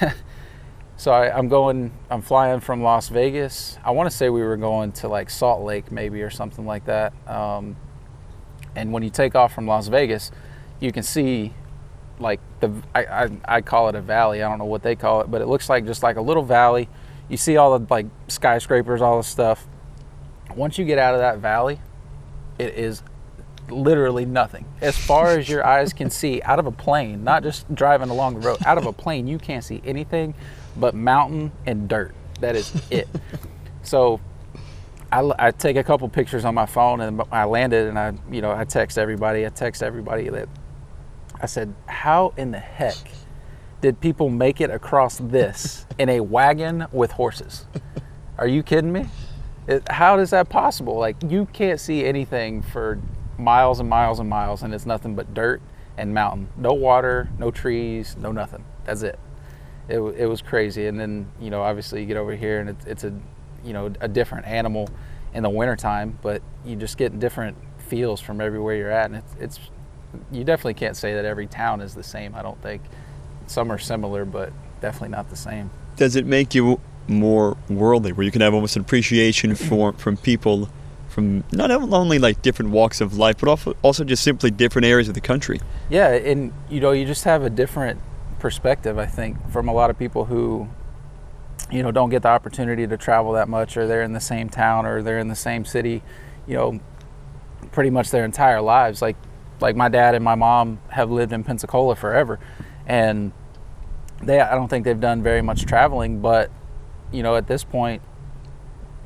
so 0.96 1.12
I, 1.12 1.36
am 1.36 1.48
going 1.48 1.92
i'm 2.10 2.22
flying 2.22 2.60
from 2.60 2.82
las 2.82 3.08
vegas. 3.08 3.78
I 3.84 3.90
want 3.90 4.10
to 4.10 4.16
say 4.16 4.30
we 4.30 4.42
were 4.42 4.56
going 4.56 4.92
to 4.92 5.08
like 5.08 5.30
salt 5.30 5.62
lake 5.62 5.90
maybe 5.90 6.22
or 6.22 6.30
something 6.30 6.66
like 6.66 6.84
that. 6.86 7.12
Um, 7.28 7.76
and 8.76 8.92
when 8.92 9.02
you 9.02 9.10
take 9.10 9.34
off 9.34 9.54
from 9.54 9.66
las 9.66 9.88
vegas 9.88 10.30
you 10.80 10.92
can 10.92 11.02
see 11.02 11.52
like 12.18 12.40
the 12.60 12.72
I, 12.94 13.04
I, 13.04 13.30
I 13.46 13.60
call 13.60 13.88
it 13.88 13.94
a 13.94 14.00
valley. 14.00 14.42
I 14.42 14.48
don't 14.48 14.58
know 14.58 14.64
what 14.64 14.82
they 14.82 14.94
call 14.94 15.20
it 15.20 15.30
but 15.30 15.42
it 15.42 15.46
looks 15.46 15.68
like 15.68 15.84
just 15.84 16.02
like 16.02 16.16
a 16.16 16.22
little 16.22 16.44
valley. 16.44 16.88
You 17.28 17.36
see 17.36 17.56
all 17.56 17.78
the 17.78 17.86
like 17.90 18.06
skyscrapers 18.28 19.02
all 19.02 19.18
the 19.18 19.24
stuff. 19.24 19.66
Once 20.54 20.78
you 20.78 20.84
get 20.84 20.98
out 20.98 21.14
of 21.14 21.20
that 21.20 21.38
valley 21.38 21.80
it 22.58 22.74
is 22.74 23.02
literally 23.70 24.24
nothing. 24.24 24.66
As 24.80 24.96
far 24.96 25.28
as 25.28 25.48
your 25.48 25.64
eyes 25.64 25.92
can 25.92 26.10
see, 26.10 26.42
out 26.42 26.58
of 26.58 26.66
a 26.66 26.72
plane, 26.72 27.24
not 27.24 27.42
just 27.42 27.72
driving 27.74 28.10
along 28.10 28.34
the 28.34 28.40
road, 28.40 28.58
out 28.66 28.78
of 28.78 28.86
a 28.86 28.92
plane, 28.92 29.26
you 29.26 29.38
can't 29.38 29.64
see 29.64 29.80
anything 29.84 30.34
but 30.76 30.94
mountain 30.94 31.52
and 31.66 31.88
dirt. 31.88 32.14
That 32.40 32.56
is 32.56 32.74
it. 32.90 33.08
so 33.82 34.20
I, 35.12 35.30
I, 35.38 35.50
take 35.52 35.76
a 35.76 35.84
couple 35.84 36.08
pictures 36.08 36.44
on 36.44 36.54
my 36.54 36.66
phone 36.66 37.00
and 37.00 37.22
I 37.30 37.44
landed 37.44 37.86
and 37.86 37.98
I, 37.98 38.14
you 38.30 38.42
know, 38.42 38.50
I 38.50 38.64
text 38.64 38.98
everybody. 38.98 39.46
I 39.46 39.50
text 39.50 39.82
everybody 39.82 40.28
that 40.28 40.48
I 41.40 41.46
said, 41.46 41.74
how 41.86 42.32
in 42.36 42.50
the 42.50 42.58
heck 42.58 42.96
did 43.80 44.00
people 44.00 44.30
make 44.30 44.60
it 44.60 44.70
across 44.70 45.18
this 45.18 45.86
in 45.98 46.08
a 46.08 46.20
wagon 46.20 46.86
with 46.90 47.12
horses? 47.12 47.66
Are 48.38 48.48
you 48.48 48.62
kidding 48.62 48.92
me? 48.92 49.06
It, 49.66 49.88
how 49.88 50.18
is 50.18 50.30
that 50.30 50.48
possible? 50.48 50.96
Like 50.96 51.16
you 51.28 51.46
can't 51.52 51.78
see 51.78 52.04
anything 52.04 52.62
for 52.62 53.00
miles 53.38 53.80
and 53.80 53.88
miles 53.88 54.18
and 54.20 54.28
miles, 54.28 54.62
and 54.62 54.74
it's 54.74 54.86
nothing 54.86 55.14
but 55.14 55.34
dirt 55.34 55.60
and 55.96 56.12
mountain. 56.14 56.48
No 56.56 56.72
water, 56.72 57.28
no 57.38 57.50
trees, 57.50 58.16
no 58.18 58.32
nothing. 58.32 58.64
That's 58.84 59.02
it. 59.02 59.18
It, 59.88 59.98
it 59.98 60.26
was 60.26 60.42
crazy. 60.42 60.86
And 60.86 60.98
then, 60.98 61.28
you 61.40 61.50
know, 61.50 61.62
obviously 61.62 62.00
you 62.00 62.06
get 62.06 62.16
over 62.16 62.34
here 62.34 62.60
and 62.60 62.70
it's, 62.70 62.84
it's 62.86 63.04
a, 63.04 63.12
you 63.64 63.72
know, 63.72 63.92
a 64.00 64.08
different 64.08 64.46
animal 64.46 64.88
in 65.34 65.42
the 65.42 65.50
wintertime, 65.50 66.18
but 66.22 66.42
you 66.64 66.76
just 66.76 66.96
get 66.96 67.18
different 67.18 67.56
feels 67.78 68.20
from 68.20 68.40
everywhere 68.40 68.76
you're 68.76 68.90
at. 68.90 69.06
And 69.06 69.16
it's, 69.16 69.34
it's, 69.38 69.60
you 70.32 70.44
definitely 70.44 70.74
can't 70.74 70.96
say 70.96 71.14
that 71.14 71.24
every 71.24 71.46
town 71.46 71.80
is 71.80 71.94
the 71.94 72.02
same, 72.02 72.34
I 72.34 72.42
don't 72.42 72.60
think. 72.62 72.82
Some 73.46 73.70
are 73.70 73.78
similar, 73.78 74.24
but 74.24 74.52
definitely 74.80 75.10
not 75.10 75.28
the 75.28 75.36
same. 75.36 75.70
Does 75.96 76.16
it 76.16 76.24
make 76.24 76.54
you 76.54 76.80
more 77.06 77.56
worldly, 77.68 78.12
where 78.12 78.24
you 78.24 78.30
can 78.30 78.40
have 78.40 78.54
almost 78.54 78.76
an 78.76 78.82
appreciation 78.82 79.54
for 79.54 79.92
from 79.92 80.16
people 80.16 80.70
from 81.14 81.44
not 81.52 81.70
only 81.70 82.18
like 82.18 82.42
different 82.42 82.72
walks 82.72 83.00
of 83.00 83.16
life, 83.16 83.38
but 83.38 83.76
also 83.82 84.04
just 84.04 84.24
simply 84.24 84.50
different 84.50 84.84
areas 84.84 85.08
of 85.08 85.14
the 85.14 85.20
country. 85.20 85.60
Yeah, 85.88 86.08
and 86.08 86.52
you 86.68 86.80
know, 86.80 86.90
you 86.90 87.06
just 87.06 87.22
have 87.24 87.44
a 87.44 87.50
different 87.50 88.00
perspective. 88.40 88.98
I 88.98 89.06
think 89.06 89.50
from 89.50 89.68
a 89.68 89.72
lot 89.72 89.90
of 89.90 89.98
people 89.98 90.24
who, 90.24 90.68
you 91.70 91.84
know, 91.84 91.92
don't 91.92 92.10
get 92.10 92.22
the 92.22 92.28
opportunity 92.28 92.86
to 92.86 92.96
travel 92.96 93.32
that 93.32 93.48
much, 93.48 93.76
or 93.76 93.86
they're 93.86 94.02
in 94.02 94.12
the 94.12 94.20
same 94.20 94.48
town, 94.48 94.86
or 94.86 95.02
they're 95.02 95.20
in 95.20 95.28
the 95.28 95.36
same 95.36 95.64
city, 95.64 96.02
you 96.48 96.54
know, 96.54 96.80
pretty 97.70 97.90
much 97.90 98.10
their 98.10 98.24
entire 98.24 98.60
lives. 98.60 99.00
Like, 99.00 99.16
like 99.60 99.76
my 99.76 99.88
dad 99.88 100.16
and 100.16 100.24
my 100.24 100.34
mom 100.34 100.80
have 100.88 101.12
lived 101.12 101.32
in 101.32 101.44
Pensacola 101.44 101.94
forever, 101.94 102.40
and 102.86 103.30
they 104.20 104.40
I 104.40 104.56
don't 104.56 104.68
think 104.68 104.84
they've 104.84 105.00
done 105.00 105.22
very 105.22 105.42
much 105.42 105.64
traveling, 105.64 106.20
but 106.20 106.50
you 107.12 107.22
know, 107.22 107.36
at 107.36 107.46
this 107.46 107.62
point, 107.62 108.02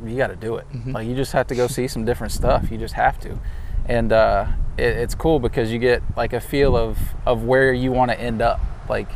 you 0.05 0.17
got 0.17 0.29
to 0.29 0.37
do 0.37 0.57
it. 0.57 0.67
Mm-hmm. 0.73 0.93
Like 0.93 1.07
you 1.07 1.15
just 1.15 1.33
have 1.33 1.47
to 1.49 1.55
go 1.55 1.67
see 1.67 1.89
some 1.89 2.05
different 2.05 2.33
stuff. 2.33 2.71
You 2.71 2.79
just 2.79 2.95
have 2.95 3.19
to, 3.21 3.39
and 3.87 4.13
uh, 4.13 4.47
it, 4.77 4.97
it's 4.97 5.15
cool 5.15 5.39
because 5.39 5.73
you 5.73 5.79
get 5.79 6.03
like 6.17 6.33
a 6.33 6.41
feel 6.41 6.77
of 6.77 6.99
of 7.27 7.45
where 7.45 7.73
you 7.73 7.93
want 7.93 8.11
to 8.11 8.21
end 8.21 8.43
up. 8.43 8.61
Like 8.89 9.09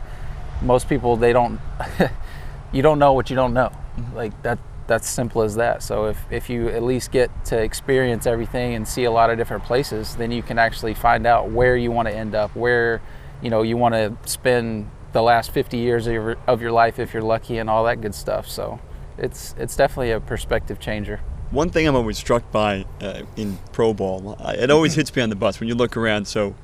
most 0.60 0.88
people, 0.88 1.16
they 1.16 1.32
don't. 1.32 1.60
you 2.72 2.82
don't 2.82 2.98
know 2.98 3.12
what 3.12 3.30
you 3.30 3.36
don't 3.36 3.54
know. 3.54 3.70
Mm-hmm. 3.96 4.16
Like 4.16 4.42
that. 4.42 4.58
That's 4.88 5.08
simple 5.08 5.42
as 5.42 5.54
that. 5.54 5.82
So 5.82 6.06
if 6.06 6.18
if 6.30 6.50
you 6.50 6.68
at 6.68 6.82
least 6.82 7.12
get 7.12 7.30
to 7.46 7.56
experience 7.56 8.26
everything 8.26 8.74
and 8.74 8.86
see 8.86 9.04
a 9.04 9.12
lot 9.12 9.30
of 9.30 9.38
different 9.38 9.62
places, 9.62 10.16
then 10.16 10.32
you 10.32 10.42
can 10.42 10.58
actually 10.58 10.92
find 10.92 11.24
out 11.24 11.50
where 11.50 11.76
you 11.76 11.92
want 11.92 12.08
to 12.08 12.14
end 12.14 12.34
up, 12.34 12.54
where 12.56 13.00
you 13.40 13.48
know 13.48 13.62
you 13.62 13.76
want 13.76 13.94
to 13.94 14.16
spend 14.28 14.90
the 15.12 15.22
last 15.22 15.50
50 15.52 15.76
years 15.76 16.06
of 16.06 16.12
your, 16.12 16.36
of 16.46 16.60
your 16.60 16.72
life 16.72 16.98
if 16.98 17.12
you're 17.12 17.22
lucky 17.22 17.58
and 17.58 17.70
all 17.70 17.84
that 17.84 18.00
good 18.00 18.14
stuff. 18.14 18.48
So 18.48 18.80
it's 19.18 19.54
it's 19.58 19.76
definitely 19.76 20.10
a 20.10 20.20
perspective 20.20 20.80
changer. 20.80 21.20
One 21.50 21.68
thing 21.68 21.86
I'm 21.86 21.94
always 21.94 22.16
struck 22.16 22.50
by 22.50 22.86
uh, 23.00 23.22
in 23.36 23.58
pro 23.72 23.92
ball, 23.92 24.38
it 24.40 24.70
always 24.70 24.94
hits 24.96 25.14
me 25.14 25.22
on 25.22 25.28
the 25.28 25.36
bus 25.36 25.60
when 25.60 25.68
you 25.68 25.74
look 25.74 25.96
around. 25.96 26.26
So 26.26 26.54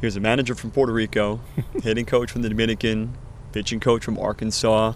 here's 0.00 0.16
a 0.16 0.20
manager 0.20 0.54
from 0.54 0.70
Puerto 0.70 0.92
Rico, 0.92 1.40
hitting 1.82 2.06
coach 2.06 2.30
from 2.30 2.42
the 2.42 2.48
Dominican, 2.48 3.16
pitching 3.52 3.80
coach 3.80 4.04
from 4.04 4.18
Arkansas, 4.18 4.92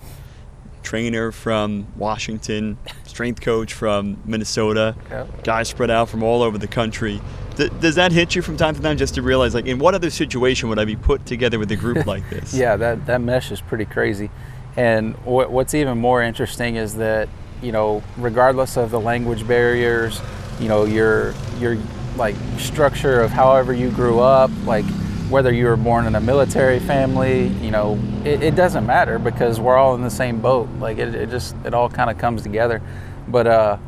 trainer 0.82 1.32
from 1.32 1.86
Washington, 1.96 2.78
strength 3.04 3.40
coach 3.40 3.72
from 3.72 4.18
Minnesota, 4.24 4.94
yep. 5.10 5.44
guys 5.44 5.68
spread 5.68 5.90
out 5.90 6.08
from 6.08 6.22
all 6.22 6.42
over 6.42 6.58
the 6.58 6.68
country. 6.68 7.20
Th- 7.56 7.72
does 7.80 7.96
that 7.96 8.12
hit 8.12 8.34
you 8.34 8.42
from 8.42 8.56
time 8.56 8.74
to 8.74 8.80
time 8.80 8.96
just 8.96 9.14
to 9.16 9.22
realize, 9.22 9.54
like, 9.54 9.66
in 9.66 9.78
what 9.78 9.94
other 9.94 10.10
situation 10.10 10.68
would 10.68 10.78
I 10.78 10.84
be 10.84 10.96
put 10.96 11.26
together 11.26 11.58
with 11.58 11.70
a 11.72 11.76
group 11.76 12.06
like 12.06 12.28
this? 12.30 12.54
yeah, 12.54 12.76
that, 12.76 13.06
that 13.06 13.20
mesh 13.20 13.50
is 13.50 13.60
pretty 13.60 13.84
crazy. 13.84 14.30
And 14.76 15.16
what, 15.24 15.50
what's 15.50 15.74
even 15.74 15.98
more 15.98 16.22
interesting 16.22 16.76
is 16.76 16.94
that, 16.96 17.28
you 17.62 17.72
know, 17.72 18.02
regardless 18.16 18.76
of 18.76 18.90
the 18.90 19.00
language 19.00 19.46
barriers, 19.46 20.20
you 20.60 20.68
know, 20.68 20.84
your, 20.84 21.34
your 21.58 21.76
like 22.16 22.36
structure 22.58 23.20
of 23.20 23.30
however 23.30 23.72
you 23.72 23.90
grew 23.90 24.20
up, 24.20 24.50
like 24.64 24.84
whether 25.28 25.52
you 25.52 25.66
were 25.66 25.76
born 25.76 26.06
in 26.06 26.14
a 26.14 26.20
military 26.20 26.80
family, 26.80 27.48
you 27.62 27.70
know, 27.70 27.98
it, 28.24 28.42
it 28.42 28.56
doesn't 28.56 28.86
matter 28.86 29.18
because 29.18 29.60
we're 29.60 29.76
all 29.76 29.94
in 29.94 30.02
the 30.02 30.10
same 30.10 30.40
boat. 30.40 30.68
Like 30.78 30.98
it, 30.98 31.14
it 31.14 31.30
just, 31.30 31.54
it 31.64 31.74
all 31.74 31.88
kind 31.88 32.10
of 32.10 32.18
comes 32.18 32.42
together. 32.42 32.82
But 33.28 33.46
uh, 33.46 33.78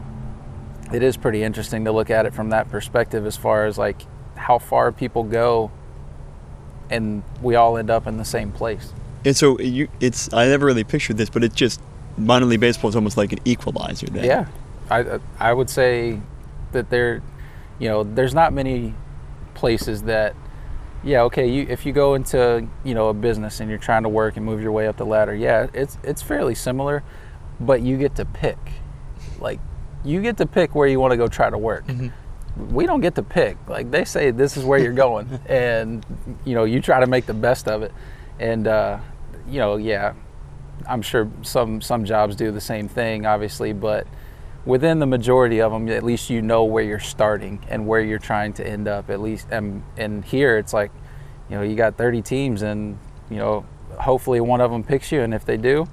it 0.93 1.03
is 1.03 1.16
pretty 1.16 1.43
interesting 1.43 1.85
to 1.85 1.93
look 1.93 2.11
at 2.11 2.26
it 2.26 2.35
from 2.35 2.51
that 2.51 2.70
perspective 2.70 3.26
as 3.26 3.37
far 3.37 3.66
as 3.66 3.78
like 3.78 4.03
how 4.37 4.59
far 4.59 4.93
people 4.93 5.22
go 5.24 5.70
and 6.91 7.22
we 7.41 7.55
all 7.55 7.78
end 7.78 7.91
up 7.91 8.07
in 8.07 8.18
the 8.18 8.24
same 8.24 8.53
place. 8.53 8.93
And 9.25 9.37
so 9.37 9.59
you, 9.61 9.89
it's, 10.01 10.33
I 10.33 10.47
never 10.47 10.66
really 10.66 10.85
pictured 10.85 11.16
this, 11.16 11.31
but 11.31 11.45
it 11.45 11.55
just, 11.55 11.81
minor 12.18 12.47
league 12.47 12.61
baseball 12.61 12.91
is 12.91 12.97
almost 12.97 13.16
like 13.16 13.33
an 13.33 13.39
equalizer 13.45 14.07
then. 14.07 14.25
Yeah. 14.25 14.47
I, 14.91 15.20
I 15.39 15.53
would 15.53 15.70
say 15.70 16.20
that 16.73 16.91
there, 16.91 17.23
you 17.79 17.89
know, 17.89 18.03
there's 18.03 18.35
not 18.35 18.53
many 18.53 18.95
places 19.55 20.03
that 20.03 20.35
yeah, 21.05 21.23
okay. 21.23 21.49
You, 21.49 21.66
if 21.68 21.85
you 21.85 21.93
go 21.93 22.14
into 22.14 22.66
you 22.85 22.95
know 22.95 23.09
a 23.09 23.14
business 23.14 23.61
and 23.61 23.68
you're 23.68 23.79
trying 23.79 24.05
to 24.05 24.09
work 24.09 24.37
and 24.37 24.47
move 24.47 24.62
your 24.62 24.73
way 24.73 24.87
up 24.87 24.97
the 24.97 25.07
ladder, 25.07 25.35
yeah, 25.35 25.66
it's 25.75 25.99
it's 26.05 26.23
fairly 26.23 26.55
similar, 26.55 27.03
but 27.61 27.83
you 27.83 27.99
get 27.99 28.14
to 28.16 28.25
pick. 28.25 28.59
Like, 29.41 29.61
you 30.05 30.23
get 30.23 30.37
to 30.37 30.47
pick 30.47 30.75
where 30.75 30.87
you 30.87 31.01
want 31.01 31.11
to 31.11 31.16
go 31.16 31.27
try 31.27 31.51
to 31.51 31.59
work. 31.59 31.87
Mm-hmm. 31.87 32.73
We 32.73 32.87
don't 32.87 33.01
get 33.01 33.16
to 33.16 33.23
pick. 33.23 33.57
Like 33.68 33.91
they 33.91 34.05
say, 34.05 34.31
this 34.31 34.57
is 34.57 34.64
where 34.64 34.79
you're 34.79 34.93
going, 34.93 35.41
and 35.47 36.07
you 36.45 36.55
know 36.55 36.64
you 36.64 36.81
try 36.81 37.01
to 37.01 37.07
make 37.07 37.27
the 37.27 37.35
best 37.35 37.66
of 37.66 37.83
it. 37.83 37.93
And 38.39 38.68
uh, 38.68 38.99
you 39.53 39.59
know, 39.59 39.77
yeah, 39.77 40.15
I'm 40.89 41.03
sure 41.03 41.31
some 41.43 41.81
some 41.83 42.05
jobs 42.05 42.35
do 42.35 42.51
the 42.51 42.61
same 42.61 42.89
thing, 42.89 43.27
obviously, 43.27 43.73
but 43.75 44.07
within 44.65 44.99
the 44.99 45.07
majority 45.07 45.61
of 45.61 45.73
them, 45.73 45.89
at 45.91 46.03
least 46.03 46.31
you 46.31 46.41
know 46.41 46.65
where 46.65 46.83
you're 46.83 46.99
starting 46.99 47.65
and 47.69 47.87
where 47.87 48.01
you're 48.01 48.19
trying 48.19 48.55
to 48.55 48.67
end 48.67 48.89
up. 48.89 49.11
At 49.11 49.21
least, 49.21 49.49
and 49.51 49.83
and 49.99 50.25
here 50.25 50.57
it's 50.57 50.73
like, 50.73 50.91
you 51.51 51.57
know, 51.57 51.63
you 51.63 51.77
got 51.77 51.99
30 51.99 52.23
teams, 52.23 52.63
and 52.63 52.99
you 53.31 53.37
know, 53.37 53.67
hopefully 54.01 54.41
one 54.41 54.63
of 54.63 54.71
them 54.71 54.83
picks 54.83 55.13
you, 55.13 55.21
and 55.21 55.35
if 55.35 55.45
they 55.45 55.59
do, 55.59 55.87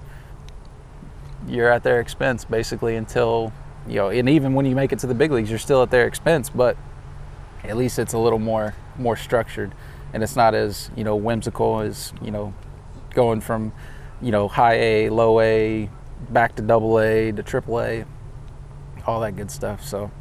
you're 1.47 1.69
at 1.69 1.83
their 1.83 1.99
expense 1.99 2.45
basically 2.45 2.95
until 2.95 3.51
you 3.87 3.95
know, 3.95 4.09
and 4.09 4.29
even 4.29 4.53
when 4.53 4.65
you 4.65 4.75
make 4.75 4.93
it 4.93 4.99
to 4.99 5.07
the 5.07 5.15
big 5.15 5.31
leagues, 5.31 5.49
you're 5.49 5.59
still 5.59 5.83
at 5.83 5.91
their 5.91 6.07
expense, 6.07 6.49
but 6.49 6.77
at 7.65 7.75
least 7.75 7.99
it's 7.99 8.13
a 8.13 8.19
little 8.19 8.39
more 8.39 8.73
more 8.97 9.17
structured, 9.17 9.75
and 10.13 10.23
it's 10.23 10.37
not 10.37 10.55
as 10.55 10.89
you 10.95 11.03
know 11.03 11.17
whimsical 11.17 11.81
as 11.81 12.13
you 12.21 12.31
know 12.31 12.53
going 13.19 13.41
from 13.41 13.73
you 14.21 14.31
know 14.31 14.47
high 14.47 14.75
A, 14.75 15.09
low 15.09 15.41
A, 15.41 15.89
back 16.29 16.55
to 16.55 16.61
double 16.61 16.99
A 16.99 17.31
to 17.31 17.43
triple 17.43 17.81
A 17.81 18.05
all 19.09 19.19
that 19.21 19.35
good 19.35 19.51
stuff. 19.51 19.83
So, 19.85 20.11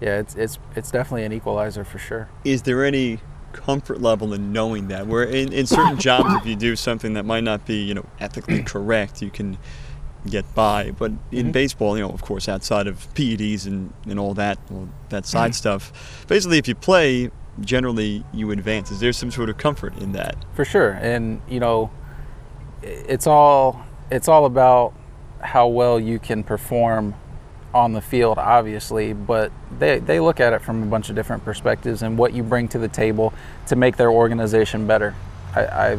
yeah, 0.00 0.18
it's 0.18 0.34
it's 0.34 0.58
it's 0.74 0.90
definitely 0.90 1.24
an 1.24 1.32
equalizer 1.32 1.84
for 1.84 1.98
sure. 1.98 2.28
Is 2.44 2.62
there 2.62 2.84
any 2.84 3.20
comfort 3.52 4.00
level 4.00 4.32
in 4.32 4.52
knowing 4.52 4.88
that? 4.88 5.06
Where 5.06 5.24
in, 5.24 5.52
in 5.52 5.66
certain 5.66 5.98
jobs, 6.08 6.34
if 6.34 6.46
you 6.46 6.56
do 6.56 6.74
something 6.76 7.14
that 7.14 7.24
might 7.24 7.44
not 7.44 7.66
be 7.66 7.82
you 7.82 7.94
know 7.94 8.06
ethically 8.18 8.62
correct, 8.74 9.22
you 9.22 9.30
can 9.30 9.58
get 10.26 10.52
by. 10.54 10.90
But 10.90 11.12
in 11.30 11.46
mm-hmm. 11.46 11.50
baseball, 11.50 11.96
you 11.96 12.02
know, 12.02 12.10
of 12.10 12.22
course, 12.22 12.48
outside 12.48 12.86
of 12.86 13.12
PEDs 13.14 13.66
and, 13.66 13.92
and 14.04 14.18
all 14.18 14.34
that, 14.34 14.58
all 14.70 14.88
that 15.10 15.26
side 15.26 15.52
mm-hmm. 15.52 15.54
stuff, 15.54 16.24
basically, 16.26 16.58
if 16.58 16.68
you 16.68 16.74
play, 16.74 17.30
generally 17.60 18.24
you 18.32 18.50
advance. 18.50 18.90
Is 18.90 19.00
there 19.00 19.12
some 19.12 19.30
sort 19.30 19.50
of 19.50 19.58
comfort 19.58 19.96
in 19.98 20.12
that? 20.12 20.36
For 20.54 20.64
sure, 20.64 20.92
and 20.92 21.42
you 21.48 21.60
know, 21.60 21.90
it's 22.82 23.26
all 23.26 23.84
it's 24.10 24.28
all 24.28 24.44
about 24.44 24.94
how 25.40 25.68
well 25.68 25.98
you 25.98 26.18
can 26.18 26.42
perform 26.42 27.14
on 27.72 27.92
the 27.92 28.00
field, 28.00 28.38
obviously, 28.38 29.12
but 29.12 29.52
they, 29.78 30.00
they 30.00 30.18
look 30.18 30.40
at 30.40 30.52
it 30.52 30.60
from 30.60 30.82
a 30.82 30.86
bunch 30.86 31.08
of 31.08 31.14
different 31.14 31.44
perspectives 31.44 32.02
and 32.02 32.18
what 32.18 32.32
you 32.32 32.42
bring 32.42 32.68
to 32.68 32.78
the 32.78 32.88
table 32.88 33.32
to 33.66 33.76
make 33.76 33.96
their 33.96 34.10
organization 34.10 34.86
better. 34.86 35.14
I, 35.54 35.60
I 35.66 35.92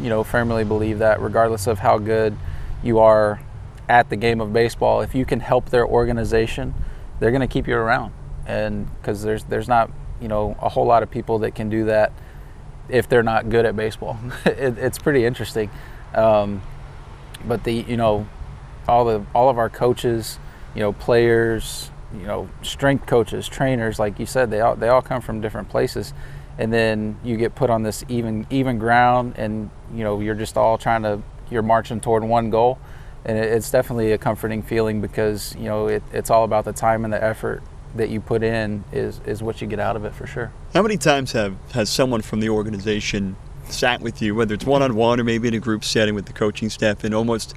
you 0.00 0.08
know, 0.08 0.22
firmly 0.22 0.64
believe 0.64 0.98
that 1.00 1.20
regardless 1.20 1.66
of 1.66 1.78
how 1.80 1.98
good 1.98 2.36
you 2.82 2.98
are 2.98 3.40
at 3.88 4.08
the 4.10 4.16
game 4.16 4.40
of 4.40 4.52
baseball, 4.52 5.00
if 5.00 5.14
you 5.14 5.24
can 5.24 5.40
help 5.40 5.70
their 5.70 5.86
organization, 5.86 6.74
they're 7.18 7.30
going 7.30 7.40
to 7.40 7.46
keep 7.46 7.66
you 7.66 7.76
around. 7.76 8.12
And 8.46 8.88
because 9.00 9.22
there's 9.22 9.42
there's 9.44 9.66
not 9.66 9.90
you 10.20 10.28
know 10.28 10.56
a 10.60 10.68
whole 10.68 10.86
lot 10.86 11.02
of 11.02 11.10
people 11.10 11.40
that 11.40 11.54
can 11.56 11.68
do 11.68 11.86
that 11.86 12.12
if 12.88 13.08
they're 13.08 13.24
not 13.24 13.50
good 13.50 13.64
at 13.64 13.74
baseball. 13.74 14.18
it, 14.44 14.78
it's 14.78 14.98
pretty 14.98 15.24
interesting. 15.24 15.70
Um, 16.14 16.62
but 17.44 17.64
the 17.64 17.72
you 17.72 17.96
know 17.96 18.26
all 18.88 19.04
the 19.04 19.24
all 19.34 19.48
of 19.48 19.58
our 19.58 19.68
coaches 19.68 20.38
you 20.76 20.82
know, 20.82 20.92
players, 20.92 21.90
you 22.12 22.26
know, 22.26 22.48
strength 22.62 23.06
coaches, 23.06 23.48
trainers, 23.48 23.98
like 23.98 24.20
you 24.20 24.26
said, 24.26 24.50
they 24.50 24.60
all 24.60 24.76
they 24.76 24.88
all 24.88 25.00
come 25.00 25.22
from 25.22 25.40
different 25.40 25.70
places, 25.70 26.12
and 26.58 26.70
then 26.70 27.18
you 27.24 27.38
get 27.38 27.54
put 27.54 27.70
on 27.70 27.82
this 27.82 28.04
even 28.08 28.46
even 28.50 28.78
ground, 28.78 29.34
and 29.38 29.70
you 29.92 30.04
know, 30.04 30.20
you're 30.20 30.34
just 30.34 30.56
all 30.58 30.76
trying 30.76 31.02
to 31.02 31.22
you're 31.50 31.62
marching 31.62 31.98
toward 31.98 32.22
one 32.22 32.50
goal, 32.50 32.78
and 33.24 33.38
it, 33.38 33.50
it's 33.50 33.70
definitely 33.70 34.12
a 34.12 34.18
comforting 34.18 34.62
feeling 34.62 35.00
because 35.00 35.56
you 35.56 35.64
know 35.64 35.86
it, 35.86 36.02
it's 36.12 36.28
all 36.28 36.44
about 36.44 36.66
the 36.66 36.74
time 36.74 37.04
and 37.04 37.12
the 37.12 37.24
effort 37.24 37.62
that 37.94 38.10
you 38.10 38.20
put 38.20 38.42
in 38.42 38.84
is 38.92 39.22
is 39.24 39.42
what 39.42 39.62
you 39.62 39.66
get 39.66 39.80
out 39.80 39.96
of 39.96 40.04
it 40.04 40.14
for 40.14 40.26
sure. 40.26 40.52
How 40.74 40.82
many 40.82 40.98
times 40.98 41.32
have 41.32 41.56
has 41.72 41.88
someone 41.88 42.20
from 42.20 42.40
the 42.40 42.50
organization 42.50 43.36
sat 43.68 44.00
with 44.00 44.22
you, 44.22 44.34
whether 44.34 44.54
it's 44.54 44.64
one 44.64 44.82
on 44.82 44.94
one 44.94 45.20
or 45.20 45.24
maybe 45.24 45.48
in 45.48 45.54
a 45.54 45.58
group 45.58 45.84
setting 45.84 46.14
with 46.14 46.26
the 46.26 46.32
coaching 46.32 46.70
staff, 46.70 47.04
and 47.04 47.14
almost 47.14 47.54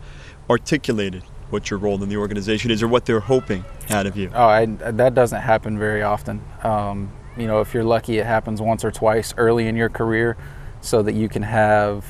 articulated 0.49 1.24
what 1.49 1.70
your 1.70 1.80
role 1.80 2.01
in 2.03 2.10
the 2.10 2.18
organization 2.18 2.72
is 2.72 2.84
or 2.84 2.88
what 2.88 3.05
they're 3.05 3.20
hoping 3.20 3.66
out 3.89 4.05
of 4.05 4.16
you? 4.16 4.30
Oh, 4.34 4.45
I, 4.45 4.66
that 4.66 5.16
doesn't 5.16 5.41
happen 5.41 5.80
very 5.80 6.03
often. 6.03 6.41
Um, 6.64 7.12
you 7.38 7.47
know, 7.47 7.62
if 7.62 7.74
you're 7.74 7.84
lucky, 7.84 8.18
it 8.18 8.26
happens 8.26 8.62
once 8.62 8.84
or 8.84 8.91
twice 8.91 9.34
early 9.38 9.68
in 9.68 9.76
your 9.76 9.89
career, 9.89 10.38
so 10.82 11.01
that 11.03 11.14
you 11.14 11.30
can 11.30 11.43
have, 11.43 12.05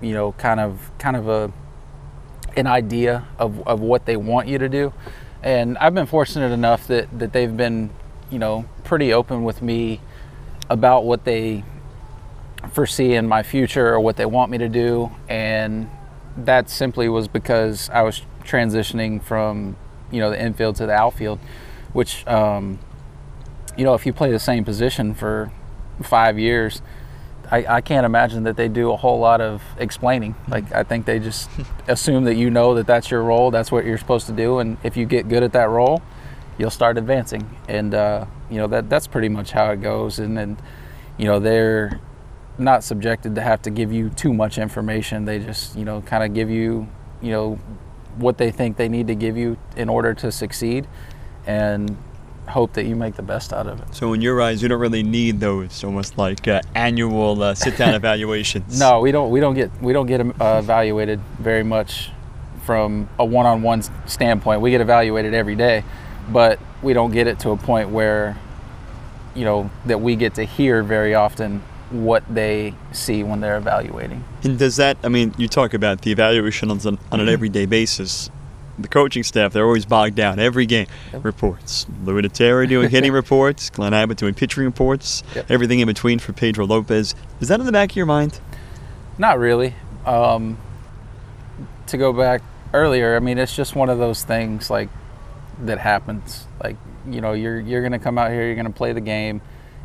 you 0.00 0.12
know, 0.14 0.32
kind 0.32 0.60
of 0.60 0.90
kind 0.98 1.16
of 1.16 1.28
a 1.28 1.52
an 2.56 2.66
idea 2.66 3.26
of, 3.38 3.66
of 3.66 3.80
what 3.80 4.06
they 4.06 4.16
want 4.16 4.48
you 4.48 4.58
to 4.58 4.68
do. 4.68 4.92
And 5.42 5.78
I've 5.78 5.94
been 5.94 6.06
fortunate 6.06 6.52
enough 6.52 6.86
that, 6.88 7.18
that 7.18 7.32
they've 7.32 7.56
been, 7.56 7.90
you 8.30 8.38
know, 8.38 8.64
pretty 8.82 9.12
open 9.12 9.44
with 9.44 9.62
me 9.62 10.00
about 10.68 11.04
what 11.04 11.24
they 11.24 11.64
foresee 12.72 13.14
in 13.14 13.26
my 13.26 13.42
future 13.42 13.88
or 13.88 14.00
what 14.00 14.16
they 14.16 14.26
want 14.26 14.50
me 14.50 14.58
to 14.58 14.68
do. 14.68 15.10
And 15.28 15.90
that 16.36 16.70
simply 16.70 17.08
was 17.08 17.28
because 17.28 17.90
I 17.90 18.02
was 18.02 18.22
transitioning 18.44 19.22
from 19.22 19.76
you 20.10 20.20
know 20.20 20.30
the 20.30 20.40
infield 20.42 20.76
to 20.76 20.86
the 20.86 20.92
outfield, 20.92 21.38
which 21.92 22.26
um, 22.26 22.78
you 23.76 23.84
know 23.84 23.94
if 23.94 24.06
you 24.06 24.12
play 24.12 24.30
the 24.30 24.38
same 24.38 24.64
position 24.64 25.14
for 25.14 25.52
five 26.02 26.38
years, 26.38 26.82
I, 27.50 27.66
I, 27.66 27.80
can't 27.80 28.06
imagine 28.06 28.44
that 28.44 28.56
they 28.56 28.68
do 28.68 28.90
a 28.90 28.96
whole 28.96 29.18
lot 29.18 29.40
of 29.40 29.62
explaining. 29.78 30.34
Like 30.48 30.72
I 30.72 30.82
think 30.82 31.06
they 31.06 31.18
just 31.18 31.50
assume 31.88 32.24
that 32.24 32.34
you 32.34 32.50
know 32.50 32.74
that 32.74 32.86
that's 32.86 33.10
your 33.10 33.22
role, 33.22 33.50
that's 33.50 33.70
what 33.70 33.84
you're 33.84 33.98
supposed 33.98 34.26
to 34.26 34.32
do, 34.32 34.58
and 34.58 34.78
if 34.82 34.96
you 34.96 35.06
get 35.06 35.28
good 35.28 35.42
at 35.42 35.52
that 35.52 35.68
role, 35.68 36.02
you'll 36.58 36.70
start 36.70 36.98
advancing. 36.98 37.56
And 37.68 37.94
uh, 37.94 38.26
you 38.50 38.58
know 38.58 38.66
that 38.68 38.88
that's 38.88 39.06
pretty 39.06 39.28
much 39.28 39.50
how 39.52 39.70
it 39.70 39.80
goes. 39.80 40.18
And 40.18 40.36
then 40.36 40.58
you 41.18 41.26
know 41.26 41.38
they're 41.38 42.00
not 42.60 42.84
subjected 42.84 43.34
to 43.34 43.40
have 43.40 43.62
to 43.62 43.70
give 43.70 43.92
you 43.92 44.10
too 44.10 44.32
much 44.32 44.58
information. 44.58 45.24
They 45.24 45.38
just 45.38 45.76
you 45.76 45.84
know 45.84 46.02
kind 46.02 46.22
of 46.22 46.34
give 46.34 46.50
you 46.50 46.88
you 47.20 47.30
know 47.30 47.58
what 48.16 48.38
they 48.38 48.50
think 48.50 48.76
they 48.76 48.88
need 48.88 49.06
to 49.06 49.14
give 49.14 49.36
you 49.36 49.56
in 49.76 49.88
order 49.88 50.14
to 50.14 50.30
succeed 50.30 50.86
and 51.46 51.96
hope 52.48 52.72
that 52.74 52.84
you 52.84 52.96
make 52.96 53.14
the 53.14 53.22
best 53.22 53.52
out 53.52 53.66
of 53.66 53.80
it. 53.80 53.94
So 53.94 54.12
in 54.12 54.20
your 54.20 54.42
eyes, 54.42 54.60
you 54.62 54.68
don't 54.68 54.80
really 54.80 55.02
need 55.02 55.40
those 55.40 55.82
almost 55.84 56.18
like 56.18 56.46
uh, 56.48 56.60
annual 56.74 57.42
uh, 57.42 57.54
sit-down 57.54 57.94
evaluations. 58.02 58.78
No, 58.78 59.00
we 59.00 59.12
don't. 59.12 59.30
We 59.30 59.40
don't 59.40 59.54
get 59.54 59.70
we 59.80 59.92
don't 59.92 60.06
get 60.06 60.20
uh, 60.20 60.58
evaluated 60.58 61.20
very 61.38 61.64
much 61.64 62.10
from 62.64 63.08
a 63.18 63.24
one-on-one 63.24 63.82
standpoint. 64.06 64.60
We 64.60 64.70
get 64.70 64.80
evaluated 64.80 65.34
every 65.34 65.56
day, 65.56 65.84
but 66.30 66.58
we 66.82 66.92
don't 66.92 67.10
get 67.10 67.26
it 67.26 67.38
to 67.40 67.50
a 67.50 67.56
point 67.56 67.90
where 67.90 68.38
you 69.34 69.44
know 69.44 69.70
that 69.86 70.00
we 70.00 70.16
get 70.16 70.34
to 70.34 70.44
hear 70.44 70.82
very 70.82 71.14
often 71.14 71.62
what 71.90 72.22
they 72.32 72.74
see 72.92 73.22
when 73.22 73.40
they're 73.40 73.56
evaluating. 73.56 74.22
And 74.44 74.58
does 74.58 74.76
that, 74.76 74.96
I 75.02 75.08
mean, 75.08 75.34
you 75.38 75.48
talk 75.48 75.74
about 75.74 76.02
the 76.02 76.12
evaluation 76.12 76.70
on, 76.70 76.78
on 76.86 76.86
an 76.94 76.98
Mm-hmm. 77.18 77.28
everyday 77.28 77.66
basis. 77.66 78.30
The 78.78 78.88
coaching 78.88 79.22
staff, 79.24 79.52
they're 79.52 79.66
always 79.66 79.84
bogged 79.84 80.14
down. 80.14 80.38
Every 80.38 80.64
game, 80.64 80.86
Yep. 81.12 81.24
reports. 81.24 81.86
Louis 82.04 82.26
Terry 82.28 82.66
doing 82.66 82.88
hitting 82.96 83.12
reports, 83.12 83.68
Glenn 83.70 83.92
Abbott 83.92 84.16
doing 84.18 84.32
pitching 84.34 84.64
reports, 84.64 85.22
Yep. 85.34 85.50
everything 85.50 85.80
in 85.80 85.86
between 85.86 86.18
for 86.18 86.32
Pedro 86.32 86.64
Lopez. 86.66 87.14
Is 87.40 87.48
that 87.48 87.60
in 87.60 87.66
the 87.66 87.72
back 87.72 87.90
of 87.90 87.96
your 87.96 88.06
mind? 88.06 88.40
Not 89.18 89.38
really. 89.38 89.74
Um, 90.06 90.56
to 91.88 91.98
go 91.98 92.12
back 92.12 92.40
earlier, 92.72 93.16
I 93.16 93.18
mean, 93.18 93.36
it's 93.36 93.54
just 93.54 93.74
one 93.74 93.90
of 93.90 93.98
those 93.98 94.24
things 94.24 94.70
like 94.70 94.88
that 95.64 95.78
happens. 95.78 96.46
Like 96.62 96.76
you 97.08 97.20
know, 97.20 97.32
you're 97.32 97.60
you're 97.60 97.82
gonna 97.82 97.98
come 97.98 98.16
out 98.16 98.30
here, 98.30 98.46
you're 98.46 98.54
gonna 98.56 98.70
play 98.70 98.92
the 98.92 99.00
game, 99.00 99.42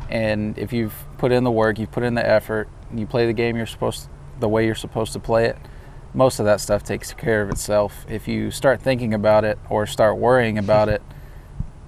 and 0.08 0.56
if 0.58 0.72
you've 0.72 0.94
put 1.18 1.32
in 1.32 1.44
the 1.44 1.50
work, 1.50 1.78
you've 1.78 1.92
put 1.92 2.02
in 2.02 2.14
the 2.14 2.26
effort, 2.26 2.68
you 2.94 3.06
play 3.06 3.26
the 3.26 3.32
game 3.32 3.56
you're 3.56 3.66
supposed 3.66 4.08
the 4.38 4.48
way 4.48 4.66
you're 4.66 4.74
supposed 4.74 5.12
to 5.14 5.18
play 5.18 5.46
it. 5.46 5.56
Most 6.14 6.38
of 6.38 6.46
that 6.46 6.60
stuff 6.60 6.82
takes 6.82 7.12
care 7.12 7.42
of 7.42 7.50
itself. 7.50 8.06
If 8.08 8.28
you 8.28 8.50
start 8.50 8.80
thinking 8.80 9.12
about 9.12 9.44
it 9.44 9.58
or 9.68 9.86
start 9.86 10.16
worrying 10.16 10.58
about 10.58 10.88
it, 10.88 11.02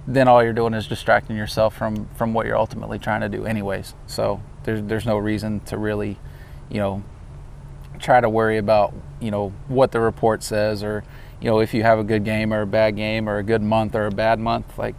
then 0.07 0.27
all 0.27 0.43
you're 0.43 0.53
doing 0.53 0.73
is 0.73 0.87
distracting 0.87 1.35
yourself 1.35 1.75
from 1.75 2.07
from 2.15 2.33
what 2.33 2.45
you're 2.45 2.57
ultimately 2.57 2.99
trying 2.99 3.21
to 3.21 3.29
do, 3.29 3.45
anyways. 3.45 3.95
So 4.07 4.41
there's 4.63 4.81
there's 4.83 5.05
no 5.05 5.17
reason 5.17 5.61
to 5.61 5.77
really, 5.77 6.19
you 6.69 6.77
know, 6.77 7.03
try 7.99 8.21
to 8.21 8.29
worry 8.29 8.57
about 8.57 8.93
you 9.19 9.31
know 9.31 9.49
what 9.67 9.91
the 9.91 9.99
report 9.99 10.41
says 10.41 10.83
or 10.83 11.03
you 11.41 11.49
know 11.49 11.59
if 11.59 11.73
you 11.73 11.83
have 11.83 11.99
a 11.99 12.03
good 12.03 12.23
game 12.23 12.53
or 12.53 12.61
a 12.61 12.67
bad 12.67 12.95
game 12.95 13.29
or 13.29 13.37
a 13.37 13.43
good 13.43 13.61
month 13.61 13.95
or 13.95 14.05
a 14.05 14.11
bad 14.11 14.39
month 14.39 14.77
like 14.77 14.95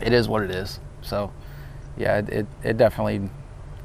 it 0.00 0.12
is 0.12 0.28
what 0.28 0.42
it 0.42 0.50
is 0.50 0.80
so 1.02 1.30
yeah 1.98 2.18
it, 2.18 2.28
it, 2.28 2.46
it 2.62 2.76
definitely 2.76 3.28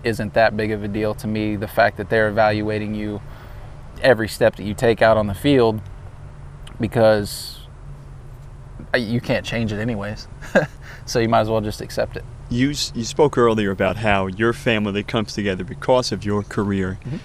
isn't 0.03 0.33
that 0.33 0.55
big 0.55 0.71
of 0.71 0.83
a 0.83 0.87
deal 0.87 1.13
to 1.15 1.27
me 1.27 1.55
the 1.55 1.67
fact 1.67 1.97
that 1.97 2.09
they're 2.09 2.29
evaluating 2.29 2.93
you 2.93 3.21
every 4.01 4.27
step 4.27 4.55
that 4.55 4.63
you 4.63 4.73
take 4.73 5.01
out 5.01 5.17
on 5.17 5.27
the 5.27 5.33
field 5.33 5.81
because 6.79 7.59
you 8.97 9.21
can't 9.21 9.45
change 9.45 9.71
it 9.71 9.79
anyways 9.79 10.27
so 11.05 11.19
you 11.19 11.29
might 11.29 11.41
as 11.41 11.49
well 11.49 11.61
just 11.61 11.81
accept 11.81 12.17
it 12.17 12.23
You, 12.49 12.67
you 12.67 13.03
spoke 13.03 13.37
earlier 13.37 13.71
about 13.71 13.97
how 13.97 14.27
your 14.27 14.53
family 14.53 15.03
comes 15.03 15.33
together 15.33 15.63
because 15.63 16.11
of 16.11 16.23
your 16.23 16.43
career. 16.43 16.99
Mm-hmm. 17.05 17.17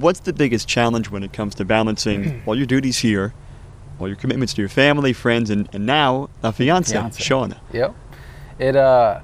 What's 0.00 0.20
the 0.20 0.32
biggest 0.32 0.66
challenge 0.68 1.10
when 1.10 1.22
it 1.22 1.32
comes 1.32 1.54
to 1.56 1.64
balancing 1.64 2.42
all 2.46 2.56
your 2.56 2.66
duties 2.66 2.98
here, 2.98 3.34
all 3.98 4.08
your 4.08 4.16
commitments 4.16 4.54
to 4.54 4.62
your 4.62 4.68
family, 4.70 5.12
friends, 5.12 5.50
and, 5.50 5.68
and 5.74 5.84
now 5.84 6.30
a 6.42 6.52
fiance, 6.52 6.94
Fiancé. 6.96 7.20
Shauna? 7.20 7.58
Yep. 7.72 7.94
It 8.58 8.76
uh 8.76 9.20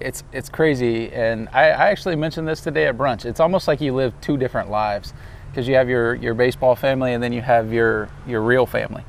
it's 0.00 0.24
it's 0.32 0.48
crazy 0.48 1.12
and 1.12 1.48
I, 1.52 1.70
I 1.70 1.90
actually 1.90 2.16
mentioned 2.16 2.46
this 2.46 2.60
today 2.60 2.86
at 2.86 2.96
brunch. 2.96 3.24
It's 3.24 3.40
almost 3.40 3.68
like 3.68 3.80
you 3.80 3.94
live 3.94 4.18
two 4.20 4.36
different 4.36 4.70
lives 4.70 5.12
because 5.50 5.66
you 5.66 5.74
have 5.74 5.88
your, 5.88 6.14
your 6.14 6.34
baseball 6.34 6.76
family 6.76 7.14
and 7.14 7.22
then 7.22 7.32
you 7.32 7.42
have 7.42 7.72
your 7.72 8.08
your 8.26 8.40
real 8.42 8.66
family. 8.66 9.04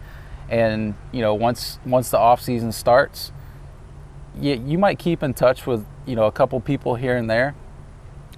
And 0.50 0.96
you 1.12 1.22
know, 1.22 1.34
once 1.34 1.80
once 1.86 2.10
the 2.10 2.18
off 2.18 2.42
season 2.42 2.72
starts, 2.72 3.32
you, 4.40 4.62
you 4.66 4.78
might 4.78 4.98
keep 4.98 5.22
in 5.22 5.34
touch 5.34 5.68
with, 5.68 5.86
you 6.06 6.16
know, 6.16 6.26
a 6.26 6.32
couple 6.32 6.60
people 6.60 6.96
here 6.96 7.18
and 7.18 7.30
there. 7.30 7.56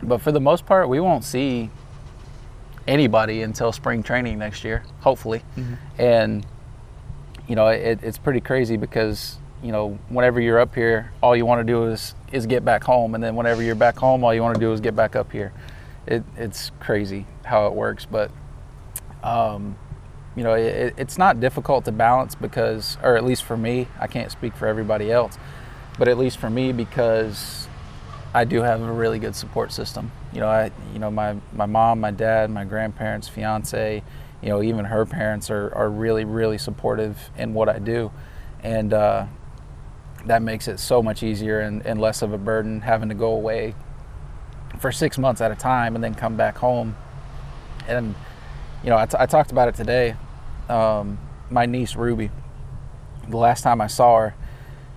But 0.04 0.22
for 0.22 0.32
the 0.32 0.41
most 0.41 0.66
part, 0.66 0.89
we 0.89 0.99
won't 0.99 1.24
see 1.24 1.70
anybody 2.88 3.43
until 3.43 3.72
spring 3.72 4.04
training 4.04 4.39
next 4.39 4.64
year, 4.64 4.84
hopefully. 5.02 5.43
Mm-hmm. 5.56 5.76
And 6.02 6.45
you 7.47 7.56
know, 7.56 7.68
it, 7.68 7.99
it's 8.04 8.18
pretty 8.18 8.41
crazy 8.41 8.78
because 8.78 9.38
you 9.64 9.72
know, 9.72 9.99
whenever 10.09 10.41
you're 10.41 10.59
up 10.59 10.74
here, 10.74 11.12
all 11.22 11.36
you 11.36 11.45
want 11.45 11.66
to 11.66 11.72
do 11.72 11.86
is 11.86 12.16
is 12.32 12.45
get 12.45 12.64
back 12.64 12.84
home, 12.84 13.16
and 13.16 13.24
then 13.24 13.36
whenever 13.36 13.62
you're 13.62 13.76
back 13.76 13.97
home, 13.97 14.24
all 14.24 14.34
you 14.34 14.41
want 14.41 14.55
to 14.55 14.59
do 14.59 14.72
is 14.74 14.80
get 14.80 14.95
back 14.95 15.16
up 15.16 15.32
here. 15.32 15.53
It, 16.07 16.24
it's 16.36 16.72
crazy 16.80 17.26
how 17.43 17.68
it 17.68 17.74
works, 17.74 18.05
but 18.05 18.32
um, 19.24 19.76
you 20.36 20.43
know, 20.43 20.53
it, 20.53 20.93
it's 20.97 21.18
not 21.18 21.39
difficult 21.39 21.86
to 21.86 21.91
balance 21.91 22.36
because, 22.36 22.97
or 23.03 23.18
at 23.18 23.24
least 23.24 23.43
for 23.43 23.57
me, 23.57 23.88
I 23.99 24.07
can't 24.07 24.32
speak 24.32 24.55
for 24.55 24.68
everybody 24.68 25.12
else, 25.12 25.38
but 25.99 26.07
at 26.07 26.18
least 26.18 26.38
for 26.38 26.49
me 26.49 26.72
because 26.72 27.68
I 28.34 28.45
do 28.45 28.62
have 28.62 28.82
a 28.82 28.91
really 28.91 29.20
good 29.20 29.36
support 29.36 29.72
system. 29.72 30.12
You 30.32 30.39
know, 30.39 30.47
I, 30.47 30.72
you 30.93 30.99
know, 30.99 31.12
my, 31.12 31.36
my 31.53 31.66
mom, 31.66 31.99
my 31.99 32.12
dad, 32.12 32.49
my 32.49 32.64
grandparents, 32.64 33.28
fiance, 33.28 34.01
you 34.41 34.49
know, 34.49 34.64
even 34.64 34.86
her 34.86 35.05
parents 35.05 35.51
are, 35.51 35.74
are 35.76 35.89
really, 35.89 36.24
really 36.24 36.57
supportive 36.57 37.30
in 37.38 37.53
what 37.53 37.68
I 37.68 37.80
do. 37.80 38.12
And 38.64 38.93
uh, 38.93 39.26
that 40.26 40.41
makes 40.41 40.67
it 40.67 40.80
so 40.80 41.01
much 41.01 41.24
easier 41.24 41.59
and, 41.59 41.86
and 41.86 41.99
less 41.99 42.22
of 42.22 42.34
a 42.34 42.38
burden 42.38 42.82
having 42.82 43.09
to 43.09 43.15
go 43.15 43.32
away 43.34 43.76
for 44.80 44.91
six 44.91 45.17
months 45.17 45.41
at 45.41 45.51
a 45.51 45.55
time 45.55 45.95
and 45.95 46.03
then 46.03 46.13
come 46.13 46.36
back 46.36 46.57
home. 46.57 46.95
And, 47.88 48.15
you 48.84 48.89
know, 48.89 48.97
I, 48.97 49.05
t- 49.05 49.17
I 49.19 49.26
talked 49.26 49.51
about 49.51 49.67
it 49.67 49.76
today. 49.76 50.15
Um, 50.69 51.19
my 51.49 51.65
niece, 51.65 51.95
Ruby, 51.95 52.30
the 53.28 53.38
last 53.38 53.61
time 53.61 53.82
I 53.82 53.88
saw 53.88 54.19
her, 54.19 54.36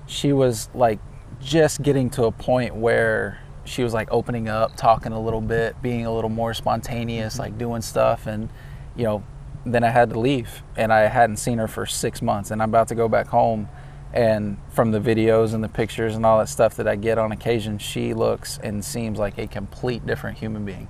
she 0.06 0.32
was 0.32 0.68
like 0.74 1.00
just 1.40 1.82
getting 1.82 2.10
to 2.10 2.24
a 2.24 2.32
point 2.32 2.74
where 2.74 3.40
she 3.64 3.82
was 3.82 3.94
like 3.94 4.08
opening 4.10 4.48
up, 4.48 4.76
talking 4.76 5.12
a 5.12 5.20
little 5.20 5.40
bit, 5.40 5.80
being 5.82 6.06
a 6.06 6.14
little 6.14 6.30
more 6.30 6.54
spontaneous, 6.54 7.38
like 7.38 7.56
doing 7.58 7.82
stuff. 7.82 8.26
And, 8.26 8.50
you 8.94 9.04
know, 9.04 9.24
then 9.64 9.82
I 9.82 9.88
had 9.88 10.10
to 10.10 10.20
leave 10.20 10.62
and 10.76 10.92
I 10.92 11.00
hadn't 11.02 11.38
seen 11.38 11.58
her 11.58 11.68
for 11.68 11.86
six 11.86 12.20
months. 12.20 12.50
And 12.50 12.62
I'm 12.62 12.68
about 12.68 12.88
to 12.88 12.94
go 12.94 13.08
back 13.08 13.26
home. 13.28 13.68
And 14.14 14.58
from 14.70 14.92
the 14.92 15.00
videos 15.00 15.54
and 15.54 15.64
the 15.64 15.68
pictures 15.68 16.14
and 16.14 16.24
all 16.24 16.38
that 16.38 16.48
stuff 16.48 16.76
that 16.76 16.86
I 16.86 16.94
get 16.94 17.18
on 17.18 17.32
occasion, 17.32 17.78
she 17.78 18.14
looks 18.14 18.60
and 18.62 18.84
seems 18.84 19.18
like 19.18 19.38
a 19.38 19.48
complete 19.48 20.06
different 20.06 20.38
human 20.38 20.64
being. 20.64 20.86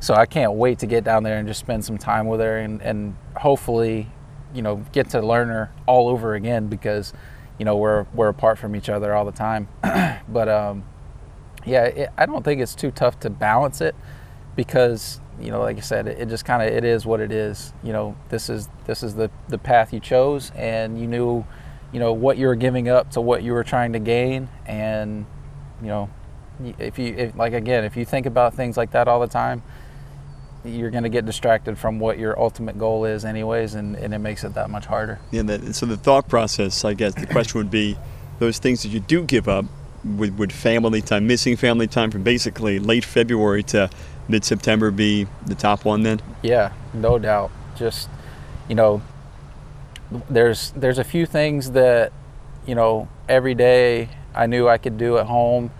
So 0.00 0.12
I 0.12 0.26
can't 0.26 0.54
wait 0.54 0.80
to 0.80 0.86
get 0.86 1.04
down 1.04 1.22
there 1.22 1.38
and 1.38 1.46
just 1.46 1.60
spend 1.60 1.84
some 1.84 1.98
time 1.98 2.26
with 2.26 2.40
her 2.40 2.58
and, 2.58 2.82
and 2.82 3.16
hopefully, 3.36 4.10
you 4.52 4.60
know, 4.60 4.84
get 4.90 5.08
to 5.10 5.22
learn 5.22 5.48
her 5.48 5.72
all 5.86 6.08
over 6.08 6.34
again 6.34 6.66
because, 6.66 7.12
you 7.58 7.64
know, 7.64 7.76
we're, 7.76 8.06
we're 8.12 8.28
apart 8.28 8.58
from 8.58 8.74
each 8.74 8.88
other 8.88 9.14
all 9.14 9.24
the 9.24 9.32
time. 9.32 9.68
but, 10.28 10.48
um, 10.48 10.84
yeah, 11.64 11.84
it, 11.84 12.10
I 12.18 12.26
don't 12.26 12.44
think 12.44 12.60
it's 12.60 12.74
too 12.74 12.90
tough 12.90 13.20
to 13.20 13.30
balance 13.30 13.80
it 13.80 13.94
because, 14.56 15.20
you 15.40 15.52
know, 15.52 15.60
like 15.60 15.76
I 15.76 15.80
said, 15.80 16.08
it, 16.08 16.28
just 16.28 16.44
kind 16.44 16.60
of, 16.60 16.68
it 16.76 16.84
is 16.84 17.06
what 17.06 17.20
it 17.20 17.30
is. 17.30 17.72
You 17.84 17.92
know, 17.92 18.16
this 18.30 18.50
is, 18.50 18.68
this 18.86 19.04
is 19.04 19.14
the, 19.14 19.30
the 19.48 19.58
path 19.58 19.92
you 19.92 20.00
chose 20.00 20.50
and 20.56 21.00
you 21.00 21.06
knew, 21.06 21.46
you 21.94 22.00
know, 22.00 22.12
what 22.12 22.36
you 22.36 22.48
were 22.48 22.56
giving 22.56 22.88
up 22.88 23.12
to 23.12 23.20
what 23.20 23.44
you 23.44 23.52
were 23.52 23.62
trying 23.62 23.92
to 23.92 24.00
gain. 24.00 24.48
And, 24.66 25.24
you 25.80 25.86
know, 25.86 26.10
if 26.78 26.98
you, 26.98 27.14
if, 27.14 27.36
like, 27.36 27.52
again, 27.52 27.84
if 27.84 27.96
you 27.96 28.04
think 28.04 28.26
about 28.26 28.54
things 28.54 28.76
like 28.76 28.90
that 28.90 29.06
all 29.06 29.20
the 29.20 29.28
time, 29.28 29.62
you're 30.64 30.90
going 30.90 31.04
to 31.04 31.08
get 31.08 31.24
distracted 31.24 31.78
from 31.78 32.00
what 32.00 32.18
your 32.18 32.38
ultimate 32.40 32.78
goal 32.78 33.04
is 33.04 33.24
anyways 33.24 33.74
and, 33.74 33.94
and 33.96 34.12
it 34.12 34.18
makes 34.18 34.42
it 34.42 34.54
that 34.54 34.70
much 34.70 34.86
harder 34.86 35.20
Yeah, 35.30 35.42
that, 35.42 35.74
so 35.74 35.86
the 35.86 35.96
thought 35.96 36.26
process, 36.28 36.84
I 36.84 36.94
guess, 36.94 37.14
the 37.14 37.26
question 37.26 37.58
would 37.58 37.70
be 37.70 37.96
those 38.38 38.58
things 38.58 38.82
that 38.82 38.88
you 38.88 38.98
do 38.98 39.22
give 39.22 39.46
up 39.46 39.66
would, 40.04 40.38
would 40.38 40.52
family 40.52 41.00
time, 41.00 41.26
missing 41.26 41.56
family 41.56 41.86
time 41.86 42.10
from 42.10 42.22
basically 42.22 42.78
late 42.78 43.04
February 43.04 43.62
to 43.64 43.90
mid 44.26 44.44
September 44.44 44.90
be 44.90 45.26
the 45.46 45.54
top 45.54 45.84
one 45.84 46.02
then? 46.02 46.20
yeah 46.42 46.72
no 46.92 47.18
doubt 47.18 47.52
just 47.76 48.08
you 48.68 48.74
know 48.74 49.02
there's 50.28 50.70
there's 50.72 50.98
a 50.98 51.04
few 51.04 51.26
things 51.26 51.72
that 51.72 52.12
you 52.66 52.74
know 52.74 53.08
every 53.28 53.54
day 53.54 54.08
i 54.34 54.46
knew 54.46 54.68
i 54.68 54.78
could 54.78 54.96
do 54.96 55.18
at 55.18 55.26
home 55.26 55.70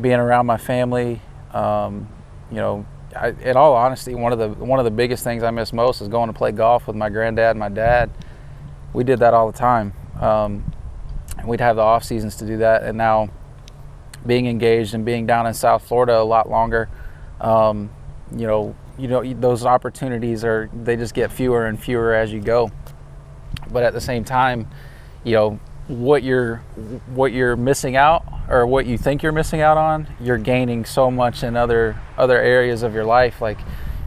being 0.00 0.16
around 0.16 0.46
my 0.46 0.56
family 0.56 1.20
um, 1.52 2.08
you 2.50 2.56
know 2.56 2.84
I, 3.16 3.28
in 3.28 3.56
all 3.56 3.74
honesty 3.74 4.14
one 4.14 4.32
of 4.32 4.38
the 4.38 4.48
one 4.48 4.78
of 4.78 4.84
the 4.84 4.90
biggest 4.90 5.22
things 5.22 5.42
i 5.42 5.50
miss 5.50 5.72
most 5.72 6.00
is 6.00 6.08
going 6.08 6.28
to 6.28 6.32
play 6.32 6.52
golf 6.52 6.86
with 6.86 6.96
my 6.96 7.08
granddad 7.08 7.50
and 7.50 7.60
my 7.60 7.68
dad. 7.68 8.10
We 8.92 9.04
did 9.04 9.20
that 9.20 9.34
all 9.34 9.50
the 9.50 9.58
time. 9.58 9.92
Um, 10.20 10.72
and 11.38 11.48
we'd 11.48 11.60
have 11.60 11.76
the 11.76 11.82
off 11.82 12.04
seasons 12.04 12.36
to 12.36 12.46
do 12.46 12.58
that. 12.58 12.84
And 12.84 12.96
now 12.96 13.28
being 14.26 14.46
engaged 14.46 14.94
and 14.94 15.04
being 15.04 15.26
down 15.26 15.46
in 15.46 15.54
south 15.54 15.86
florida 15.86 16.18
a 16.18 16.22
lot 16.22 16.48
longer 16.48 16.88
um, 17.40 17.90
you 18.34 18.46
know 18.46 18.74
you 18.98 19.08
know 19.08 19.22
those 19.34 19.64
opportunities 19.64 20.44
are 20.44 20.70
they 20.72 20.96
just 20.96 21.14
get 21.14 21.30
fewer 21.30 21.66
and 21.66 21.80
fewer 21.80 22.14
as 22.14 22.32
you 22.32 22.40
go 22.40 22.70
but 23.70 23.82
at 23.82 23.92
the 23.92 24.00
same 24.00 24.24
time 24.24 24.68
you 25.24 25.32
know 25.32 25.58
what 25.88 26.22
you're 26.22 26.56
what 27.14 27.32
you're 27.32 27.56
missing 27.56 27.94
out 27.94 28.24
or 28.48 28.66
what 28.66 28.86
you 28.86 28.96
think 28.96 29.22
you're 29.22 29.32
missing 29.32 29.60
out 29.60 29.76
on 29.76 30.06
you're 30.18 30.38
gaining 30.38 30.84
so 30.84 31.10
much 31.10 31.42
in 31.42 31.56
other 31.56 32.00
other 32.16 32.40
areas 32.40 32.82
of 32.82 32.94
your 32.94 33.04
life. 33.04 33.40
Like 33.40 33.58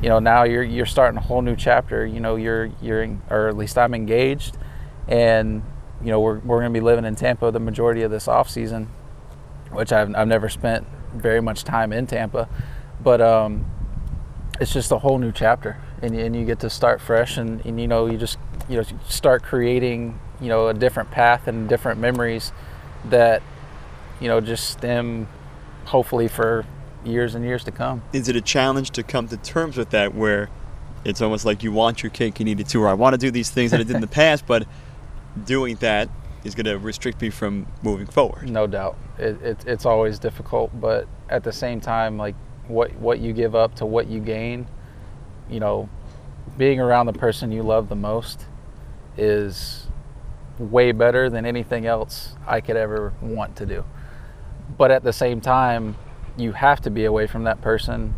you 0.02 0.10
know 0.10 0.20
now 0.20 0.44
you're 0.44 0.64
you're 0.64 0.86
starting 0.86 1.18
a 1.18 1.22
whole 1.22 1.42
new 1.42 1.56
chapter 1.56 2.06
you 2.06 2.20
know 2.20 2.36
you're 2.36 2.72
you're 2.82 3.18
or 3.30 3.48
at 3.48 3.58
least 3.58 3.78
I'm 3.78 3.94
engaged. 3.94 4.58
And 5.08 5.64
you 6.02 6.10
know 6.10 6.20
we're 6.20 6.40
we're 6.40 6.60
going 6.60 6.74
to 6.74 6.80
be 6.80 6.84
living 6.84 7.06
in 7.06 7.16
Tampa 7.16 7.52
the 7.52 7.60
majority 7.60 8.02
of 8.02 8.12
this 8.12 8.28
off 8.28 8.50
season 8.50 8.90
which 9.72 9.92
I've 9.92 10.16
I've 10.16 10.28
never 10.28 10.50
spent 10.50 10.88
very 11.14 11.42
much 11.42 11.64
time 11.64 11.94
in 11.94 12.08
Tampa. 12.08 12.50
But 13.04 13.22
um 13.22 13.66
it's 14.60 14.74
just 14.74 14.92
a 14.92 14.98
whole 14.98 15.20
new 15.20 15.32
chapter 15.32 15.78
and, 16.02 16.16
and 16.16 16.36
you 16.36 16.44
get 16.44 16.60
to 16.62 16.70
start 16.70 17.00
fresh 17.00 17.38
and, 17.38 17.64
and 17.64 17.80
you 17.80 17.88
know 17.88 18.08
you 18.08 18.18
just 18.18 18.40
you 18.70 18.78
know 18.78 18.84
start 19.08 19.44
creating 19.44 20.20
you 20.42 20.50
know 20.50 20.68
a 20.68 20.74
different 20.74 21.12
path 21.12 21.48
and 21.48 21.70
different 21.70 22.00
memories 22.00 22.52
that 23.06 23.42
you 24.20 24.28
know 24.28 24.42
just 24.42 24.70
stem 24.70 25.28
hopefully 25.86 26.28
for 26.28 26.66
years 27.06 27.36
and 27.36 27.46
years 27.46 27.64
to 27.64 27.72
come. 27.72 28.02
Is 28.12 28.28
it 28.28 28.36
a 28.36 28.42
challenge 28.42 28.92
to 28.92 29.04
come 29.04 29.28
to 29.30 29.38
terms 29.38 29.78
with 29.78 29.92
that 29.92 30.14
where 30.14 30.50
it's 31.06 31.22
almost 31.22 31.46
like 31.46 31.64
you 31.64 31.72
want 31.72 32.04
your 32.04 32.10
cake 32.10 32.40
and 32.40 32.50
eat 32.50 32.60
it 32.60 32.68
too, 32.68 32.82
or 32.82 32.90
I 32.90 32.94
want 32.94 33.14
to 33.14 33.18
do 33.18 33.32
these 33.32 33.50
things 33.50 33.72
that 33.72 33.80
I 33.80 33.84
did 33.84 33.96
in 33.96 34.02
the 34.02 34.08
past, 34.24 34.46
but 34.46 34.68
doing 35.46 35.76
that 35.78 36.10
is 36.44 36.56
going 36.56 36.66
to 36.66 36.78
restrict 36.78 37.22
me 37.22 37.30
from 37.30 37.68
moving 37.82 38.08
forward? 38.08 38.50
No 38.50 38.68
doubt. 38.68 38.98
It, 39.18 39.42
it, 39.42 39.66
it's 39.66 39.86
always 39.86 40.20
difficult, 40.20 40.78
but 40.80 41.08
at 41.30 41.44
the 41.44 41.52
same 41.52 41.80
time, 41.80 42.18
like 42.18 42.36
what, 42.68 42.94
what 42.96 43.20
you 43.20 43.32
give 43.32 43.56
up 43.56 43.76
to 43.76 43.86
what 43.86 44.08
you 44.08 44.20
gain, 44.20 44.68
you 45.50 45.60
know, 45.60 45.88
being 46.58 46.80
around 46.80 47.06
the 47.06 47.14
person 47.14 47.52
you 47.52 47.64
love 47.64 47.88
the 47.88 47.96
most 47.96 48.46
is 49.18 49.88
way 50.60 50.92
better 50.92 51.30
than 51.30 51.46
anything 51.46 51.86
else 51.86 52.36
I 52.46 52.62
could 52.62 52.78
ever 52.78 53.14
want 53.22 53.56
to 53.58 53.66
do. 53.66 53.86
But 54.78 54.92
at 54.92 55.04
the 55.04 55.14
same 55.14 55.42
time, 55.42 55.96
you 56.38 56.52
have 56.52 56.82
to 56.82 56.90
be 56.90 57.06
away 57.06 57.28
from 57.28 57.44
that 57.44 57.62
person 57.62 58.14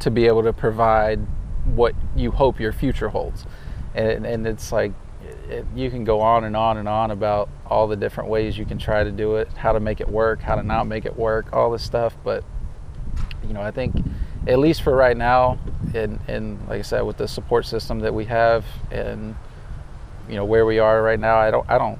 to 0.00 0.10
be 0.10 0.26
able 0.26 0.42
to 0.42 0.52
provide 0.52 1.20
what 1.64 1.94
you 2.16 2.30
hope 2.30 2.58
your 2.58 2.72
future 2.72 3.08
holds. 3.08 3.44
And, 3.94 4.24
and 4.24 4.46
it's 4.46 4.72
like 4.72 4.92
it, 5.48 5.66
you 5.74 5.90
can 5.90 6.04
go 6.04 6.20
on 6.20 6.44
and 6.44 6.56
on 6.56 6.78
and 6.78 6.88
on 6.88 7.10
about 7.10 7.48
all 7.66 7.86
the 7.86 7.96
different 7.96 8.30
ways 8.30 8.56
you 8.56 8.64
can 8.64 8.78
try 8.78 9.04
to 9.04 9.12
do 9.12 9.36
it, 9.36 9.48
how 9.54 9.72
to 9.72 9.80
make 9.80 10.00
it 10.00 10.08
work, 10.08 10.40
how 10.40 10.54
to 10.54 10.62
not 10.62 10.86
make 10.86 11.04
it 11.04 11.16
work, 11.16 11.52
all 11.52 11.70
this 11.70 11.82
stuff. 11.82 12.16
But 12.24 12.44
you 13.46 13.52
know, 13.52 13.60
I 13.60 13.70
think 13.70 13.94
at 14.46 14.58
least 14.58 14.82
for 14.82 14.94
right 14.94 15.16
now, 15.16 15.58
and, 15.94 16.18
and 16.28 16.58
like 16.68 16.78
I 16.78 16.82
said, 16.82 17.02
with 17.02 17.18
the 17.18 17.28
support 17.28 17.66
system 17.66 18.00
that 18.00 18.14
we 18.14 18.24
have, 18.26 18.64
and 18.90 19.34
you 20.30 20.36
know 20.36 20.44
where 20.44 20.64
we 20.64 20.78
are 20.78 21.02
right 21.02 21.18
now, 21.20 21.36
I 21.38 21.50
don't, 21.50 21.68
I 21.68 21.76
don't, 21.78 21.98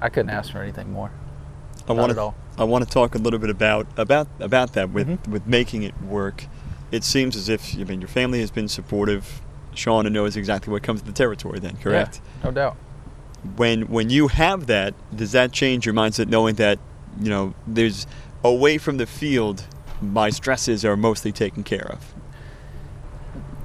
I 0.00 0.08
couldn't 0.08 0.30
ask 0.30 0.52
for 0.52 0.58
anything 0.62 0.92
more. 0.92 1.10
I 1.88 1.92
want 1.92 2.12
to, 2.12 2.34
I 2.56 2.64
want 2.64 2.84
to 2.84 2.90
talk 2.90 3.14
a 3.14 3.18
little 3.18 3.38
bit 3.38 3.50
about 3.50 3.86
about 3.96 4.28
about 4.40 4.72
that 4.74 4.90
with 4.90 5.08
Mhm. 5.08 5.28
with 5.28 5.46
making 5.46 5.82
it 5.82 6.00
work. 6.02 6.46
It 6.92 7.04
seems 7.04 7.36
as 7.36 7.48
if 7.48 7.74
I 7.78 7.84
mean 7.84 8.00
your 8.00 8.08
family 8.08 8.40
has 8.40 8.50
been 8.50 8.68
supportive. 8.68 9.40
Shauna 9.74 10.10
knows 10.10 10.36
exactly 10.36 10.72
what 10.72 10.82
comes 10.84 11.00
to 11.00 11.06
the 11.06 11.12
territory. 11.12 11.58
Then, 11.58 11.76
correct? 11.76 12.20
Yeah, 12.38 12.44
no 12.44 12.50
doubt. 12.52 12.76
when 13.56 13.82
when 13.88 14.08
you 14.08 14.28
have 14.28 14.66
that, 14.68 14.94
does 15.14 15.32
that 15.32 15.52
change 15.52 15.84
your 15.84 15.94
mindset 15.94 16.28
knowing 16.28 16.54
that 16.54 16.78
you 17.20 17.28
know 17.28 17.54
there's 17.66 18.06
away 18.42 18.78
from 18.78 18.96
the 18.98 19.06
field, 19.06 19.64
my 20.00 20.30
stresses 20.30 20.84
are 20.84 20.96
mostly 20.96 21.32
taken 21.32 21.64
care 21.64 21.86
of? 21.90 22.13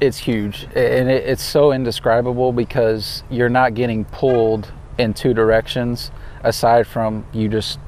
It's 0.01 0.17
huge 0.17 0.63
and 0.75 1.09
it, 1.09 1.25
it's 1.25 1.43
so 1.43 1.71
indescribable 1.71 2.51
because 2.53 3.23
you're 3.29 3.49
not 3.49 3.73
getting 3.73 4.05
pulled 4.05 4.71
in 4.97 5.13
two 5.13 5.33
directions 5.33 6.11
aside 6.43 6.87
from 6.87 7.25
you 7.33 7.49
just 7.49 7.79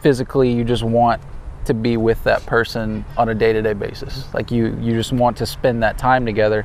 physically 0.00 0.52
you 0.52 0.64
just 0.64 0.82
want 0.82 1.20
to 1.64 1.74
be 1.74 1.96
with 1.96 2.22
that 2.22 2.46
person 2.46 3.04
on 3.16 3.28
a 3.28 3.34
day-to-day 3.34 3.72
basis. 3.72 4.32
Like 4.32 4.52
you 4.52 4.78
you 4.80 4.92
just 4.92 5.12
want 5.12 5.36
to 5.38 5.46
spend 5.46 5.82
that 5.82 5.98
time 5.98 6.24
together 6.24 6.64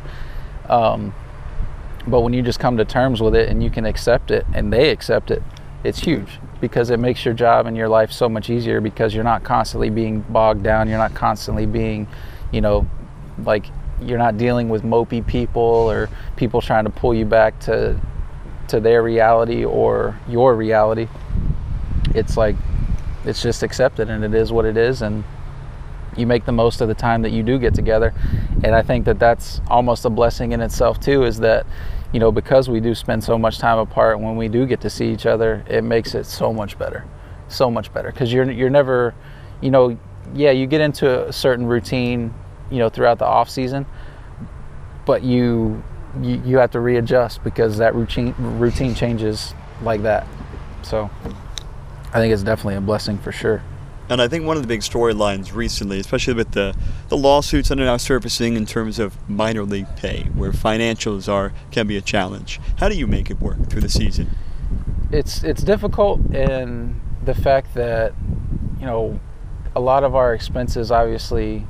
um, 0.69 1.13
but 2.07 2.21
when 2.21 2.33
you 2.33 2.41
just 2.41 2.59
come 2.59 2.77
to 2.77 2.85
terms 2.85 3.21
with 3.21 3.35
it 3.35 3.49
and 3.49 3.63
you 3.63 3.69
can 3.69 3.85
accept 3.85 4.31
it 4.31 4.45
and 4.53 4.71
they 4.71 4.89
accept 4.89 5.31
it 5.31 5.41
it's 5.83 5.99
huge 5.99 6.39
because 6.59 6.91
it 6.91 6.99
makes 6.99 7.25
your 7.25 7.33
job 7.33 7.65
and 7.65 7.75
your 7.75 7.89
life 7.89 8.11
so 8.11 8.29
much 8.29 8.49
easier 8.49 8.79
because 8.79 9.15
you're 9.15 9.23
not 9.23 9.43
constantly 9.43 9.89
being 9.89 10.21
bogged 10.21 10.61
down. 10.61 10.87
You're 10.87 10.99
not 10.99 11.15
constantly 11.15 11.65
being 11.65 12.07
you 12.51 12.61
know 12.61 12.87
like 13.43 13.65
you're 14.01 14.17
not 14.17 14.37
dealing 14.37 14.69
with 14.69 14.83
mopey 14.83 15.25
people 15.25 15.61
or 15.61 16.09
people 16.35 16.61
trying 16.61 16.85
to 16.85 16.89
pull 16.89 17.13
you 17.13 17.25
back 17.25 17.59
to 17.61 17.99
to 18.67 18.79
their 18.79 19.03
reality 19.03 19.65
or 19.65 20.17
your 20.27 20.55
reality. 20.55 21.07
It's 22.15 22.37
like 22.37 22.55
it's 23.25 23.41
just 23.41 23.63
accepted 23.63 24.09
and 24.09 24.23
it 24.23 24.33
is 24.33 24.51
what 24.51 24.65
it 24.65 24.77
is 24.77 25.01
and 25.01 25.23
you 26.17 26.25
make 26.25 26.45
the 26.45 26.51
most 26.51 26.81
of 26.81 26.87
the 26.87 26.93
time 26.93 27.21
that 27.21 27.31
you 27.31 27.43
do 27.43 27.57
get 27.57 27.73
together. 27.73 28.13
And 28.63 28.75
i 28.75 28.81
think 28.81 29.05
that 29.05 29.19
that's 29.19 29.61
almost 29.67 30.05
a 30.05 30.09
blessing 30.09 30.51
in 30.51 30.61
itself 30.61 30.99
too 30.99 31.23
is 31.23 31.39
that 31.39 31.65
you 32.11 32.19
know 32.19 32.31
because 32.31 32.69
we 32.69 32.79
do 32.79 32.93
spend 32.93 33.23
so 33.23 33.37
much 33.37 33.57
time 33.59 33.79
apart 33.79 34.19
when 34.19 34.35
we 34.35 34.47
do 34.47 34.65
get 34.65 34.81
to 34.81 34.89
see 34.89 35.11
each 35.11 35.25
other 35.25 35.63
it 35.67 35.83
makes 35.83 36.13
it 36.13 36.25
so 36.25 36.53
much 36.53 36.77
better 36.77 37.05
so 37.51 37.69
much 37.69 37.93
better. 37.93 38.11
Because 38.11 38.31
you're 38.31 38.49
you're 38.49 38.69
never 38.69 39.13
you 39.61 39.71
know 39.71 39.97
yeah 40.33 40.51
you 40.51 40.67
get 40.67 40.81
into 40.81 41.27
a 41.27 41.33
certain 41.33 41.65
routine 41.65 42.33
you 42.71 42.79
know 42.79 42.89
throughout 42.89 43.19
the 43.19 43.25
off 43.25 43.49
season 43.49 43.85
but 45.05 45.23
you 45.23 45.83
you, 46.21 46.41
you 46.45 46.57
have 46.57 46.71
to 46.71 46.79
readjust 46.79 47.43
because 47.43 47.77
that 47.77 47.95
routine 47.95 48.33
routine 48.37 48.95
changes 48.95 49.53
like 49.81 50.01
that 50.03 50.27
so 50.81 51.09
i 52.13 52.19
think 52.19 52.33
it's 52.33 52.43
definitely 52.43 52.75
a 52.75 52.81
blessing 52.81 53.17
for 53.17 53.31
sure 53.31 53.61
And 54.09 54.21
I 54.21 54.27
think 54.27 54.45
one 54.45 54.57
of 54.57 54.63
the 54.63 54.67
big 54.67 54.81
storylines 54.81 55.55
recently, 55.55 55.97
especially 55.97 56.33
with 56.33 56.51
the, 56.51 56.75
the 57.07 57.15
lawsuits 57.15 57.69
that 57.69 57.79
are 57.79 57.85
now 57.85 57.95
surfacing 57.95 58.57
in 58.57 58.65
terms 58.65 58.99
of 58.99 59.15
minor 59.29 59.63
league 59.63 59.87
pay, 59.95 60.23
where 60.35 60.51
financials 60.51 61.29
are 61.29 61.53
can 61.71 61.87
be 61.87 61.95
a 61.95 62.01
challenge. 62.01 62.59
How 62.79 62.89
do 62.89 62.95
you 62.95 63.07
make 63.07 63.31
it 63.31 63.39
work 63.39 63.69
through 63.69 63.79
the 63.79 63.89
season? 64.01 64.27
it's 65.11 65.43
it's 65.43 65.61
difficult 65.63 66.19
in 66.33 66.99
the 67.23 67.33
fact 67.33 67.73
that 67.73 68.13
you 68.79 68.85
know 68.85 69.19
a 69.75 69.79
lot 69.79 70.03
of 70.03 70.15
our 70.15 70.33
expenses 70.33 70.91
obviously 70.91 71.65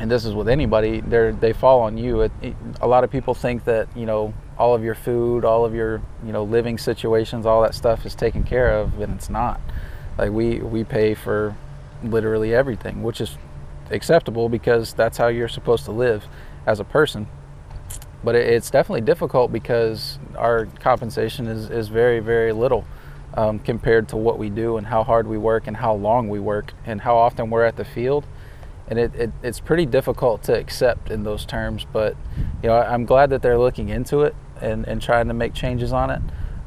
and 0.00 0.10
this 0.10 0.24
is 0.24 0.34
with 0.34 0.48
anybody 0.48 1.00
they 1.00 1.30
they 1.32 1.52
fall 1.52 1.80
on 1.82 1.98
you. 1.98 2.22
It, 2.22 2.32
it- 2.42 2.56
a 2.80 2.88
lot 2.88 3.04
of 3.04 3.10
people 3.10 3.34
think 3.34 3.64
that 3.64 3.94
you 3.96 4.06
know 4.06 4.34
all 4.58 4.74
of 4.74 4.82
your 4.84 4.94
food 4.94 5.44
all 5.44 5.64
of 5.64 5.74
your 5.74 6.02
you 6.24 6.32
know 6.32 6.42
living 6.44 6.78
situations 6.78 7.46
all 7.46 7.62
that 7.62 7.74
stuff 7.74 8.04
is 8.06 8.14
taken 8.14 8.42
care 8.42 8.70
of 8.70 8.98
and 9.00 9.14
it's 9.14 9.30
not. 9.30 9.60
Like 10.18 10.32
we 10.32 10.58
we 10.60 10.84
pay 10.84 11.14
for 11.14 11.54
literally 12.02 12.54
everything 12.54 13.02
which 13.02 13.20
is 13.20 13.36
acceptable 13.90 14.48
because 14.48 14.94
that's 14.94 15.18
how 15.18 15.28
you're 15.28 15.48
supposed 15.48 15.84
to 15.84 15.92
live 15.92 16.24
as 16.66 16.80
a 16.80 16.84
person. 16.84 17.26
But 18.24 18.34
it, 18.34 18.46
it's 18.46 18.70
definitely 18.70 19.02
difficult 19.02 19.52
because 19.52 20.18
our 20.36 20.66
compensation 20.80 21.46
is, 21.46 21.70
is 21.70 21.88
very 21.88 22.20
very 22.20 22.52
little 22.52 22.84
um, 23.34 23.58
compared 23.58 24.08
to 24.08 24.16
what 24.16 24.38
we 24.38 24.48
do 24.50 24.76
and 24.76 24.86
how 24.86 25.04
hard 25.04 25.26
we 25.26 25.38
work 25.38 25.66
and 25.66 25.76
how 25.76 25.94
long 25.94 26.28
we 26.28 26.40
work 26.40 26.72
and 26.86 27.00
how 27.02 27.16
often 27.16 27.50
we're 27.50 27.64
at 27.64 27.76
the 27.76 27.84
field 27.84 28.24
and 28.90 28.98
it, 28.98 29.14
it, 29.14 29.30
it's 29.42 29.60
pretty 29.60 29.86
difficult 29.86 30.42
to 30.42 30.58
accept 30.58 31.10
in 31.10 31.22
those 31.22 31.46
terms 31.46 31.86
but 31.92 32.16
you 32.62 32.68
know 32.68 32.76
i'm 32.76 33.04
glad 33.04 33.30
that 33.30 33.40
they're 33.40 33.58
looking 33.58 33.88
into 33.88 34.22
it 34.22 34.34
and, 34.60 34.86
and 34.86 35.00
trying 35.00 35.26
to 35.26 35.32
make 35.32 35.54
changes 35.54 35.92
on 35.92 36.10
it. 36.10 36.20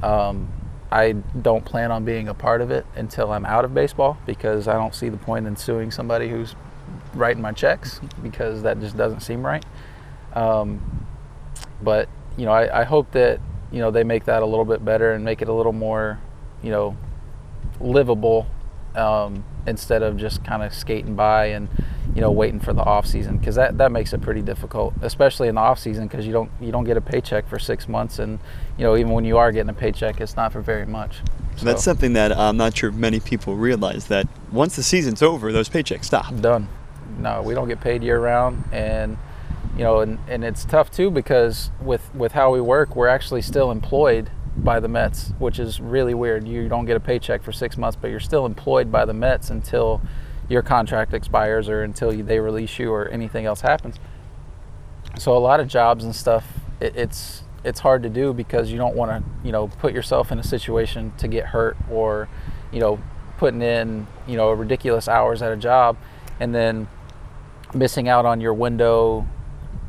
Um, 0.03 0.51
i 0.91 1.11
don't 1.11 1.65
plan 1.65 1.91
on 1.91 2.05
being 2.05 2.27
a 2.27 2.33
part 2.33 2.61
of 2.61 2.71
it 2.71 2.85
until 2.95 3.31
i'm 3.31 3.45
out 3.45 3.65
of 3.65 3.73
baseball 3.73 4.17
because 4.25 4.67
i 4.67 4.73
don't 4.73 4.95
see 4.95 5.09
the 5.09 5.17
point 5.17 5.45
in 5.45 5.55
suing 5.55 5.91
somebody 5.91 6.29
who's 6.29 6.55
writing 7.13 7.41
my 7.41 7.51
checks 7.51 7.99
because 8.21 8.63
that 8.63 8.79
just 8.79 8.97
doesn't 8.97 9.21
seem 9.21 9.45
right. 9.45 9.65
Um, 10.33 11.05
but 11.81 12.09
you 12.37 12.45
know 12.45 12.51
I, 12.51 12.81
I 12.81 12.83
hope 12.83 13.11
that 13.11 13.39
you 13.71 13.79
know 13.79 13.91
they 13.91 14.03
make 14.03 14.25
that 14.25 14.41
a 14.41 14.45
little 14.45 14.65
bit 14.65 14.83
better 14.83 15.13
and 15.13 15.23
make 15.23 15.41
it 15.41 15.47
a 15.47 15.53
little 15.53 15.73
more 15.73 16.19
you 16.61 16.71
know 16.71 16.97
livable 17.79 18.47
um, 18.95 19.43
instead 19.67 20.01
of 20.03 20.17
just 20.17 20.43
kind 20.43 20.63
of 20.63 20.73
skating 20.73 21.15
by 21.15 21.47
and 21.47 21.69
you 22.15 22.21
know 22.21 22.31
waiting 22.31 22.59
for 22.59 22.73
the 22.73 22.83
off 22.83 23.05
season 23.05 23.37
because 23.37 23.55
that, 23.55 23.77
that 23.77 23.91
makes 23.91 24.13
it 24.13 24.21
pretty 24.21 24.41
difficult 24.41 24.93
especially 25.01 25.47
in 25.47 25.55
the 25.55 25.61
off 25.61 25.79
season 25.79 26.07
because 26.07 26.25
you 26.25 26.31
don't 26.31 26.51
you 26.61 26.71
don't 26.71 26.83
get 26.83 26.95
a 26.95 27.01
paycheck 27.01 27.47
for 27.47 27.57
six 27.57 27.87
months 27.87 28.19
and 28.19 28.39
you 28.77 28.83
know 28.83 28.95
even 28.95 29.11
when 29.11 29.25
you 29.25 29.37
are 29.37 29.51
getting 29.51 29.69
a 29.69 29.73
paycheck 29.73 30.21
it's 30.21 30.35
not 30.35 30.51
for 30.51 30.61
very 30.61 30.85
much 30.85 31.21
So 31.57 31.65
that's 31.65 31.83
something 31.83 32.13
that 32.13 32.35
I'm 32.35 32.57
not 32.57 32.75
sure 32.77 32.91
many 32.91 33.19
people 33.19 33.55
realize 33.55 34.07
that 34.07 34.27
once 34.51 34.75
the 34.75 34.83
season's 34.83 35.21
over, 35.21 35.51
those 35.51 35.69
paychecks 35.69 36.05
stop. 36.05 36.35
done. 36.41 36.67
No, 37.19 37.41
we 37.41 37.53
don't 37.53 37.67
get 37.67 37.79
paid 37.79 38.03
year 38.03 38.19
round, 38.19 38.63
and 38.71 39.17
you 39.77 39.83
know, 39.83 39.99
and, 39.99 40.17
and 40.27 40.43
it's 40.43 40.65
tough 40.65 40.89
too 40.89 41.11
because 41.11 41.69
with 41.81 42.13
with 42.15 42.31
how 42.31 42.51
we 42.51 42.61
work, 42.61 42.95
we're 42.95 43.07
actually 43.07 43.41
still 43.41 43.69
employed 43.71 44.29
by 44.57 44.79
the 44.79 44.87
Mets, 44.87 45.31
which 45.39 45.59
is 45.59 45.79
really 45.79 46.13
weird. 46.13 46.47
You 46.47 46.67
don't 46.69 46.85
get 46.85 46.95
a 46.95 46.99
paycheck 46.99 47.43
for 47.43 47.51
six 47.51 47.77
months, 47.77 47.97
but 47.99 48.09
you're 48.09 48.19
still 48.19 48.45
employed 48.45 48.91
by 48.91 49.05
the 49.05 49.13
Mets 49.13 49.49
until 49.49 50.01
your 50.53 50.61
contract 50.61 51.13
expires 51.13 51.67
or 51.67 51.81
until 51.81 52.11
they 52.11 52.39
release 52.39 52.77
you 52.77 52.91
or 52.91 53.07
anything 53.07 53.45
else 53.45 53.61
happens. 53.61 53.95
So 55.17 55.35
a 55.35 55.39
lot 55.39 55.59
of 55.59 55.67
jobs 55.67 56.05
and 56.05 56.15
stuff, 56.15 56.45
it, 56.79 56.95
it's 56.95 57.43
it's 57.63 57.79
hard 57.79 58.03
to 58.03 58.09
do 58.09 58.33
because 58.33 58.71
you 58.71 58.77
don't 58.77 58.95
want 58.95 59.11
to 59.11 59.31
you 59.45 59.51
know 59.51 59.67
put 59.67 59.93
yourself 59.93 60.31
in 60.31 60.37
a 60.37 60.43
situation 60.43 61.11
to 61.17 61.27
get 61.27 61.47
hurt 61.47 61.75
or 61.89 62.29
you 62.71 62.79
know 62.79 62.99
putting 63.37 63.61
in 63.61 64.05
you 64.27 64.37
know 64.37 64.51
ridiculous 64.51 65.07
hours 65.07 65.41
at 65.41 65.51
a 65.51 65.57
job 65.57 65.97
and 66.39 66.53
then 66.53 66.87
missing 67.73 68.07
out 68.07 68.25
on 68.25 68.39
your 68.39 68.53
window 68.53 69.27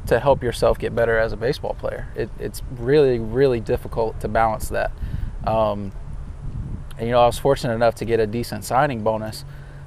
to 0.07 0.21
help 0.21 0.43
yourself 0.43 0.79
get 0.79 0.95
better 0.95 1.19
as 1.19 1.33
a 1.33 1.37
baseball 1.37 1.75
player. 1.75 2.09
It, 2.15 2.31
it's 2.39 2.63
really, 2.79 3.19
really 3.19 3.61
difficult 3.61 4.21
to 4.21 4.29
balance 4.29 4.69
that. 4.69 4.93
Um, 5.47 5.93
and, 6.99 7.07
you 7.07 7.13
know, 7.13 7.21
I 7.21 7.27
was 7.27 7.39
fortunate 7.39 7.75
enough 7.75 7.95
to 7.97 8.05
get 8.05 8.21
a 8.21 8.27
decent 8.27 8.65
signing 8.65 9.03
bonus, 9.03 9.45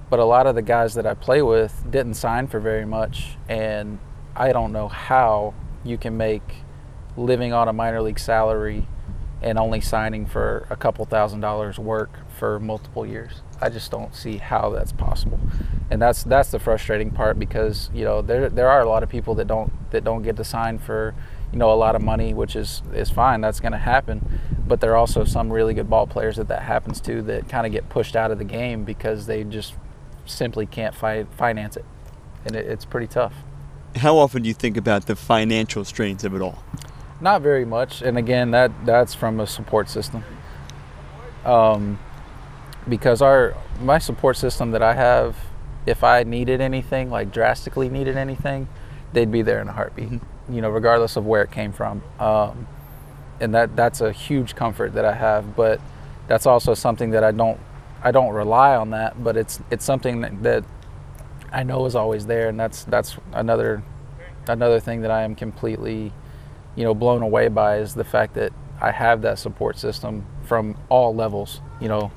but 0.09 0.19
a 0.19 0.25
lot 0.25 0.47
of 0.47 0.55
the 0.55 0.61
guys 0.61 0.93
that 0.95 1.05
I 1.05 1.13
play 1.13 1.41
with 1.41 1.85
didn't 1.89 2.15
sign 2.15 2.47
for 2.47 2.59
very 2.59 2.85
much. 2.85 3.37
And 3.49 3.99
I 4.35 4.51
don't 4.53 4.71
know 4.71 4.87
how 4.87 5.53
you 5.83 5.97
can 5.97 6.17
make 6.17 6.63
living 7.15 7.53
on 7.53 7.67
a 7.67 7.73
minor 7.73 8.01
league 8.01 8.19
salary 8.19 8.87
and 9.41 9.59
only 9.59 9.81
signing 9.81 10.25
for 10.25 10.65
a 10.69 10.75
couple 10.75 11.05
thousand 11.05 11.41
dollars 11.41 11.77
work 11.77 12.11
for 12.29 12.59
multiple 12.59 13.05
years. 13.05 13.41
I 13.61 13.69
just 13.69 13.91
don't 13.91 14.13
see 14.15 14.37
how 14.37 14.69
that's 14.69 14.91
possible. 14.91 15.39
and 15.89 16.01
that's 16.01 16.23
that's 16.23 16.51
the 16.51 16.59
frustrating 16.59 17.11
part 17.11 17.39
because 17.39 17.89
you 17.93 18.03
know 18.03 18.21
there 18.21 18.49
there 18.49 18.69
are 18.69 18.81
a 18.81 18.89
lot 18.89 19.03
of 19.03 19.09
people 19.09 19.35
that 19.35 19.47
don't 19.47 19.71
that 19.91 20.03
don't 20.03 20.21
get 20.23 20.35
to 20.37 20.43
sign 20.43 20.79
for 20.79 21.15
you 21.51 21.59
know 21.59 21.71
a 21.71 21.75
lot 21.75 21.95
of 21.95 22.01
money, 22.01 22.33
which 22.33 22.55
is 22.55 22.81
is 22.93 23.09
fine. 23.09 23.41
That's 23.41 23.59
going 23.59 23.71
to 23.71 23.77
happen, 23.77 24.39
but 24.67 24.81
there 24.81 24.91
are 24.93 24.97
also 24.97 25.23
some 25.23 25.51
really 25.51 25.73
good 25.73 25.89
ball 25.89 26.07
players 26.07 26.35
that 26.37 26.47
that 26.49 26.63
happens 26.63 26.99
to 27.01 27.21
that 27.23 27.47
kind 27.49 27.65
of 27.65 27.71
get 27.71 27.89
pushed 27.89 28.15
out 28.15 28.31
of 28.31 28.37
the 28.37 28.43
game 28.43 28.83
because 28.83 29.25
they 29.27 29.43
just 29.43 29.75
simply 30.27 30.65
can't 30.65 30.93
fi- 30.95 31.25
finance 31.37 31.77
it, 31.77 31.85
and 32.45 32.55
it, 32.55 32.65
it's 32.65 32.85
pretty 32.85 33.07
tough. 33.07 33.33
How 33.95 34.17
often 34.17 34.43
do 34.43 34.47
you 34.47 34.53
think 34.53 34.77
about 34.77 35.07
the 35.07 35.15
financial 35.15 35.83
strains 35.83 36.23
of 36.23 36.35
it 36.35 36.41
all? 36.41 36.63
Not 37.19 37.41
very 37.41 37.65
much, 37.65 38.01
and 38.01 38.17
again, 38.17 38.51
that 38.51 38.71
that's 38.85 39.15
from 39.15 39.39
a 39.39 39.47
support 39.47 39.89
system. 39.89 40.23
Um, 41.45 41.99
because 42.87 43.21
our 43.21 43.55
my 43.81 43.97
support 43.97 44.37
system 44.37 44.71
that 44.71 44.83
I 44.83 44.93
have, 44.93 45.35
if 45.85 46.03
I 46.03 46.23
needed 46.23 46.61
anything, 46.61 47.09
like 47.09 47.31
drastically 47.31 47.89
needed 47.89 48.17
anything, 48.17 48.67
they'd 49.13 49.31
be 49.31 49.41
there 49.41 49.61
in 49.61 49.67
a 49.67 49.73
heartbeat. 49.73 50.09
Mm-hmm. 50.09 50.53
You 50.53 50.61
know, 50.61 50.69
regardless 50.69 51.15
of 51.15 51.25
where 51.25 51.41
it 51.41 51.51
came 51.51 51.73
from. 51.73 52.03
Um, 52.19 52.67
and 53.39 53.53
that 53.53 53.75
that's 53.75 54.01
a 54.01 54.11
huge 54.11 54.55
comfort 54.55 54.93
that 54.93 55.05
I 55.05 55.13
have. 55.13 55.55
But 55.55 55.81
that's 56.27 56.45
also 56.45 56.73
something 56.73 57.11
that 57.11 57.23
I 57.23 57.31
don't 57.31 57.59
I 58.07 58.11
don't 58.11 58.33
rely 58.33 58.73
on 58.73 58.91
that, 58.91 59.21
but 59.21 59.35
it's 59.35 59.59
it's 59.69 59.83
something 59.83 60.21
that, 60.21 60.41
that 60.43 60.63
I 61.51 61.63
know 61.63 61.85
is 61.85 61.93
always 61.93 62.25
there, 62.25 62.47
and 62.47 62.57
that's 62.57 62.85
that's 62.85 63.17
another 63.33 63.83
another 64.47 64.79
thing 64.79 65.01
that 65.01 65.11
I 65.11 65.23
am 65.23 65.35
completely 65.35 66.13
you 66.77 66.85
know 66.85 66.93
blown 66.93 67.21
away 67.21 67.49
by 67.49 67.79
is 67.79 67.93
the 67.93 68.05
fact 68.05 68.35
that 68.35 68.53
I 68.79 68.91
have 68.91 69.23
that 69.23 69.39
support 69.39 69.77
system 69.77 70.25
from 70.45 70.77
all 70.87 71.13
levels. 71.13 71.59
You 71.81 71.89
know, 71.89 72.11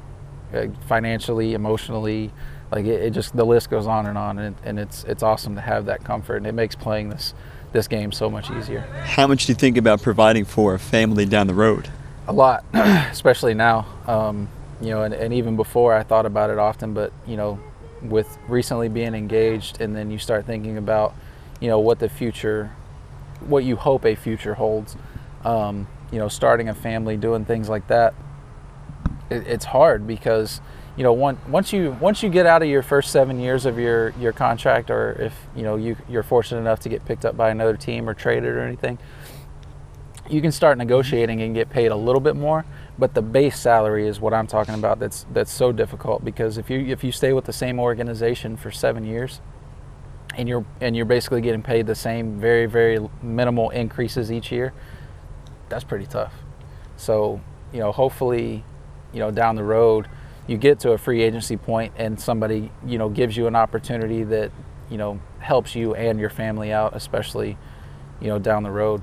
uh, 0.54 0.68
financially, 0.86 1.54
emotionally, 1.54 2.30
like 2.70 2.84
it, 2.84 3.02
it, 3.02 3.10
just 3.10 3.36
the 3.36 3.44
list 3.44 3.68
goes 3.68 3.88
on 3.88 4.06
and 4.06 4.16
on, 4.16 4.38
and, 4.38 4.56
and 4.62 4.78
it's 4.78 5.02
it's 5.02 5.24
awesome 5.24 5.56
to 5.56 5.60
have 5.60 5.86
that 5.86 6.04
comfort, 6.04 6.36
and 6.36 6.46
it 6.46 6.54
makes 6.54 6.76
playing 6.76 7.08
this 7.08 7.34
this 7.72 7.88
game 7.88 8.12
so 8.12 8.30
much 8.30 8.48
easier. 8.52 8.82
How 9.02 9.26
much 9.26 9.46
do 9.46 9.50
you 9.50 9.56
think 9.56 9.76
about 9.76 10.02
providing 10.02 10.44
for 10.44 10.72
a 10.72 10.78
family 10.78 11.26
down 11.26 11.48
the 11.48 11.54
road? 11.54 11.90
A 12.28 12.32
lot, 12.32 12.64
especially 12.74 13.54
now. 13.54 13.86
Um, 14.06 14.48
you 14.80 14.90
know, 14.90 15.02
and, 15.02 15.12
and 15.14 15.32
even 15.34 15.56
before 15.56 15.94
I 15.94 16.02
thought 16.02 16.26
about 16.26 16.50
it 16.50 16.58
often, 16.58 16.94
but 16.94 17.12
you 17.26 17.36
know, 17.36 17.60
with 18.02 18.38
recently 18.48 18.88
being 18.88 19.14
engaged, 19.14 19.80
and 19.80 19.94
then 19.94 20.10
you 20.10 20.18
start 20.18 20.46
thinking 20.46 20.78
about, 20.78 21.14
you 21.60 21.68
know, 21.68 21.78
what 21.78 21.98
the 21.98 22.08
future, 22.08 22.72
what 23.40 23.64
you 23.64 23.76
hope 23.76 24.04
a 24.06 24.14
future 24.14 24.54
holds. 24.54 24.96
Um, 25.44 25.86
you 26.10 26.18
know, 26.18 26.28
starting 26.28 26.68
a 26.68 26.74
family, 26.74 27.16
doing 27.16 27.44
things 27.44 27.68
like 27.68 27.86
that. 27.88 28.14
It, 29.30 29.46
it's 29.46 29.64
hard 29.64 30.06
because 30.06 30.60
you 30.96 31.04
know 31.04 31.12
one, 31.12 31.38
once 31.48 31.72
you 31.72 31.96
once 32.00 32.22
you 32.22 32.28
get 32.28 32.46
out 32.46 32.62
of 32.62 32.68
your 32.68 32.82
first 32.82 33.10
seven 33.10 33.38
years 33.38 33.64
of 33.64 33.78
your 33.78 34.10
your 34.18 34.32
contract, 34.32 34.90
or 34.90 35.12
if 35.12 35.34
you 35.54 35.62
know 35.62 35.76
you 35.76 35.96
you're 36.08 36.22
fortunate 36.22 36.60
enough 36.60 36.80
to 36.80 36.88
get 36.88 37.04
picked 37.04 37.24
up 37.24 37.36
by 37.36 37.50
another 37.50 37.76
team 37.76 38.08
or 38.08 38.14
traded 38.14 38.44
or 38.44 38.60
anything, 38.60 38.98
you 40.28 40.40
can 40.40 40.52
start 40.52 40.78
negotiating 40.78 41.42
and 41.42 41.54
get 41.54 41.70
paid 41.70 41.88
a 41.88 41.96
little 41.96 42.20
bit 42.20 42.34
more 42.34 42.64
but 43.00 43.14
the 43.14 43.22
base 43.22 43.58
salary 43.58 44.06
is 44.06 44.20
what 44.20 44.34
I'm 44.34 44.46
talking 44.46 44.74
about. 44.74 44.98
That's 44.98 45.24
that's 45.32 45.50
so 45.50 45.72
difficult 45.72 46.22
because 46.22 46.58
if 46.58 46.68
you 46.68 46.80
if 46.80 47.02
you 47.02 47.10
stay 47.10 47.32
with 47.32 47.46
the 47.46 47.52
same 47.52 47.80
organization 47.80 48.58
for 48.58 48.70
seven 48.70 49.04
years, 49.04 49.40
and 50.36 50.46
you're 50.46 50.66
and 50.82 50.94
you're 50.94 51.06
basically 51.06 51.40
getting 51.40 51.62
paid 51.62 51.86
the 51.86 51.94
same 51.94 52.38
very 52.38 52.66
very 52.66 52.98
minimal 53.22 53.70
increases 53.70 54.30
each 54.30 54.52
year, 54.52 54.74
that's 55.70 55.82
pretty 55.82 56.06
tough. 56.06 56.34
So 56.98 57.40
you 57.72 57.80
know, 57.80 57.90
hopefully, 57.90 58.64
you 59.14 59.18
know, 59.18 59.30
down 59.30 59.56
the 59.56 59.64
road, 59.64 60.06
you 60.46 60.58
get 60.58 60.78
to 60.80 60.92
a 60.92 60.98
free 60.98 61.22
agency 61.22 61.56
point 61.56 61.94
and 61.96 62.20
somebody 62.20 62.70
you 62.84 62.98
know 62.98 63.08
gives 63.08 63.34
you 63.34 63.46
an 63.46 63.56
opportunity 63.56 64.24
that 64.24 64.52
you 64.90 64.98
know 64.98 65.18
helps 65.38 65.74
you 65.74 65.94
and 65.94 66.20
your 66.20 66.30
family 66.30 66.70
out, 66.70 66.94
especially 66.94 67.56
you 68.20 68.28
know 68.28 68.38
down 68.38 68.62
the 68.62 68.70
road. 68.70 69.00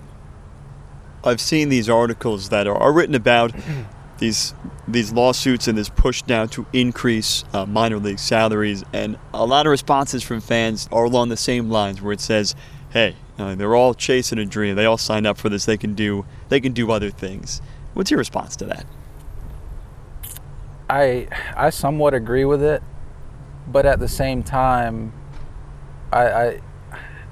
I've 1.24 1.42
seen 1.42 1.70
these 1.70 1.90
articles 1.90 2.50
that 2.50 2.68
are, 2.68 2.78
are 2.78 2.94
written 2.94 3.16
about 3.16 3.54
these 4.20 4.54
these 4.88 5.12
lawsuits 5.12 5.68
and 5.68 5.78
this 5.78 5.90
push 5.90 6.24
now 6.28 6.46
to 6.46 6.66
increase 6.72 7.44
uh, 7.54 7.66
minor 7.66 7.98
league 7.98 8.20
salaries, 8.20 8.84
and 8.94 9.18
a 9.34 9.46
lot 9.46 9.66
of 9.66 9.72
responses 9.72 10.24
from 10.24 10.40
fans 10.40 10.88
are 10.92 11.04
along 11.06 11.30
the 11.30 11.38
same 11.38 11.70
lines, 11.70 12.02
where 12.02 12.14
it 12.14 12.22
says, 12.22 12.56
"Hey, 12.92 13.16
uh, 13.38 13.56
they're 13.56 13.76
all 13.76 13.94
chasing 13.94 14.40
a 14.40 14.46
dream. 14.46 14.76
They 14.76 14.86
all 14.86 14.98
signed 14.98 15.28
up 15.28 15.38
for 15.38 15.50
this. 15.50 15.66
They 15.66 15.78
can 15.78 15.94
do 15.94 16.26
they 16.50 16.60
can 16.60 16.74
do 16.74 16.92
other 16.92 17.10
things." 17.10 17.62
What's 17.94 18.12
your 18.12 18.20
response 18.20 18.56
to 18.58 18.66
that? 18.66 18.86
I 20.90 21.28
I 21.56 21.70
somewhat 21.70 22.14
agree 22.14 22.46
with 22.46 22.64
it, 22.64 22.82
but 23.68 23.86
at 23.86 24.00
the 24.00 24.08
same 24.08 24.44
time, 24.44 25.12
I 26.14 26.30
I, 26.30 26.62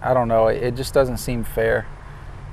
I 0.01 0.13
don't 0.13 0.27
know. 0.27 0.47
It 0.47 0.75
just 0.75 0.93
doesn't 0.93 1.17
seem 1.17 1.43
fair 1.43 1.87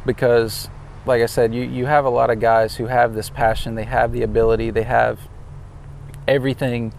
because 0.07 0.68
like 1.05 1.22
I 1.22 1.26
said, 1.26 1.55
you, 1.55 1.62
you 1.62 1.86
have 1.86 2.05
a 2.05 2.11
lot 2.11 2.30
of 2.30 2.40
guys 2.40 2.76
who 2.76 2.86
have 2.86 3.14
this 3.14 3.28
passion, 3.28 3.74
they 3.74 3.84
have 3.84 4.12
the 4.12 4.22
ability, 4.22 4.70
they 4.70 4.84
have 4.84 5.18
everything, 6.28 6.94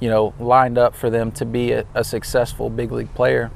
you 0.00 0.10
know, 0.10 0.34
lined 0.38 0.76
up 0.76 0.94
for 0.94 1.08
them 1.08 1.32
to 1.32 1.44
be 1.44 1.72
a, 1.72 1.86
a 1.94 2.04
successful 2.04 2.68
big 2.68 2.92
league 2.92 3.14
player, 3.14 3.50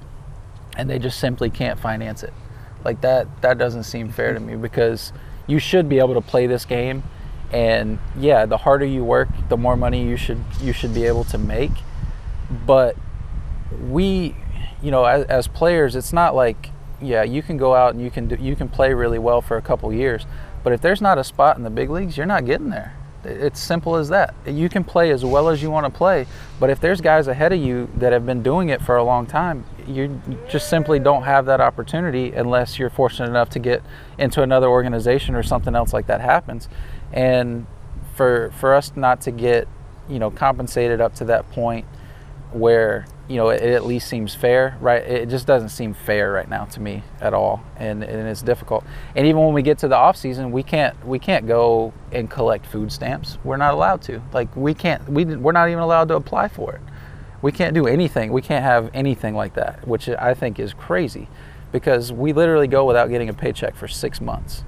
and 0.77 0.89
they 0.89 0.99
just 0.99 1.19
simply 1.19 1.51
can't 1.51 1.79
finance 1.79 2.23
it. 2.23 2.33
Like 2.85 3.01
that, 3.03 3.43
that 3.43 3.59
doesn't 3.59 3.85
seem 3.85 4.11
fair 4.11 4.33
to 4.33 4.39
mm-hmm. 4.39 4.49
me 4.49 4.57
because 4.57 5.13
you 5.47 5.59
should 5.59 5.89
be 5.89 5.99
able 5.99 6.15
to 6.15 6.21
play 6.21 6.47
this 6.47 6.65
game, 6.65 7.03
and 7.53 7.99
yeah, 8.19 8.47
the 8.47 8.57
harder 8.57 8.87
you 8.87 9.05
work, 9.05 9.29
the 9.49 9.57
more 9.57 9.77
money 9.77 10.03
you 10.09 10.17
should 10.17 10.43
you 10.61 10.73
should 10.73 10.95
be 10.95 11.05
able 11.05 11.25
to 11.25 11.39
make. 11.39 11.71
But 12.67 12.97
we, 13.89 14.35
you 14.83 14.91
know, 14.91 15.05
as, 15.05 15.25
as 15.27 15.49
players, 15.49 15.95
it's 15.95 16.13
not 16.13 16.35
like 16.35 16.71
yeah, 17.01 17.23
you 17.23 17.43
can 17.43 17.57
go 17.57 17.75
out 17.75 17.95
and 17.95 18.03
you 18.03 18.11
can 18.11 18.29
do, 18.29 18.37
you 18.41 18.57
can 18.57 18.69
play 18.69 18.95
really 18.95 19.19
well 19.19 19.41
for 19.41 19.57
a 19.57 19.63
couple 19.63 19.93
years, 19.93 20.27
but 20.65 20.73
if 20.73 20.81
there's 20.81 21.01
not 21.01 21.19
a 21.19 21.25
spot 21.25 21.57
in 21.57 21.63
the 21.63 21.71
big 21.71 21.91
leagues, 21.91 22.17
you're 22.17 22.27
not 22.27 22.45
getting 22.45 22.71
there. 22.71 22.95
It's 23.25 23.61
simple 23.61 23.97
as 23.97 24.09
that. 24.11 24.35
You 24.47 24.69
can 24.69 24.85
play 24.85 25.11
as 25.11 25.25
well 25.25 25.49
as 25.49 25.61
you 25.61 25.71
want 25.71 25.85
to 25.87 25.91
play, 25.91 26.27
but 26.61 26.71
if 26.71 26.81
there's 26.81 27.01
guys 27.01 27.27
ahead 27.27 27.53
of 27.53 27.61
you 27.61 27.89
that 27.97 28.13
have 28.13 28.25
been 28.25 28.43
doing 28.43 28.69
it 28.69 28.81
for 28.81 28.97
a 28.97 29.05
long 29.05 29.27
time, 29.27 29.65
you 29.87 30.21
just 30.49 30.71
simply 30.71 30.99
don't 30.99 31.25
have 31.25 31.47
that 31.47 31.61
opportunity 31.61 32.33
unless 32.33 32.79
you're 32.79 32.91
fortunate 32.91 33.29
enough 33.29 33.51
to 33.51 33.59
get 33.59 33.83
into 34.19 34.43
another 34.43 34.69
organization 34.69 35.35
or 35.35 35.43
something 35.43 35.75
else 35.75 35.93
like 35.93 36.07
that 36.07 36.21
happens. 36.21 36.69
And 37.13 37.67
for 38.15 38.51
for 38.59 38.75
us 38.75 38.93
not 38.97 39.21
to 39.23 39.31
get, 39.31 39.69
you 40.09 40.19
know, 40.19 40.31
compensated 40.31 41.01
up 41.01 41.15
to 41.17 41.25
that 41.27 41.51
point 41.51 41.85
where 42.53 43.07
you 43.29 43.37
know, 43.37 43.49
it, 43.49 43.63
at 43.63 43.85
least 43.85 44.09
seems 44.09 44.35
fair, 44.35 44.77
right? 44.81 45.03
It 45.03 45.29
just 45.29 45.47
doesn't 45.47 45.71
seem 45.71 45.95
fair 45.95 46.31
right 46.31 46.49
now 46.49 46.65
to 46.67 46.81
me 46.81 47.03
at 47.21 47.35
all, 47.35 47.65
and, 47.77 48.05
and 48.05 48.29
it's 48.29 48.43
difficult. 48.43 48.85
And 49.17 49.27
even 49.27 49.43
when 49.43 49.53
we 49.53 49.63
get 49.63 49.79
to 49.79 49.89
the 49.89 49.97
off 49.97 50.17
season, 50.17 50.53
we 50.53 50.63
can't 50.63 51.05
we 51.05 51.19
can't 51.19 51.47
go 51.47 51.93
and 52.13 52.31
collect 52.31 52.67
food 52.67 52.93
stamps. 52.93 53.39
We're 53.43 53.57
not 53.57 53.75
allowed 53.75 54.03
to. 54.03 54.23
Like 54.33 54.55
we 54.55 54.75
can't 54.75 55.09
we 55.09 55.25
we're 55.25 55.53
not 55.53 55.69
even 55.69 55.81
allowed 55.81 56.09
to 56.09 56.15
apply 56.15 56.49
for 56.49 56.75
it. 56.75 56.81
We 57.43 57.53
can't 57.53 57.75
do 57.75 57.87
anything. 57.87 58.33
We 58.33 58.43
can't 58.43 58.65
have 58.65 58.91
anything 58.95 59.35
like 59.35 59.55
that, 59.55 59.87
which 59.87 60.09
I 60.09 60.33
think 60.35 60.59
is 60.59 60.73
crazy, 60.73 61.29
because 61.73 62.13
we 62.13 62.33
literally 62.33 62.69
go 62.69 62.85
without 62.85 63.09
getting 63.09 63.29
a 63.29 63.35
paycheck 63.35 63.75
for 63.75 63.89
six 63.89 64.21
months, 64.21 64.65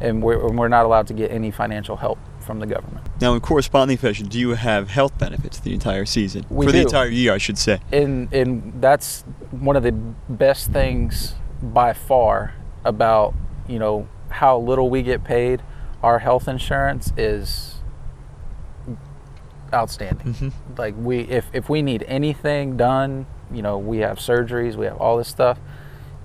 and 0.00 0.22
we're, 0.22 0.50
we're 0.50 0.68
not 0.68 0.84
allowed 0.84 1.06
to 1.08 1.14
get 1.14 1.30
any 1.30 1.50
financial 1.50 1.96
help 1.96 2.18
from 2.48 2.60
the 2.60 2.66
government. 2.66 3.06
Now, 3.20 3.34
in 3.34 3.40
corresponding 3.40 3.98
fashion, 3.98 4.26
do 4.26 4.38
you 4.38 4.54
have 4.54 4.88
health 4.88 5.18
benefits 5.18 5.60
the 5.60 5.74
entire 5.74 6.06
season? 6.06 6.46
We 6.48 6.64
For 6.64 6.72
do. 6.72 6.78
the 6.78 6.84
entire 6.84 7.08
year, 7.08 7.34
I 7.34 7.36
should 7.36 7.58
say. 7.58 7.78
And, 7.92 8.32
and 8.32 8.80
that's 8.80 9.22
one 9.50 9.76
of 9.76 9.82
the 9.82 9.92
best 9.92 10.72
things 10.72 11.34
by 11.62 11.92
far 11.92 12.54
about, 12.86 13.34
you 13.68 13.78
know, 13.78 14.08
how 14.30 14.58
little 14.58 14.88
we 14.88 15.02
get 15.02 15.24
paid. 15.24 15.60
Our 16.02 16.20
health 16.20 16.48
insurance 16.48 17.12
is 17.18 17.74
outstanding. 19.74 20.32
Mm-hmm. 20.32 20.74
Like 20.78 20.94
we 20.96 21.20
if, 21.20 21.50
if 21.52 21.68
we 21.68 21.82
need 21.82 22.02
anything 22.08 22.78
done, 22.78 23.26
you 23.52 23.60
know, 23.60 23.76
we 23.76 23.98
have 23.98 24.16
surgeries, 24.18 24.74
we 24.74 24.86
have 24.86 24.96
all 24.96 25.18
this 25.18 25.28
stuff, 25.28 25.58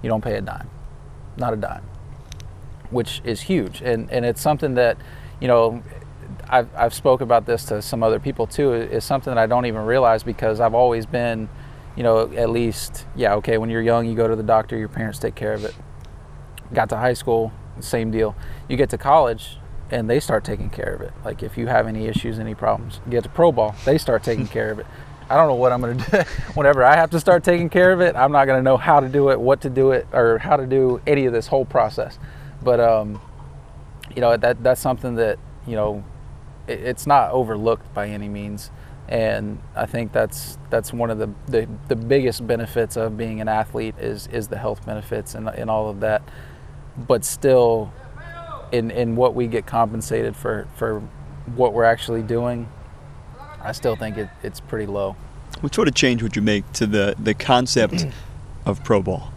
you 0.01 0.07
don't 0.07 0.23
pay 0.23 0.37
a 0.37 0.41
dime. 0.41 0.69
Not 1.35 1.51
a 1.51 1.57
dime. 1.57 1.83
Which 2.91 3.21
is 3.25 3.41
huge. 3.41 3.81
And 3.81 4.09
and 4.09 4.23
it's 4.23 4.39
something 4.39 4.75
that, 4.75 4.97
you 5.41 5.49
know, 5.49 5.83
I've, 6.53 6.69
I've 6.75 6.93
spoke 6.93 7.21
about 7.21 7.47
this 7.47 7.65
to 7.65 7.81
some 7.81 8.03
other 8.03 8.19
people 8.19 8.45
too 8.45 8.73
is 8.73 9.03
something 9.03 9.33
that 9.33 9.41
I 9.41 9.47
don't 9.47 9.65
even 9.65 9.81
realize 9.85 10.21
because 10.21 10.59
I've 10.59 10.75
always 10.75 11.07
been, 11.07 11.49
you 11.97 12.03
know, 12.03 12.31
at 12.33 12.51
least, 12.51 13.07
yeah, 13.15 13.33
okay, 13.35 13.57
when 13.57 13.71
you're 13.71 13.81
young, 13.81 14.05
you 14.05 14.13
go 14.13 14.27
to 14.27 14.35
the 14.35 14.43
doctor, 14.43 14.77
your 14.77 14.87
parents 14.87 15.17
take 15.17 15.33
care 15.33 15.53
of 15.53 15.65
it. 15.65 15.73
Got 16.71 16.89
to 16.89 16.97
high 16.97 17.13
school, 17.13 17.51
same 17.79 18.11
deal. 18.11 18.35
You 18.69 18.77
get 18.77 18.91
to 18.91 18.99
college, 18.99 19.57
and 19.89 20.07
they 20.07 20.19
start 20.19 20.43
taking 20.43 20.69
care 20.69 20.93
of 20.93 21.01
it. 21.01 21.11
Like 21.25 21.41
if 21.41 21.57
you 21.57 21.65
have 21.65 21.87
any 21.87 22.05
issues, 22.05 22.37
any 22.37 22.53
problems, 22.53 23.01
you 23.03 23.11
get 23.13 23.23
to 23.23 23.29
pro 23.29 23.51
ball, 23.51 23.73
they 23.83 23.97
start 23.97 24.23
taking 24.31 24.45
care 24.45 24.69
of 24.69 24.77
it. 24.77 24.85
I 25.31 25.37
don't 25.37 25.47
know 25.47 25.55
what 25.55 25.71
I'm 25.71 25.81
going 25.81 25.97
to 25.97 26.11
do. 26.11 26.17
Whenever 26.53 26.83
I 26.83 26.95
have 26.95 27.09
to 27.11 27.19
start 27.19 27.43
taking 27.43 27.69
care 27.71 27.91
of 27.91 27.99
it, 27.99 28.15
I'm 28.15 28.31
not 28.31 28.45
going 28.45 28.59
to 28.59 28.63
know 28.63 28.77
how 28.77 28.99
to 28.99 29.09
do 29.09 29.31
it, 29.31 29.39
what 29.39 29.61
to 29.61 29.71
do 29.71 29.89
it, 29.89 30.05
or 30.13 30.37
how 30.37 30.57
to 30.57 30.67
do 30.67 31.01
any 31.07 31.25
of 31.25 31.33
this 31.33 31.47
whole 31.47 31.65
process. 31.65 32.19
But 32.61 32.79
um, 32.79 33.19
you 34.15 34.21
know 34.21 34.37
that 34.37 34.61
that's 34.61 34.81
something 34.81 35.15
that 35.15 35.39
you 35.65 35.75
know 35.75 36.03
it's 36.67 37.05
not 37.05 37.31
overlooked 37.31 37.93
by 37.93 38.07
any 38.07 38.29
means 38.29 38.71
and 39.09 39.61
I 39.75 39.85
think 39.85 40.11
that's 40.11 40.57
that's 40.69 40.93
one 40.93 41.09
of 41.09 41.17
the, 41.17 41.29
the, 41.47 41.67
the 41.87 41.95
biggest 41.95 42.47
benefits 42.47 42.95
of 42.95 43.17
being 43.17 43.41
an 43.41 43.47
athlete 43.47 43.95
is 43.99 44.27
is 44.27 44.47
the 44.47 44.57
health 44.57 44.85
benefits 44.85 45.35
and, 45.35 45.49
and 45.49 45.69
all 45.69 45.89
of 45.89 45.99
that. 45.99 46.21
But 46.97 47.25
still, 47.25 47.91
in 48.71 48.91
in 48.91 49.15
what 49.15 49.35
we 49.35 49.47
get 49.47 49.65
compensated 49.65 50.35
for 50.35 50.67
for 50.75 51.01
what 51.55 51.73
we're 51.73 51.83
actually 51.83 52.21
doing, 52.21 52.69
I 53.61 53.73
still 53.73 53.95
think 53.95 54.17
it, 54.17 54.29
it's 54.41 54.59
pretty 54.59 54.85
low. 54.85 55.15
What 55.59 55.75
sort 55.75 55.87
of 55.87 55.95
change 55.95 56.23
would 56.23 56.35
you 56.35 56.41
make 56.41 56.71
to 56.73 56.87
the 56.87 57.15
the 57.19 57.33
concept 57.33 58.05
of 58.65 58.83
pro 58.83 59.01
ball? 59.01 59.31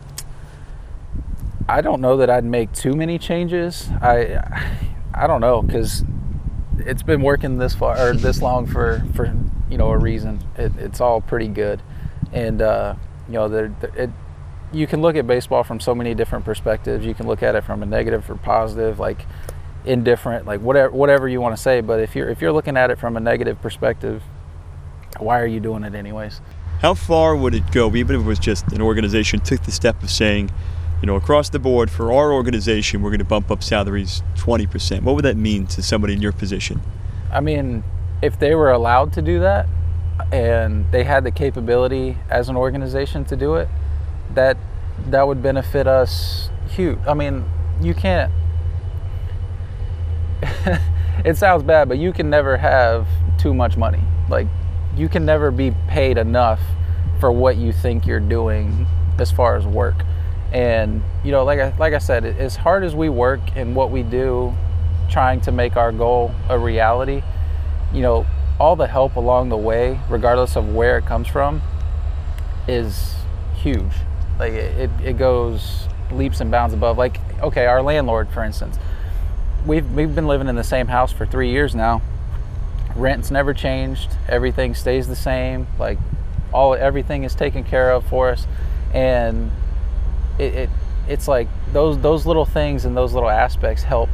I 1.68 1.81
don't 1.81 2.01
know 2.01 2.16
that 2.18 2.31
I'd 2.31 2.45
make 2.45 2.72
too 2.72 2.95
many 2.95 3.18
changes. 3.18 3.89
I 4.01 4.41
I 5.12 5.27
don't 5.27 5.41
know 5.41 5.61
because 5.61 6.05
it's 6.81 7.03
been 7.03 7.22
working 7.22 7.59
this 7.59 7.74
far 7.74 7.99
or 7.99 8.14
this 8.14 8.43
long 8.43 8.66
for 8.66 9.05
for 9.14 9.35
you 9.70 9.79
know 9.79 9.91
a 9.91 9.99
reason. 9.99 10.43
It, 10.57 10.72
it's 10.77 11.01
all 11.01 11.20
pretty 11.20 11.49
good, 11.49 11.83
and 12.33 12.62
uh, 12.62 12.95
you 13.29 13.35
know 13.35 13.49
there 13.49 13.74
it. 13.95 14.11
You 14.72 14.87
can 14.87 15.01
look 15.01 15.16
at 15.16 15.27
baseball 15.27 15.62
from 15.62 15.79
so 15.79 15.95
many 15.95 16.14
different 16.14 16.45
perspectives. 16.45 17.07
You 17.07 17.14
can 17.14 17.27
look 17.27 17.43
at 17.43 17.55
it 17.55 17.64
from 17.64 17.83
a 17.83 17.87
negative 17.87 18.29
or 18.29 18.35
positive, 18.37 18.99
like 18.99 19.24
indifferent, 19.85 20.45
like 20.47 20.61
whatever 20.61 20.91
whatever 20.91 21.29
you 21.29 21.41
want 21.41 21.57
to 21.57 21.62
say. 21.62 21.81
But 21.81 22.01
if 22.01 22.16
you're 22.16 22.29
if 22.29 22.41
you're 22.41 22.53
looking 22.53 22.77
at 22.77 22.91
it 22.91 22.99
from 22.99 23.16
a 23.16 23.20
negative 23.20 23.61
perspective, 23.62 24.22
why 25.18 25.41
are 25.41 25.47
you 25.47 25.61
doing 25.61 25.85
it 25.85 25.95
anyways? 25.95 26.41
How 26.81 26.95
far 26.95 27.35
would 27.35 27.55
it 27.55 27.72
go, 27.72 27.95
even 27.97 28.16
if 28.16 28.22
it 28.22 28.27
was 28.27 28.39
just 28.39 28.70
an 28.72 28.83
organization 28.83 29.41
took 29.41 29.62
the 29.62 29.72
step 29.72 30.03
of 30.03 30.11
saying, 30.11 30.51
you 31.01 31.07
know, 31.07 31.16
across 31.16 31.51
the 31.51 31.59
board 31.59 31.90
for 31.90 32.12
our 32.12 32.32
organization, 32.32 33.03
we're 33.03 33.11
going 33.11 33.18
to 33.18 33.24
bump 33.24 33.51
up 33.51 33.62
salaries 33.62 34.22
20%. 34.36 35.03
What 35.03 35.14
would 35.14 35.24
that 35.24 35.36
mean 35.36 35.66
to 35.68 35.82
somebody 35.82 36.14
in 36.14 36.22
your 36.22 36.32
position? 36.32 36.80
I 37.30 37.40
mean, 37.40 37.84
if 38.22 38.38
they 38.38 38.55
were 38.55 38.72
allowed 38.72 39.12
to 39.14 39.22
do 39.22 39.40
that 39.40 39.66
and 40.32 40.90
they 40.92 41.05
had 41.05 41.24
the 41.24 41.30
capability 41.30 42.16
as 42.30 42.49
an 42.49 42.57
organization 42.57 43.24
to 43.26 43.36
do 43.36 43.57
it, 43.57 43.68
that 44.34 44.57
that 45.09 45.26
would 45.26 45.42
benefit 45.42 45.86
us 45.86 46.49
huge. 46.68 46.99
I 47.07 47.14
mean, 47.14 47.44
you 47.80 47.94
can't 47.94 48.32
it 51.24 51.36
sounds 51.36 51.62
bad, 51.62 51.88
but 51.88 51.99
you 51.99 52.12
can 52.12 52.28
never 52.30 52.57
have 52.57 53.07
too 53.38 53.55
much 53.55 53.76
money. 53.76 54.01
Like 54.28 54.47
you 54.97 55.09
can 55.09 55.24
never 55.24 55.51
be 55.51 55.72
paid 55.88 56.18
enough 56.18 56.61
for 57.20 57.32
what 57.32 57.57
you 57.57 57.72
think 57.72 58.07
you're 58.07 58.20
doing 58.20 58.86
as 59.18 59.30
far 59.30 59.57
as 59.57 59.66
work. 59.66 59.97
And 60.53 61.03
you 61.24 61.32
know, 61.32 61.44
like 61.44 61.59
I, 61.59 61.76
like 61.76 61.92
I 61.92 61.99
said, 61.99 62.24
as 62.24 62.57
hard 62.57 62.84
as 62.84 62.94
we 62.94 63.09
work 63.09 63.40
and 63.57 63.74
what 63.74 63.90
we 63.90 64.03
do, 64.03 64.55
trying 65.11 65.40
to 65.42 65.53
make 65.53 65.76
our 65.76 65.92
goal 65.92 66.32
a 66.49 66.59
reality, 66.59 67.22
you 67.92 68.03
know, 68.03 68.26
all 68.59 68.76
the 68.76 68.86
help 68.86 69.16
along 69.16 69.49
the 69.49 69.57
way, 69.57 70.01
regardless 70.09 70.57
of 70.57 70.74
where 70.74 70.99
it 70.99 71.05
comes 71.05 71.28
from, 71.28 71.61
is 72.68 73.14
huge. 73.55 73.92
Like 74.38 74.53
it, 74.53 74.90
it 75.03 75.18
goes 75.18 75.88
leaps 76.11 76.40
and 76.40 76.51
bounds 76.51 76.74
above. 76.74 76.99
Like 76.99 77.18
okay, 77.42 77.66
our 77.66 77.82
landlord, 77.82 78.28
for 78.30 78.44
instance, 78.44 78.78
we've 79.66 79.90
we've 79.92 80.14
been 80.14 80.26
living 80.26 80.49
in 80.49 80.57
the 80.57 80.64
same 80.64 80.86
house 80.86 81.12
for 81.12 81.26
three 81.26 81.51
years 81.51 81.74
now. 81.74 82.03
Rent's 82.94 83.30
never 83.30 83.53
changed. 83.53 84.11
Everything 84.28 84.74
stays 84.74 85.07
the 85.09 85.16
same. 85.16 85.66
Like 85.78 85.99
all 86.53 86.74
everything 86.74 87.24
is 87.24 87.34
taken 87.34 87.64
care 87.64 87.90
of 87.90 88.07
for 88.07 88.30
us, 88.30 88.47
and 88.94 89.51
it, 90.39 90.55
it 90.55 90.70
it's 91.09 91.28
like 91.28 91.49
those 91.72 91.99
those 92.01 92.26
little 92.26 92.45
things 92.45 92.84
and 92.84 92.97
those 92.97 93.14
little 93.14 93.28
aspects 93.28 93.82
help 93.84 94.11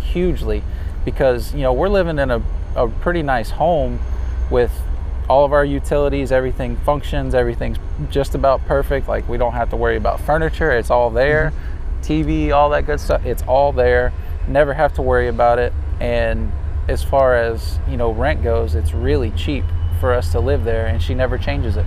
hugely 0.00 0.62
because 1.04 1.54
you 1.54 1.60
know 1.60 1.72
we're 1.72 1.88
living 1.88 2.18
in 2.18 2.30
a, 2.30 2.42
a 2.76 2.88
pretty 2.88 3.22
nice 3.22 3.50
home 3.50 4.00
with 4.50 4.72
all 5.28 5.44
of 5.44 5.52
our 5.52 5.64
utilities 5.64 6.32
everything 6.32 6.76
functions 6.78 7.34
everything's 7.34 7.78
just 8.10 8.34
about 8.34 8.64
perfect. 8.66 9.08
Like 9.08 9.28
we 9.28 9.38
don't 9.38 9.52
have 9.52 9.70
to 9.70 9.76
worry 9.76 9.96
about 9.96 10.20
furniture. 10.20 10.72
It's 10.72 10.90
all 10.90 11.10
there. 11.10 11.52
Mm-hmm. 11.52 12.02
tv 12.02 12.52
all 12.52 12.70
that 12.70 12.86
good 12.86 13.00
stuff 13.00 13.24
it's 13.24 13.42
all 13.42 13.72
there. 13.72 14.12
Never 14.48 14.74
have 14.74 14.92
to 14.94 15.02
worry 15.02 15.28
about 15.28 15.58
it. 15.58 15.72
And 16.00 16.50
as 16.88 17.04
far 17.04 17.36
as 17.36 17.78
you 17.88 17.96
know 17.96 18.10
rent 18.10 18.42
goes 18.42 18.74
it's 18.74 18.92
really 18.92 19.30
cheap 19.32 19.64
for 20.00 20.12
us 20.12 20.32
to 20.32 20.40
live 20.40 20.64
there 20.64 20.86
and 20.86 21.00
she 21.00 21.14
never 21.14 21.38
changes 21.38 21.76
it. 21.76 21.86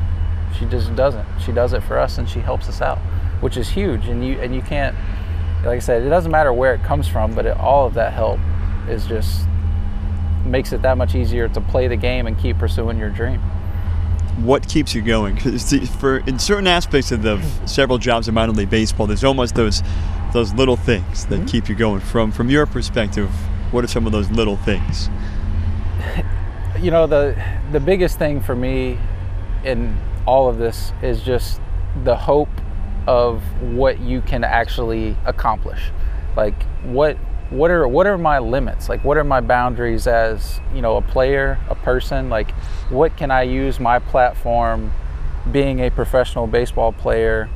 She 0.57 0.65
just 0.65 0.95
doesn't. 0.95 1.27
She 1.41 1.51
does 1.51 1.73
it 1.73 1.83
for 1.83 1.99
us 1.99 2.17
and 2.17 2.29
she 2.29 2.39
helps 2.39 2.69
us 2.69 2.81
out 2.81 2.99
which 3.41 3.57
is 3.57 3.69
huge. 3.69 4.07
And 4.07 4.25
you 4.25 4.39
and 4.39 4.53
you 4.53 4.61
can't, 4.61 4.95
like 5.63 5.77
I 5.77 5.79
said, 5.79 6.03
it 6.03 6.09
doesn't 6.09 6.31
matter 6.31 6.53
where 6.53 6.73
it 6.73 6.83
comes 6.83 7.07
from, 7.07 7.33
but 7.33 7.45
it, 7.45 7.57
all 7.57 7.85
of 7.85 7.93
that 7.95 8.13
help 8.13 8.39
is 8.87 9.05
just 9.07 9.47
makes 10.45 10.71
it 10.71 10.81
that 10.83 10.97
much 10.97 11.15
easier 11.15 11.49
to 11.49 11.61
play 11.61 11.87
the 11.87 11.95
game 11.95 12.27
and 12.27 12.37
keep 12.37 12.57
pursuing 12.57 12.97
your 12.97 13.09
dream. 13.09 13.39
What 14.43 14.67
keeps 14.67 14.93
you 14.93 15.01
going? 15.01 15.35
Because 15.35 15.73
for 15.95 16.17
in 16.19 16.39
certain 16.39 16.67
aspects 16.67 17.11
of 17.11 17.21
the 17.21 17.41
several 17.65 17.97
jobs 17.97 18.27
in 18.27 18.33
minor 18.33 18.51
league 18.51 18.69
baseball, 18.69 19.07
there's 19.07 19.23
almost 19.23 19.55
those 19.55 19.81
those 20.33 20.53
little 20.53 20.75
things 20.75 21.25
that 21.27 21.35
mm-hmm. 21.37 21.45
keep 21.45 21.69
you 21.69 21.75
going. 21.75 22.01
From 22.01 22.31
from 22.31 22.49
your 22.49 22.65
perspective, 22.65 23.29
what 23.71 23.83
are 23.83 23.87
some 23.87 24.05
of 24.05 24.11
those 24.11 24.29
little 24.31 24.57
things? 24.57 25.09
You 26.77 26.91
know, 26.91 27.07
the 27.07 27.41
the 27.71 27.79
biggest 27.79 28.19
thing 28.19 28.41
for 28.41 28.53
me 28.53 28.99
in 29.63 29.97
all 30.27 30.49
of 30.49 30.57
this 30.57 30.91
is 31.01 31.21
just 31.21 31.61
the 32.03 32.15
hope 32.15 32.49
of 33.07 33.41
what 33.61 33.99
you 33.99 34.21
can 34.21 34.43
actually 34.43 35.15
accomplish. 35.25 35.91
Like 36.35 36.63
what 36.83 37.17
what 37.49 37.69
are 37.69 37.87
what 37.87 38.07
are 38.07 38.17
my 38.17 38.39
limits? 38.39 38.89
Like 38.89 39.03
what 39.03 39.17
are 39.17 39.23
my 39.23 39.41
boundaries 39.41 40.07
as, 40.07 40.59
you 40.73 40.81
know, 40.81 40.97
a 40.97 41.01
player, 41.01 41.59
a 41.69 41.75
person? 41.75 42.29
Like 42.29 42.51
what 42.89 43.15
can 43.17 43.31
I 43.31 43.43
use 43.43 43.79
my 43.79 43.99
platform 43.99 44.91
being 45.51 45.79
a 45.79 45.89
professional 45.89 46.47
baseball 46.47 46.91
player? 46.91 47.49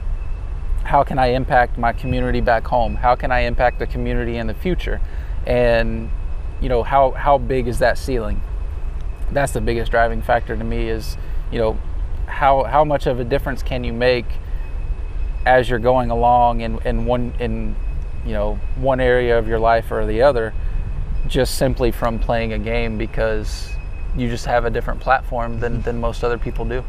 How 0.84 1.04
can 1.04 1.20
I 1.20 1.28
impact 1.28 1.78
my 1.78 1.94
community 1.94 2.42
back 2.42 2.66
home? 2.68 2.96
How 2.96 3.16
can 3.16 3.32
I 3.32 3.42
impact 3.42 3.80
the 3.80 3.88
community 3.88 4.38
in 4.38 4.48
the 4.48 4.54
future? 4.54 5.02
And 5.46 6.10
you 6.62 6.70
know, 6.70 6.84
how 6.84 7.12
how 7.12 7.38
big 7.38 7.68
is 7.68 7.80
that 7.80 7.98
ceiling? 7.98 8.42
That's 9.32 9.54
the 9.54 9.62
biggest 9.62 9.92
driving 9.92 10.22
factor 10.22 10.56
to 10.56 10.64
me 10.64 10.90
is, 10.90 11.18
you 11.52 11.60
know, 11.60 11.78
how 12.28 12.64
how 12.64 12.84
much 12.84 13.08
of 13.08 13.20
a 13.20 13.24
difference 13.24 13.64
can 13.64 13.84
you 13.84 13.94
make 13.94 14.26
as 15.46 15.70
you're 15.70 15.80
going 15.80 16.12
along 16.12 16.62
in, 16.62 16.80
in 16.80 17.06
one 17.06 17.34
in 17.40 17.76
you 18.26 18.34
know 18.34 18.56
one 18.76 19.00
area 19.00 19.38
of 19.38 19.48
your 19.48 19.60
life 19.60 19.92
or 19.92 20.06
the 20.06 20.22
other 20.22 20.54
just 21.28 21.56
simply 21.56 21.92
from 21.92 22.20
playing 22.20 22.54
a 22.54 22.60
game 22.60 22.98
because 22.98 23.70
you 24.18 24.28
just 24.28 24.46
have 24.46 24.66
a 24.66 24.70
different 24.70 25.00
platform 25.00 25.60
than, 25.60 25.82
than 25.84 26.00
most 26.00 26.24
other 26.24 26.38
people 26.38 26.66
do. 26.66 26.84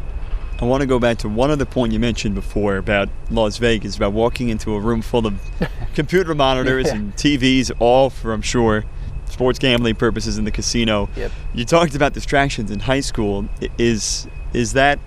I 0.60 0.64
want 0.64 0.82
to 0.82 0.86
go 0.86 0.98
back 0.98 1.18
to 1.18 1.28
one 1.28 1.50
other 1.50 1.64
point 1.64 1.92
you 1.92 1.98
mentioned 1.98 2.34
before 2.34 2.76
about 2.76 3.08
Las 3.30 3.56
Vegas, 3.58 3.96
about 3.96 4.12
walking 4.12 4.50
into 4.50 4.74
a 4.74 4.80
room 4.80 5.00
full 5.00 5.26
of 5.26 5.40
computer 5.94 6.34
monitors 6.34 6.86
yeah. 6.86 6.96
and 6.96 7.14
TVs, 7.16 7.70
all 7.78 8.10
for, 8.10 8.32
I'm 8.32 8.42
sure, 8.42 8.84
sports 9.26 9.58
gambling 9.58 9.94
purposes 9.94 10.36
in 10.36 10.44
the 10.44 10.50
casino. 10.50 11.08
Yep. 11.16 11.32
You 11.54 11.64
talked 11.64 11.94
about 11.94 12.12
distractions 12.12 12.70
in 12.70 12.80
high 12.80 13.00
school. 13.00 13.48
Is 13.78 14.28
is 14.52 14.72
that 14.74 14.98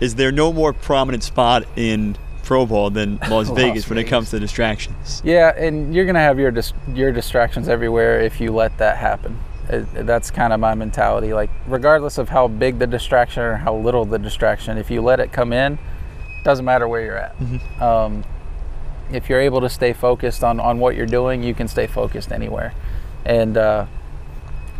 is 0.00 0.16
there 0.16 0.32
no 0.32 0.52
more 0.52 0.72
prominent 0.72 1.22
spot 1.22 1.64
in 1.76 2.16
pro 2.50 2.66
ball 2.66 2.90
than 2.90 3.16
Las, 3.30 3.48
Las 3.48 3.50
Vegas 3.50 3.88
when 3.88 3.96
it 3.96 4.08
comes 4.08 4.30
to 4.30 4.40
distractions. 4.40 5.22
Yeah, 5.24 5.54
and 5.56 5.94
you're 5.94 6.04
gonna 6.04 6.18
have 6.18 6.40
your 6.40 6.50
dis- 6.50 6.72
your 6.92 7.12
distractions 7.12 7.68
everywhere 7.68 8.20
if 8.20 8.40
you 8.40 8.50
let 8.50 8.76
that 8.78 8.96
happen. 8.96 9.38
It, 9.68 10.04
that's 10.04 10.32
kind 10.32 10.52
of 10.52 10.58
my 10.58 10.74
mentality. 10.74 11.32
Like, 11.32 11.48
regardless 11.68 12.18
of 12.18 12.28
how 12.28 12.48
big 12.48 12.80
the 12.80 12.88
distraction 12.88 13.44
or 13.44 13.54
how 13.54 13.76
little 13.76 14.04
the 14.04 14.18
distraction, 14.18 14.78
if 14.78 14.90
you 14.90 15.00
let 15.00 15.20
it 15.20 15.30
come 15.30 15.52
in, 15.52 15.78
doesn't 16.42 16.64
matter 16.64 16.88
where 16.88 17.04
you're 17.04 17.18
at. 17.18 17.38
Mm-hmm. 17.38 17.82
Um, 17.84 18.24
if 19.12 19.28
you're 19.28 19.40
able 19.40 19.60
to 19.60 19.70
stay 19.70 19.92
focused 19.92 20.42
on, 20.42 20.58
on 20.58 20.80
what 20.80 20.96
you're 20.96 21.06
doing, 21.06 21.44
you 21.44 21.54
can 21.54 21.68
stay 21.68 21.86
focused 21.86 22.32
anywhere. 22.32 22.74
And 23.24 23.56
uh, 23.56 23.86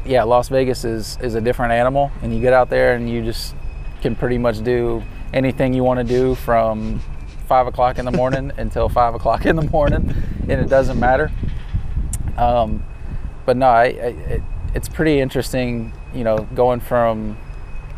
yeah, 0.05 0.25
Las 0.25 0.49
Vegas 0.49 0.85
is, 0.85 1.19
is 1.21 1.37
a 1.37 1.41
different 1.41 1.71
animal, 1.71 2.11
and 2.21 2.35
you 2.35 2.41
get 2.41 2.53
out 2.53 2.69
there 2.69 2.97
and 2.97 3.09
you 3.09 3.23
just 3.23 3.55
can 4.03 4.17
pretty 4.17 4.39
much 4.39 4.65
do 4.65 5.05
anything 5.33 5.73
you 5.73 5.85
want 5.85 5.99
to 5.99 6.05
do 6.05 6.35
from 6.35 7.01
five 7.51 7.67
o'clock 7.67 7.99
in 7.99 8.05
the 8.05 8.13
morning 8.13 8.53
until 8.59 8.89
five 8.89 9.13
o'clock 9.13 9.45
in 9.45 9.57
the 9.57 9.69
morning, 9.71 10.15
and 10.43 10.53
it 10.53 10.69
doesn't 10.69 11.01
matter. 11.01 11.33
Um, 12.39 12.85
but 13.45 13.57
no, 13.57 13.67
I, 13.67 13.83
I, 13.83 13.87
it, 13.87 14.43
it's 14.73 14.89
pretty 14.89 15.19
interesting. 15.19 15.93
You 16.15 16.23
know, 16.23 16.39
going 16.55 16.79
from, 16.79 17.37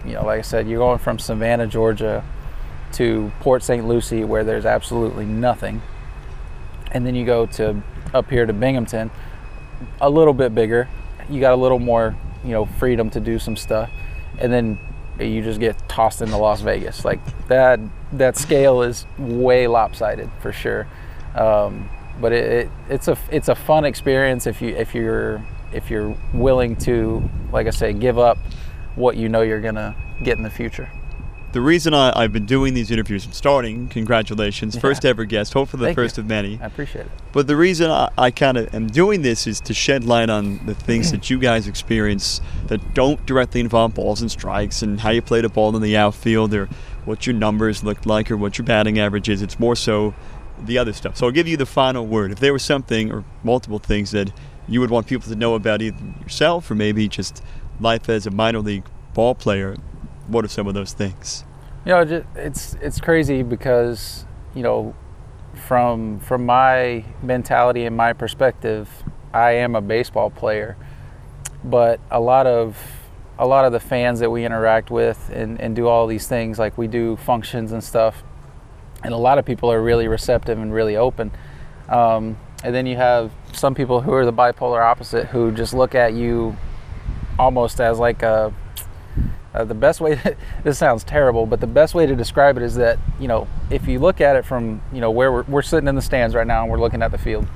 you 0.07 0.15
know, 0.15 0.25
like 0.25 0.39
I 0.39 0.43
said, 0.43 0.67
you're 0.67 0.79
going 0.79 0.99
from 0.99 1.19
Savannah, 1.19 1.67
Georgia, 1.67 2.25
to 2.93 3.31
Port 3.41 3.63
St. 3.63 3.87
Lucie, 3.87 4.25
where 4.25 4.43
there's 4.43 4.65
absolutely 4.65 5.27
nothing, 5.27 5.83
and 6.93 7.07
then 7.07 7.15
you 7.15 7.27
go 7.27 7.45
to 7.45 7.83
up 8.15 8.31
here 8.31 8.47
to 8.47 8.55
Binghamton, 8.55 9.11
a 10.01 10.09
little 10.09 10.33
bit 10.33 10.55
bigger. 10.55 10.89
You 11.29 11.41
got 11.41 11.53
a 11.53 11.57
little 11.57 11.79
more, 11.79 12.17
you 12.43 12.53
know, 12.53 12.65
freedom 12.65 13.11
to 13.11 13.21
do 13.21 13.39
some 13.39 13.57
stuff, 13.57 13.91
and 14.39 14.51
then 14.51 14.79
you 15.19 15.43
just 15.43 15.61
get 15.61 15.77
tossed 15.89 16.23
into 16.23 16.37
Las 16.37 16.61
Vegas. 16.61 17.05
Like 17.05 17.21
that 17.49 17.81
that 18.13 18.37
scale 18.37 18.83
is 18.83 19.07
way 19.19 19.67
lopsided 19.67 20.31
for 20.41 20.53
sure. 20.53 20.87
Um, 21.35 21.89
but 22.21 22.33
it, 22.33 22.51
it, 22.53 22.71
it's 22.89 23.09
a 23.09 23.19
it's 23.31 23.49
a 23.49 23.55
fun 23.55 23.85
experience 23.85 24.47
if 24.47 24.61
you 24.63 24.69
if 24.69 24.95
you're 24.95 25.45
if 25.73 25.91
you're 25.91 26.17
willing 26.33 26.77
to 26.77 27.29
like 27.53 27.67
I 27.67 27.71
say 27.71 27.93
give 27.93 28.19
up 28.19 28.39
what 28.95 29.17
you 29.17 29.29
know 29.29 29.43
you're 29.43 29.61
gonna 29.61 29.97
get 30.23 30.37
in 30.37 30.43
the 30.43 30.51
future. 30.51 30.91
The 31.53 31.61
reason 31.61 31.93
I, 31.93 32.13
I've 32.17 32.33
been 32.33 32.47
doing 32.47 32.73
these 32.73 32.91
interviews 32.91 33.27
and 33.27 33.35
starting, 33.35 33.89
congratulations, 33.89 34.75
Yeah. 34.75 34.81
first 34.81 35.05
ever 35.05 35.27
guest, 35.27 35.53
hopefully 35.53 35.81
the 35.83 35.87
Thank 35.89 35.97
first 35.97 36.17
you. 36.17 36.23
of 36.23 36.27
many. 36.29 36.59
I 36.63 36.67
appreciate 36.67 37.03
it. 37.07 37.13
But 37.33 37.47
the 37.47 37.57
reason 37.57 37.91
I, 37.91 38.09
I 38.17 38.31
kind 38.31 38.57
of 38.57 38.75
am 38.75 38.87
doing 38.87 39.21
this 39.21 39.47
is 39.47 39.61
to 39.63 39.75
shed 39.75 40.03
light 40.05 40.31
on 40.31 40.65
the 40.65 40.75
things 40.75 41.11
that 41.13 41.29
you 41.29 41.39
guys 41.39 41.69
experience 41.69 42.41
that 42.69 42.95
don't 42.95 43.25
directly 43.27 43.61
involve 43.61 43.93
balls 43.95 44.23
and 44.23 44.31
strikes 44.31 44.81
and 44.81 45.01
how 45.01 45.11
you 45.11 45.21
played 45.21 45.45
a 45.45 45.51
ball 45.51 45.77
in 45.77 45.83
the 45.83 45.95
outfield 45.97 46.55
or 46.55 46.71
what 47.05 47.27
your 47.27 47.35
numbers 47.35 47.85
looked 47.85 48.07
like 48.07 48.31
or 48.31 48.37
what 48.39 48.57
your 48.57 48.65
batting 48.65 48.99
average 48.99 49.29
is. 49.29 49.43
It's 49.43 49.61
more 49.61 49.77
so 49.77 50.15
the 50.65 50.79
other 50.79 50.95
stuff. 50.95 51.17
So 51.19 51.27
I'll 51.27 51.33
give 51.33 51.49
you 51.49 51.59
the 51.59 51.67
final 51.67 52.07
word. 52.07 52.33
If 52.33 52.41
there 52.41 52.53
was 52.55 52.63
something 52.63 53.13
or 53.13 53.25
multiple 53.45 53.79
things 53.79 54.13
that 54.13 54.33
you 54.69 54.81
would 54.81 54.91
want 54.91 55.07
people 55.07 55.29
to 55.29 55.37
know 55.37 55.55
about 55.55 55.83
either 55.83 55.99
yourself 56.23 56.71
or 56.71 56.77
maybe 56.77 57.09
just 57.09 57.43
life 57.79 58.09
as 58.09 58.27
a 58.27 58.31
minor 58.31 58.61
league 58.61 58.85
ball 59.13 59.35
player, 59.35 59.77
what 60.33 60.45
are 60.45 60.49
some 60.49 60.67
of 60.67 60.75
those 60.75 60.93
things? 60.93 61.45
You 61.85 61.93
know, 61.93 62.25
it's 62.35 62.75
it's 62.81 63.01
crazy 63.01 63.43
because 63.43 64.25
you 64.55 64.63
know, 64.63 64.95
from 65.67 66.21
from 66.21 66.47
my 66.47 67.05
mentality 67.23 67.85
and 67.85 67.97
my 67.97 68.13
perspective, 68.13 68.89
I 69.33 69.53
am 69.53 69.75
a 69.75 69.81
baseball 69.81 70.31
player, 70.31 70.77
but 71.65 72.01
a 72.11 72.21
lot 72.21 72.47
of 72.47 72.77
a 73.39 73.47
lot 73.47 73.65
of 73.65 73.73
the 73.73 73.81
fans 73.81 74.21
that 74.21 74.31
we 74.31 74.45
interact 74.45 74.91
with 74.91 75.31
and, 75.33 75.61
and 75.61 75.75
do 75.75 75.89
all 75.89 76.07
these 76.07 76.29
things 76.29 76.59
like 76.59 76.77
we 76.79 76.87
do 76.87 77.17
functions 77.17 77.73
and 77.73 77.83
stuff, 77.83 78.23
and 79.03 79.13
a 79.13 79.17
lot 79.17 79.39
of 79.39 79.45
people 79.45 79.71
are 79.73 79.83
really 79.83 80.07
receptive 80.07 80.59
and 80.59 80.73
really 80.73 80.97
open. 80.97 81.31
Um, 81.89 82.39
and 82.63 82.75
then 82.75 82.87
you 82.87 82.97
have 82.97 83.33
some 83.53 83.75
people 83.75 84.01
who 84.01 84.13
are 84.13 84.25
the 84.25 84.33
bipolar 84.33 84.85
opposite 84.85 85.27
who 85.27 85.51
just 85.51 85.75
look 85.75 85.95
at 85.95 86.13
you 86.13 86.57
almost 87.39 87.81
as 87.81 87.99
like 87.99 88.23
a 88.23 88.55
uh, 89.55 89.65
the 89.65 89.75
best 89.75 90.01
way 90.01 90.21
this 90.65 90.79
sounds 90.79 91.05
terrible 91.05 91.47
but 91.47 91.61
the 91.61 91.67
best 91.67 91.95
way 91.95 92.07
to 92.07 92.17
describe 92.17 92.57
it 92.57 92.63
is 92.63 92.75
that 92.75 92.99
you 93.21 93.29
know 93.29 93.47
if 93.71 93.87
you 93.87 93.99
look 93.99 94.21
at 94.21 94.37
it 94.37 94.45
from 94.45 94.81
you 94.93 95.01
know 95.01 95.11
where 95.11 95.33
we're, 95.33 95.43
we're 95.45 95.63
sitting 95.63 95.89
in 95.89 95.95
the 95.95 96.03
stands 96.03 96.35
right 96.35 96.47
now 96.47 96.63
and 96.63 96.71
we're 96.71 96.81
looking 96.81 97.03
at 97.03 97.11
the 97.11 97.19
field 97.19 97.47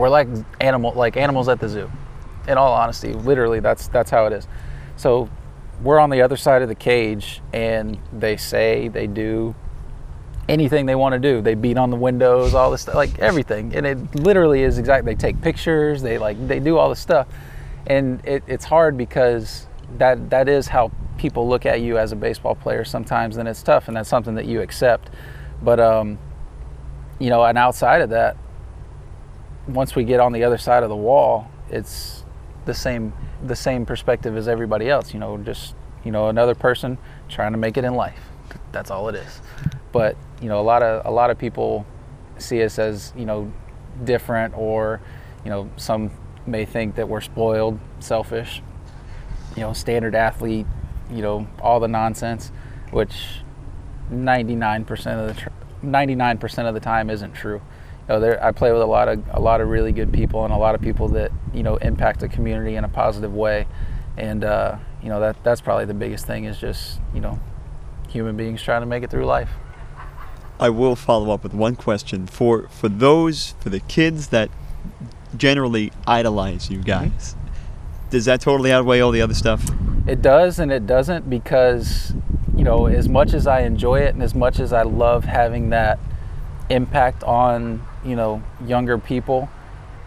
we're 0.00 0.08
like 0.08 0.28
animal 0.60 0.92
like 0.94 1.16
animals 1.16 1.48
at 1.48 1.60
the 1.60 1.68
zoo. 1.68 1.90
In 2.48 2.56
all 2.56 2.72
honesty 2.72 3.12
literally 3.12 3.60
that's 3.60 3.88
that's 3.88 4.10
how 4.10 4.26
it 4.26 4.32
is. 4.32 4.48
So 4.96 5.28
we're 5.82 5.98
on 5.98 6.10
the 6.10 6.22
other 6.22 6.36
side 6.36 6.62
of 6.62 6.68
the 6.68 6.74
cage 6.74 7.40
and 7.52 7.98
they 8.12 8.36
say 8.36 8.88
they 8.88 9.06
do 9.06 9.54
anything 10.48 10.86
they 10.86 10.94
want 10.94 11.12
to 11.12 11.18
do. 11.18 11.40
They 11.40 11.54
beat 11.54 11.76
on 11.76 11.90
the 11.90 11.96
windows 11.96 12.54
all 12.54 12.70
this 12.70 12.82
stuff 12.82 12.94
like 12.94 13.18
everything. 13.18 13.74
And 13.74 13.86
it 13.86 14.14
literally 14.14 14.62
is 14.62 14.78
exact 14.78 15.04
they 15.04 15.14
take 15.14 15.40
pictures 15.40 16.02
they 16.02 16.18
like 16.18 16.48
they 16.48 16.60
do 16.60 16.78
all 16.78 16.88
this 16.88 17.00
stuff. 17.00 17.28
And 17.86 18.24
it, 18.24 18.42
it's 18.46 18.64
hard 18.64 18.96
because 18.96 19.66
that 19.98 20.30
that 20.30 20.48
is 20.48 20.68
how 20.68 20.90
people 21.18 21.48
look 21.48 21.66
at 21.66 21.80
you 21.80 21.98
as 21.98 22.12
a 22.12 22.16
baseball 22.16 22.54
player 22.54 22.84
sometimes 22.84 23.36
and 23.36 23.48
it's 23.48 23.62
tough 23.62 23.88
and 23.88 23.96
that's 23.96 24.08
something 24.08 24.34
that 24.34 24.46
you 24.46 24.60
accept. 24.60 25.10
But 25.62 25.80
um 25.80 26.18
you 27.18 27.30
know 27.30 27.44
and 27.44 27.58
outside 27.58 28.00
of 28.00 28.10
that 28.10 28.36
once 29.68 29.94
we 29.94 30.04
get 30.04 30.20
on 30.20 30.32
the 30.32 30.44
other 30.44 30.58
side 30.58 30.82
of 30.82 30.88
the 30.88 30.96
wall 30.96 31.50
it's 31.68 32.24
the 32.64 32.74
same 32.74 33.12
the 33.44 33.54
same 33.54 33.84
perspective 33.84 34.36
as 34.36 34.48
everybody 34.48 34.88
else 34.88 35.12
you 35.12 35.20
know 35.20 35.36
just 35.38 35.74
you 36.04 36.10
know 36.10 36.28
another 36.28 36.54
person 36.54 36.98
trying 37.28 37.52
to 37.52 37.58
make 37.58 37.76
it 37.76 37.84
in 37.84 37.94
life. 37.94 38.20
That's 38.72 38.90
all 38.90 39.08
it 39.08 39.14
is. 39.14 39.40
But 39.92 40.16
you 40.40 40.48
know 40.48 40.60
a 40.60 40.62
lot 40.62 40.82
of 40.82 41.04
a 41.06 41.10
lot 41.10 41.30
of 41.30 41.38
people 41.38 41.86
see 42.38 42.62
us 42.62 42.78
as 42.78 43.12
you 43.16 43.26
know 43.26 43.52
different 44.04 44.56
or 44.56 45.00
you 45.44 45.50
know 45.50 45.70
some 45.76 46.10
may 46.46 46.64
think 46.64 46.94
that 46.94 47.08
we're 47.08 47.20
spoiled 47.20 47.78
selfish 47.98 48.62
you 49.56 49.62
know 49.62 49.72
standard 49.72 50.14
athlete 50.14 50.66
you 51.10 51.22
know 51.22 51.46
all 51.60 51.80
the 51.80 51.88
nonsense 51.88 52.52
which 52.90 53.42
99% 54.10 54.90
of 55.20 55.34
the 55.34 55.40
tr- 55.40 55.48
99% 55.84 56.68
of 56.68 56.74
the 56.74 56.80
time 56.80 57.10
isn't 57.10 57.32
true. 57.32 57.62
You 58.08 58.14
know 58.14 58.20
there 58.20 58.44
I 58.44 58.52
play 58.52 58.72
with 58.72 58.82
a 58.82 58.86
lot 58.86 59.08
of 59.08 59.22
a 59.30 59.40
lot 59.40 59.60
of 59.60 59.68
really 59.68 59.92
good 59.92 60.12
people 60.12 60.44
and 60.44 60.52
a 60.52 60.56
lot 60.56 60.74
of 60.74 60.80
people 60.80 61.08
that 61.10 61.30
you 61.54 61.62
know 61.62 61.76
impact 61.76 62.20
the 62.20 62.28
community 62.28 62.74
in 62.74 62.84
a 62.84 62.88
positive 62.88 63.32
way. 63.32 63.66
And 64.16 64.44
uh, 64.44 64.78
you 65.02 65.08
know 65.08 65.20
that 65.20 65.42
that's 65.44 65.60
probably 65.60 65.84
the 65.84 65.94
biggest 65.94 66.26
thing 66.26 66.44
is 66.44 66.58
just 66.58 67.00
you 67.14 67.20
know 67.20 67.38
human 68.08 68.36
beings 68.36 68.62
trying 68.62 68.82
to 68.82 68.86
make 68.86 69.04
it 69.04 69.10
through 69.10 69.26
life. 69.26 69.50
I 70.58 70.70
will 70.70 70.96
follow 70.96 71.30
up 71.32 71.42
with 71.42 71.54
one 71.54 71.76
question 71.76 72.26
for 72.26 72.68
for 72.68 72.88
those 72.88 73.54
for 73.60 73.70
the 73.70 73.80
kids 73.80 74.28
that 74.28 74.50
generally 75.36 75.92
idolize 76.06 76.68
you 76.68 76.82
guys. 76.82 77.36
Does 78.10 78.24
that 78.24 78.40
totally 78.40 78.72
outweigh 78.72 79.00
all 79.00 79.12
the 79.12 79.22
other 79.22 79.34
stuff? 79.34 79.64
It 80.06 80.20
does 80.20 80.58
and 80.58 80.72
it 80.72 80.86
doesn't 80.86 81.30
because, 81.30 82.12
you 82.56 82.64
know, 82.64 82.86
as 82.86 83.08
much 83.08 83.32
as 83.32 83.46
I 83.46 83.60
enjoy 83.60 84.00
it 84.00 84.14
and 84.14 84.22
as 84.22 84.34
much 84.34 84.58
as 84.58 84.72
I 84.72 84.82
love 84.82 85.24
having 85.24 85.70
that 85.70 86.00
impact 86.68 87.22
on, 87.22 87.86
you 88.04 88.16
know, 88.16 88.42
younger 88.66 88.98
people, 88.98 89.48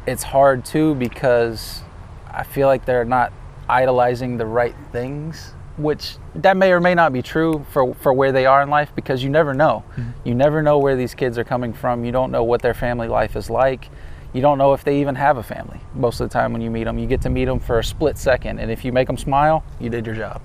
it's 0.05 0.23
hard 0.23 0.65
too 0.65 0.95
because 0.95 1.81
I 2.29 2.43
feel 2.43 2.67
like 2.67 2.85
they're 2.85 3.05
not 3.05 3.31
idolizing 3.69 4.37
the 4.37 4.45
right 4.45 4.75
things, 4.91 5.53
which 5.77 6.17
that 6.35 6.57
may 6.57 6.71
or 6.73 6.81
may 6.81 6.95
not 6.95 7.13
be 7.13 7.21
true 7.21 7.65
for, 7.71 7.93
for 7.95 8.11
where 8.11 8.33
they 8.33 8.45
are 8.45 8.61
in 8.61 8.69
life 8.69 8.91
because 8.95 9.23
you 9.23 9.29
never 9.29 9.53
know. 9.53 9.83
Mm-hmm. 9.95 10.27
You 10.27 10.35
never 10.35 10.61
know 10.61 10.77
where 10.77 10.97
these 10.97 11.13
kids 11.13 11.37
are 11.37 11.45
coming 11.45 11.71
from. 11.73 12.03
You 12.03 12.11
don't 12.11 12.31
know 12.31 12.43
what 12.43 12.61
their 12.61 12.73
family 12.73 13.07
life 13.07 13.37
is 13.37 13.49
like. 13.49 13.87
You 14.33 14.41
don't 14.41 14.57
know 14.57 14.73
if 14.73 14.83
they 14.83 14.99
even 14.99 15.15
have 15.15 15.37
a 15.37 15.43
family. 15.43 15.79
Most 15.93 16.19
of 16.19 16.27
the 16.27 16.33
time 16.33 16.53
when 16.53 16.61
you 16.61 16.71
meet 16.71 16.85
them, 16.85 16.97
you 16.97 17.05
get 17.05 17.21
to 17.21 17.29
meet 17.29 17.45
them 17.45 17.59
for 17.59 17.79
a 17.79 17.83
split 17.83 18.17
second. 18.17 18.59
And 18.59 18.71
if 18.71 18.83
you 18.83 18.91
make 18.91 19.05
them 19.07 19.17
smile, 19.17 19.63
you 19.79 19.89
did 19.89 20.05
your 20.07 20.15
job. 20.15 20.41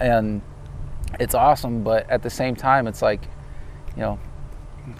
And 0.00 0.40
it's 1.20 1.34
awesome. 1.34 1.82
But 1.82 2.08
at 2.08 2.22
the 2.22 2.30
same 2.30 2.56
time, 2.56 2.86
it's 2.86 3.02
like, 3.02 3.20
you 3.96 4.02
know, 4.02 4.18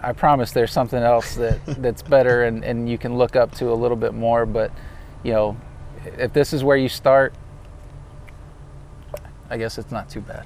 I 0.02 0.12
promise 0.12 0.52
there's 0.52 0.72
something 0.72 1.02
else 1.02 1.36
that, 1.36 1.64
that's 1.82 2.02
better 2.02 2.44
and, 2.44 2.62
and 2.64 2.88
you 2.88 2.98
can 2.98 3.16
look 3.16 3.34
up 3.34 3.54
to 3.56 3.72
a 3.72 3.74
little 3.74 3.96
bit 3.96 4.12
more. 4.12 4.44
But, 4.44 4.72
you 5.22 5.32
know, 5.32 5.56
if 6.18 6.34
this 6.34 6.52
is 6.52 6.62
where 6.62 6.76
you 6.76 6.90
start, 6.90 7.34
I 9.48 9.56
guess 9.56 9.78
it's 9.78 9.90
not 9.90 10.10
too 10.10 10.20
bad. 10.20 10.44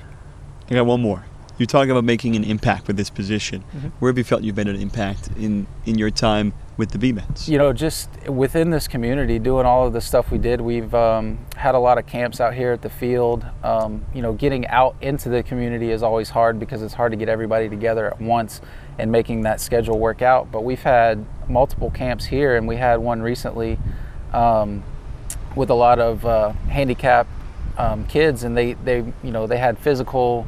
I 0.71 0.75
got 0.75 0.87
one 0.87 1.01
more. 1.01 1.25
You 1.59 1.67
talk 1.67 1.89
about 1.89 2.05
making 2.05 2.37
an 2.37 2.45
impact 2.45 2.87
with 2.87 2.97
this 2.97 3.11
position. 3.11 3.65
Mhm. 3.77 3.91
Where 3.99 4.11
have 4.11 4.19
you 4.19 4.25
felt 4.25 4.43
you've 4.43 4.57
made 4.57 4.69
an 4.69 4.77
impact 4.77 5.31
in 5.37 5.67
in 5.85 5.99
your 5.99 6.11
time 6.11 6.55
with 6.77 6.91
the 6.91 6.99
B-Mets? 6.99 7.49
you 7.49 7.59
know, 7.59 7.73
just 7.73 8.09
within 8.29 8.71
this 8.71 8.89
community, 8.89 9.39
doing 9.39 9.67
all 9.67 9.87
of 9.87 9.93
the 9.93 10.01
stuff 10.01 10.31
we 10.31 10.39
did, 10.39 10.61
we've 10.61 10.95
um, 10.95 11.39
had 11.57 11.75
a 11.75 11.79
lot 11.79 11.99
of 11.99 12.07
camps 12.07 12.41
out 12.41 12.55
here 12.55 12.73
at 12.73 12.83
the 12.83 12.91
field. 12.91 13.45
Um, 13.63 14.05
you 14.15 14.23
know, 14.23 14.33
getting 14.33 14.67
out 14.69 14.97
into 15.01 15.29
the 15.29 15.43
community 15.43 15.91
is 15.91 16.03
always 16.03 16.31
hard 16.31 16.59
because 16.59 16.83
it's 16.83 16.95
hard 16.95 17.13
to 17.13 17.17
get 17.17 17.29
everybody 17.29 17.69
together 17.69 18.07
at 18.07 18.21
once 18.21 18.61
and 18.99 19.13
making 19.13 19.43
that 19.43 19.61
schedule 19.61 19.99
work 19.99 20.23
out. 20.23 20.51
But 20.51 20.65
we've 20.65 20.83
had 20.83 21.25
multiple 21.49 21.91
camps 21.91 22.25
here, 22.25 22.57
and 22.57 22.67
we 22.67 22.77
had 22.77 22.97
one 22.97 23.21
recently 23.21 23.79
um, 24.33 24.83
with 25.55 25.71
a 25.71 25.75
lot 25.75 25.99
of 25.99 26.25
uh, 26.25 26.53
handicap 26.69 27.27
um, 27.77 28.07
kids, 28.07 28.45
and 28.45 28.57
they, 28.57 28.75
they, 28.75 28.99
you 29.23 29.31
know, 29.31 29.47
they 29.47 29.59
had 29.59 29.79
physical 29.79 30.47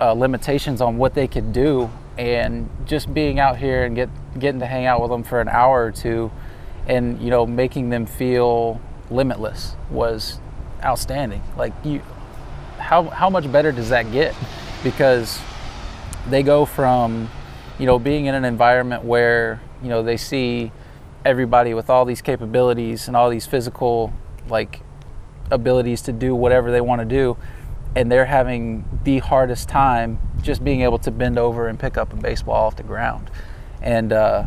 uh, 0.00 0.12
limitations 0.12 0.80
on 0.80 0.96
what 0.96 1.14
they 1.14 1.26
could 1.26 1.52
do 1.52 1.90
and 2.18 2.68
just 2.84 3.14
being 3.14 3.38
out 3.38 3.56
here 3.56 3.84
and 3.84 3.94
get 3.94 4.10
getting 4.38 4.60
to 4.60 4.66
hang 4.66 4.84
out 4.84 5.00
with 5.00 5.10
them 5.10 5.22
for 5.22 5.40
an 5.40 5.48
hour 5.48 5.84
or 5.84 5.92
two 5.92 6.30
and 6.88 7.20
you 7.22 7.30
know 7.30 7.46
making 7.46 7.90
them 7.90 8.04
feel 8.04 8.80
limitless 9.10 9.76
was 9.90 10.40
outstanding. 10.84 11.42
Like 11.56 11.72
you 11.84 12.02
how 12.78 13.04
how 13.04 13.30
much 13.30 13.50
better 13.50 13.72
does 13.72 13.90
that 13.90 14.10
get? 14.10 14.34
Because 14.82 15.40
they 16.28 16.42
go 16.42 16.64
from 16.64 17.30
you 17.78 17.86
know 17.86 17.98
being 17.98 18.26
in 18.26 18.34
an 18.34 18.44
environment 18.44 19.04
where 19.04 19.60
you 19.82 19.88
know 19.88 20.02
they 20.02 20.16
see 20.16 20.72
everybody 21.24 21.72
with 21.74 21.88
all 21.88 22.04
these 22.04 22.20
capabilities 22.20 23.06
and 23.06 23.16
all 23.16 23.30
these 23.30 23.46
physical 23.46 24.12
like 24.48 24.80
abilities 25.50 26.02
to 26.02 26.12
do 26.12 26.34
whatever 26.34 26.70
they 26.70 26.80
want 26.80 27.00
to 27.00 27.04
do 27.04 27.36
and 27.96 28.10
they're 28.12 28.26
having 28.26 28.84
the 29.04 29.18
hardest 29.18 29.68
time 29.68 30.18
just 30.42 30.64
being 30.64 30.82
able 30.82 30.98
to 30.98 31.10
bend 31.10 31.38
over 31.38 31.68
and 31.68 31.78
pick 31.78 31.96
up 31.96 32.12
a 32.12 32.16
baseball 32.16 32.66
off 32.66 32.76
the 32.76 32.82
ground. 32.82 33.30
And 33.82 34.12
uh, 34.12 34.44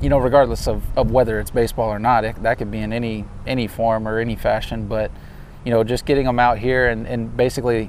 you 0.00 0.08
know 0.08 0.18
regardless 0.18 0.66
of, 0.66 0.82
of 0.96 1.10
whether 1.10 1.40
it's 1.40 1.50
baseball 1.50 1.88
or 1.88 1.98
not 1.98 2.24
it, 2.24 2.42
that 2.42 2.58
could 2.58 2.70
be 2.70 2.78
in 2.78 2.92
any 2.92 3.24
any 3.46 3.66
form 3.66 4.06
or 4.06 4.18
any 4.18 4.36
fashion 4.36 4.86
but 4.86 5.10
you 5.64 5.70
know 5.70 5.82
just 5.84 6.04
getting 6.04 6.26
them 6.26 6.38
out 6.38 6.58
here 6.58 6.88
and, 6.88 7.06
and 7.06 7.34
basically 7.36 7.88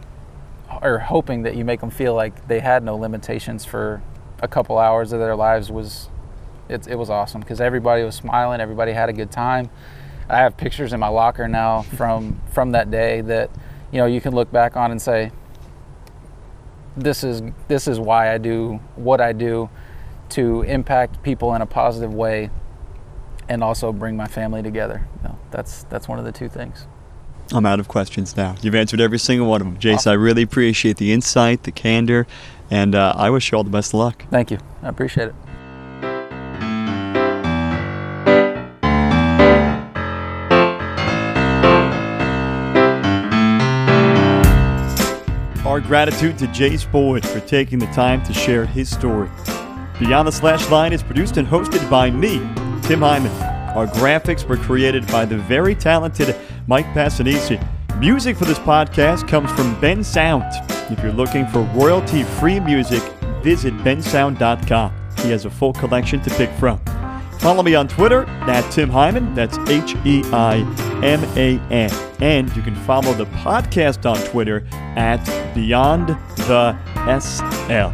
or 0.82 0.99
hoping 0.99 1.43
that 1.43 1.56
you 1.56 1.66
make 1.66 1.80
them 1.80 1.89
feel 1.89 2.14
like 2.14 2.47
they 2.47 2.60
had 2.60 2.84
no 2.84 2.95
limitations 2.95 3.66
for 3.66 4.01
a 4.41 4.47
couple 4.47 4.78
hours 4.78 5.12
of 5.12 5.20
their 5.20 5.36
lives 5.36 5.72
was 5.72 6.10
it, 6.68 6.88
it 6.88 6.95
was 6.95 7.10
awesome. 7.10 7.41
Because 7.41 7.62
everybody 7.62 8.03
was 8.03 8.16
smiling 8.16 8.62
everybody 8.62 8.91
had 8.91 9.10
a 9.10 9.14
good 9.14 9.32
time. 9.32 9.70
I 10.30 10.38
have 10.38 10.58
pictures 10.58 10.93
in 10.93 10.99
my 10.99 11.08
locker 11.08 11.47
now 11.47 11.84
from 11.84 12.41
from 12.51 12.72
that 12.72 12.89
day 12.89 13.22
that 13.22 13.51
you 13.91 13.99
know 13.99 14.06
you 14.06 14.22
can 14.22 14.34
look 14.34 14.51
back 14.51 14.76
on 14.76 14.91
and 14.91 15.01
say 15.01 15.32
this 16.97 17.23
is 17.23 17.41
this 17.67 17.87
is 17.87 17.99
why 17.99 18.33
i 18.33 18.37
do 18.37 18.79
what 18.95 19.21
i 19.21 19.31
do 19.33 19.69
to 20.29 20.61
impact 20.63 21.21
people 21.23 21.53
in 21.53 21.61
a 21.61 21.65
positive 21.65 22.13
way 22.13 22.49
and 23.47 23.63
also 23.63 23.91
bring 23.91 24.17
my 24.17 24.27
family 24.27 24.63
together 24.63 25.07
you 25.17 25.29
know, 25.29 25.39
that's 25.51 25.83
that's 25.83 26.07
one 26.07 26.19
of 26.19 26.25
the 26.25 26.31
two 26.31 26.49
things 26.49 26.87
I'm 27.51 27.65
out 27.65 27.79
of 27.79 27.87
questions 27.87 28.35
now. 28.35 28.55
You've 28.61 28.73
answered 28.73 28.99
every 28.99 29.19
single 29.19 29.47
one 29.47 29.61
of 29.61 29.67
them. 29.67 29.77
Jayce, 29.77 30.07
I 30.07 30.13
really 30.13 30.41
appreciate 30.41 30.97
the 30.97 31.13
insight, 31.13 31.61
the 31.61 31.71
candor, 31.71 32.25
and 32.71 32.95
uh, 32.95 33.13
I 33.15 33.29
wish 33.29 33.51
you 33.51 33.57
all 33.57 33.63
the 33.63 33.69
best 33.69 33.93
of 33.93 33.99
luck. 33.99 34.25
Thank 34.31 34.49
you. 34.49 34.57
I 34.81 34.89
appreciate 34.89 35.27
it. 35.27 35.35
Our 45.76 45.82
gratitude 45.82 46.38
to 46.38 46.47
Jayce 46.47 46.89
Boyd 46.89 47.28
for 47.28 47.41
taking 47.41 47.80
the 47.80 47.86
time 47.88 48.23
to 48.23 48.34
share 48.34 48.65
his 48.65 48.89
story. 48.89 49.30
Beyond 49.99 50.26
the 50.26 50.32
Slash 50.32 50.69
Line 50.69 50.93
is 50.93 51.03
produced 51.03 51.36
and 51.36 51.45
hosted 51.45 51.89
by 51.89 52.09
me, 52.09 52.38
Tim 52.88 53.01
Heiman. 53.01 53.76
Our 53.76 53.86
graphics 53.86 54.47
were 54.47 54.55
created 54.55 55.05
by 55.07 55.26
the 55.26 55.36
very 55.38 55.76
talented 55.76 56.34
Mike 56.67 56.86
Passanisi. 56.93 57.59
Music 57.99 58.38
for 58.38 58.45
this 58.45 58.57
podcast 58.59 59.28
comes 59.28 59.51
from 59.51 59.76
Bensound. 59.82 60.49
If 60.89 61.03
you're 61.03 61.11
looking 61.11 61.45
for 61.45 61.63
royalty 61.73 62.23
free 62.23 62.61
music, 62.61 63.03
visit 63.43 63.73
bensound.com. 63.80 64.93
He 65.23 65.32
has 65.32 65.43
a 65.43 65.49
full 65.49 65.73
collection 65.73 66.21
to 66.21 66.30
pick 66.36 66.51
from. 66.51 66.80
Follow 67.45 67.61
me 67.61 67.75
on 67.75 67.87
Twitter 67.87 68.25
at 68.49 68.67
Tim 68.71 68.89
Heiman. 68.89 69.35
That's 69.35 69.59
H 69.69 69.95
E 70.03 70.23
I 70.33 70.55
M 71.03 71.23
A 71.37 71.59
N. 71.71 71.91
And 72.19 72.49
you 72.55 72.63
can 72.63 72.73
follow 72.73 73.13
the 73.13 73.27
podcast 73.27 74.09
on 74.09 74.17
Twitter 74.31 74.65
at 74.71 75.23
Beyond 75.53 76.07
the 76.47 76.75
SL. 77.19 77.93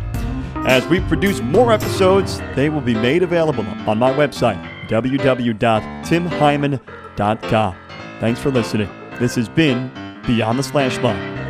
As 0.66 0.88
we 0.88 1.02
produce 1.02 1.42
more 1.42 1.74
episodes, 1.74 2.40
they 2.56 2.70
will 2.70 2.80
be 2.80 2.94
made 2.94 3.24
available 3.24 3.66
on 3.90 3.98
my 3.98 4.14
website, 4.14 4.56
www.timheiman.com. 4.88 7.76
Thanks 8.22 8.40
for 8.40 8.52
listening. 8.52 8.90
This 9.20 9.36
has 9.36 9.50
been 9.50 9.92
Beyond 10.26 10.60
the 10.60 10.64
Slash 10.64 10.98
Line. 11.00 11.41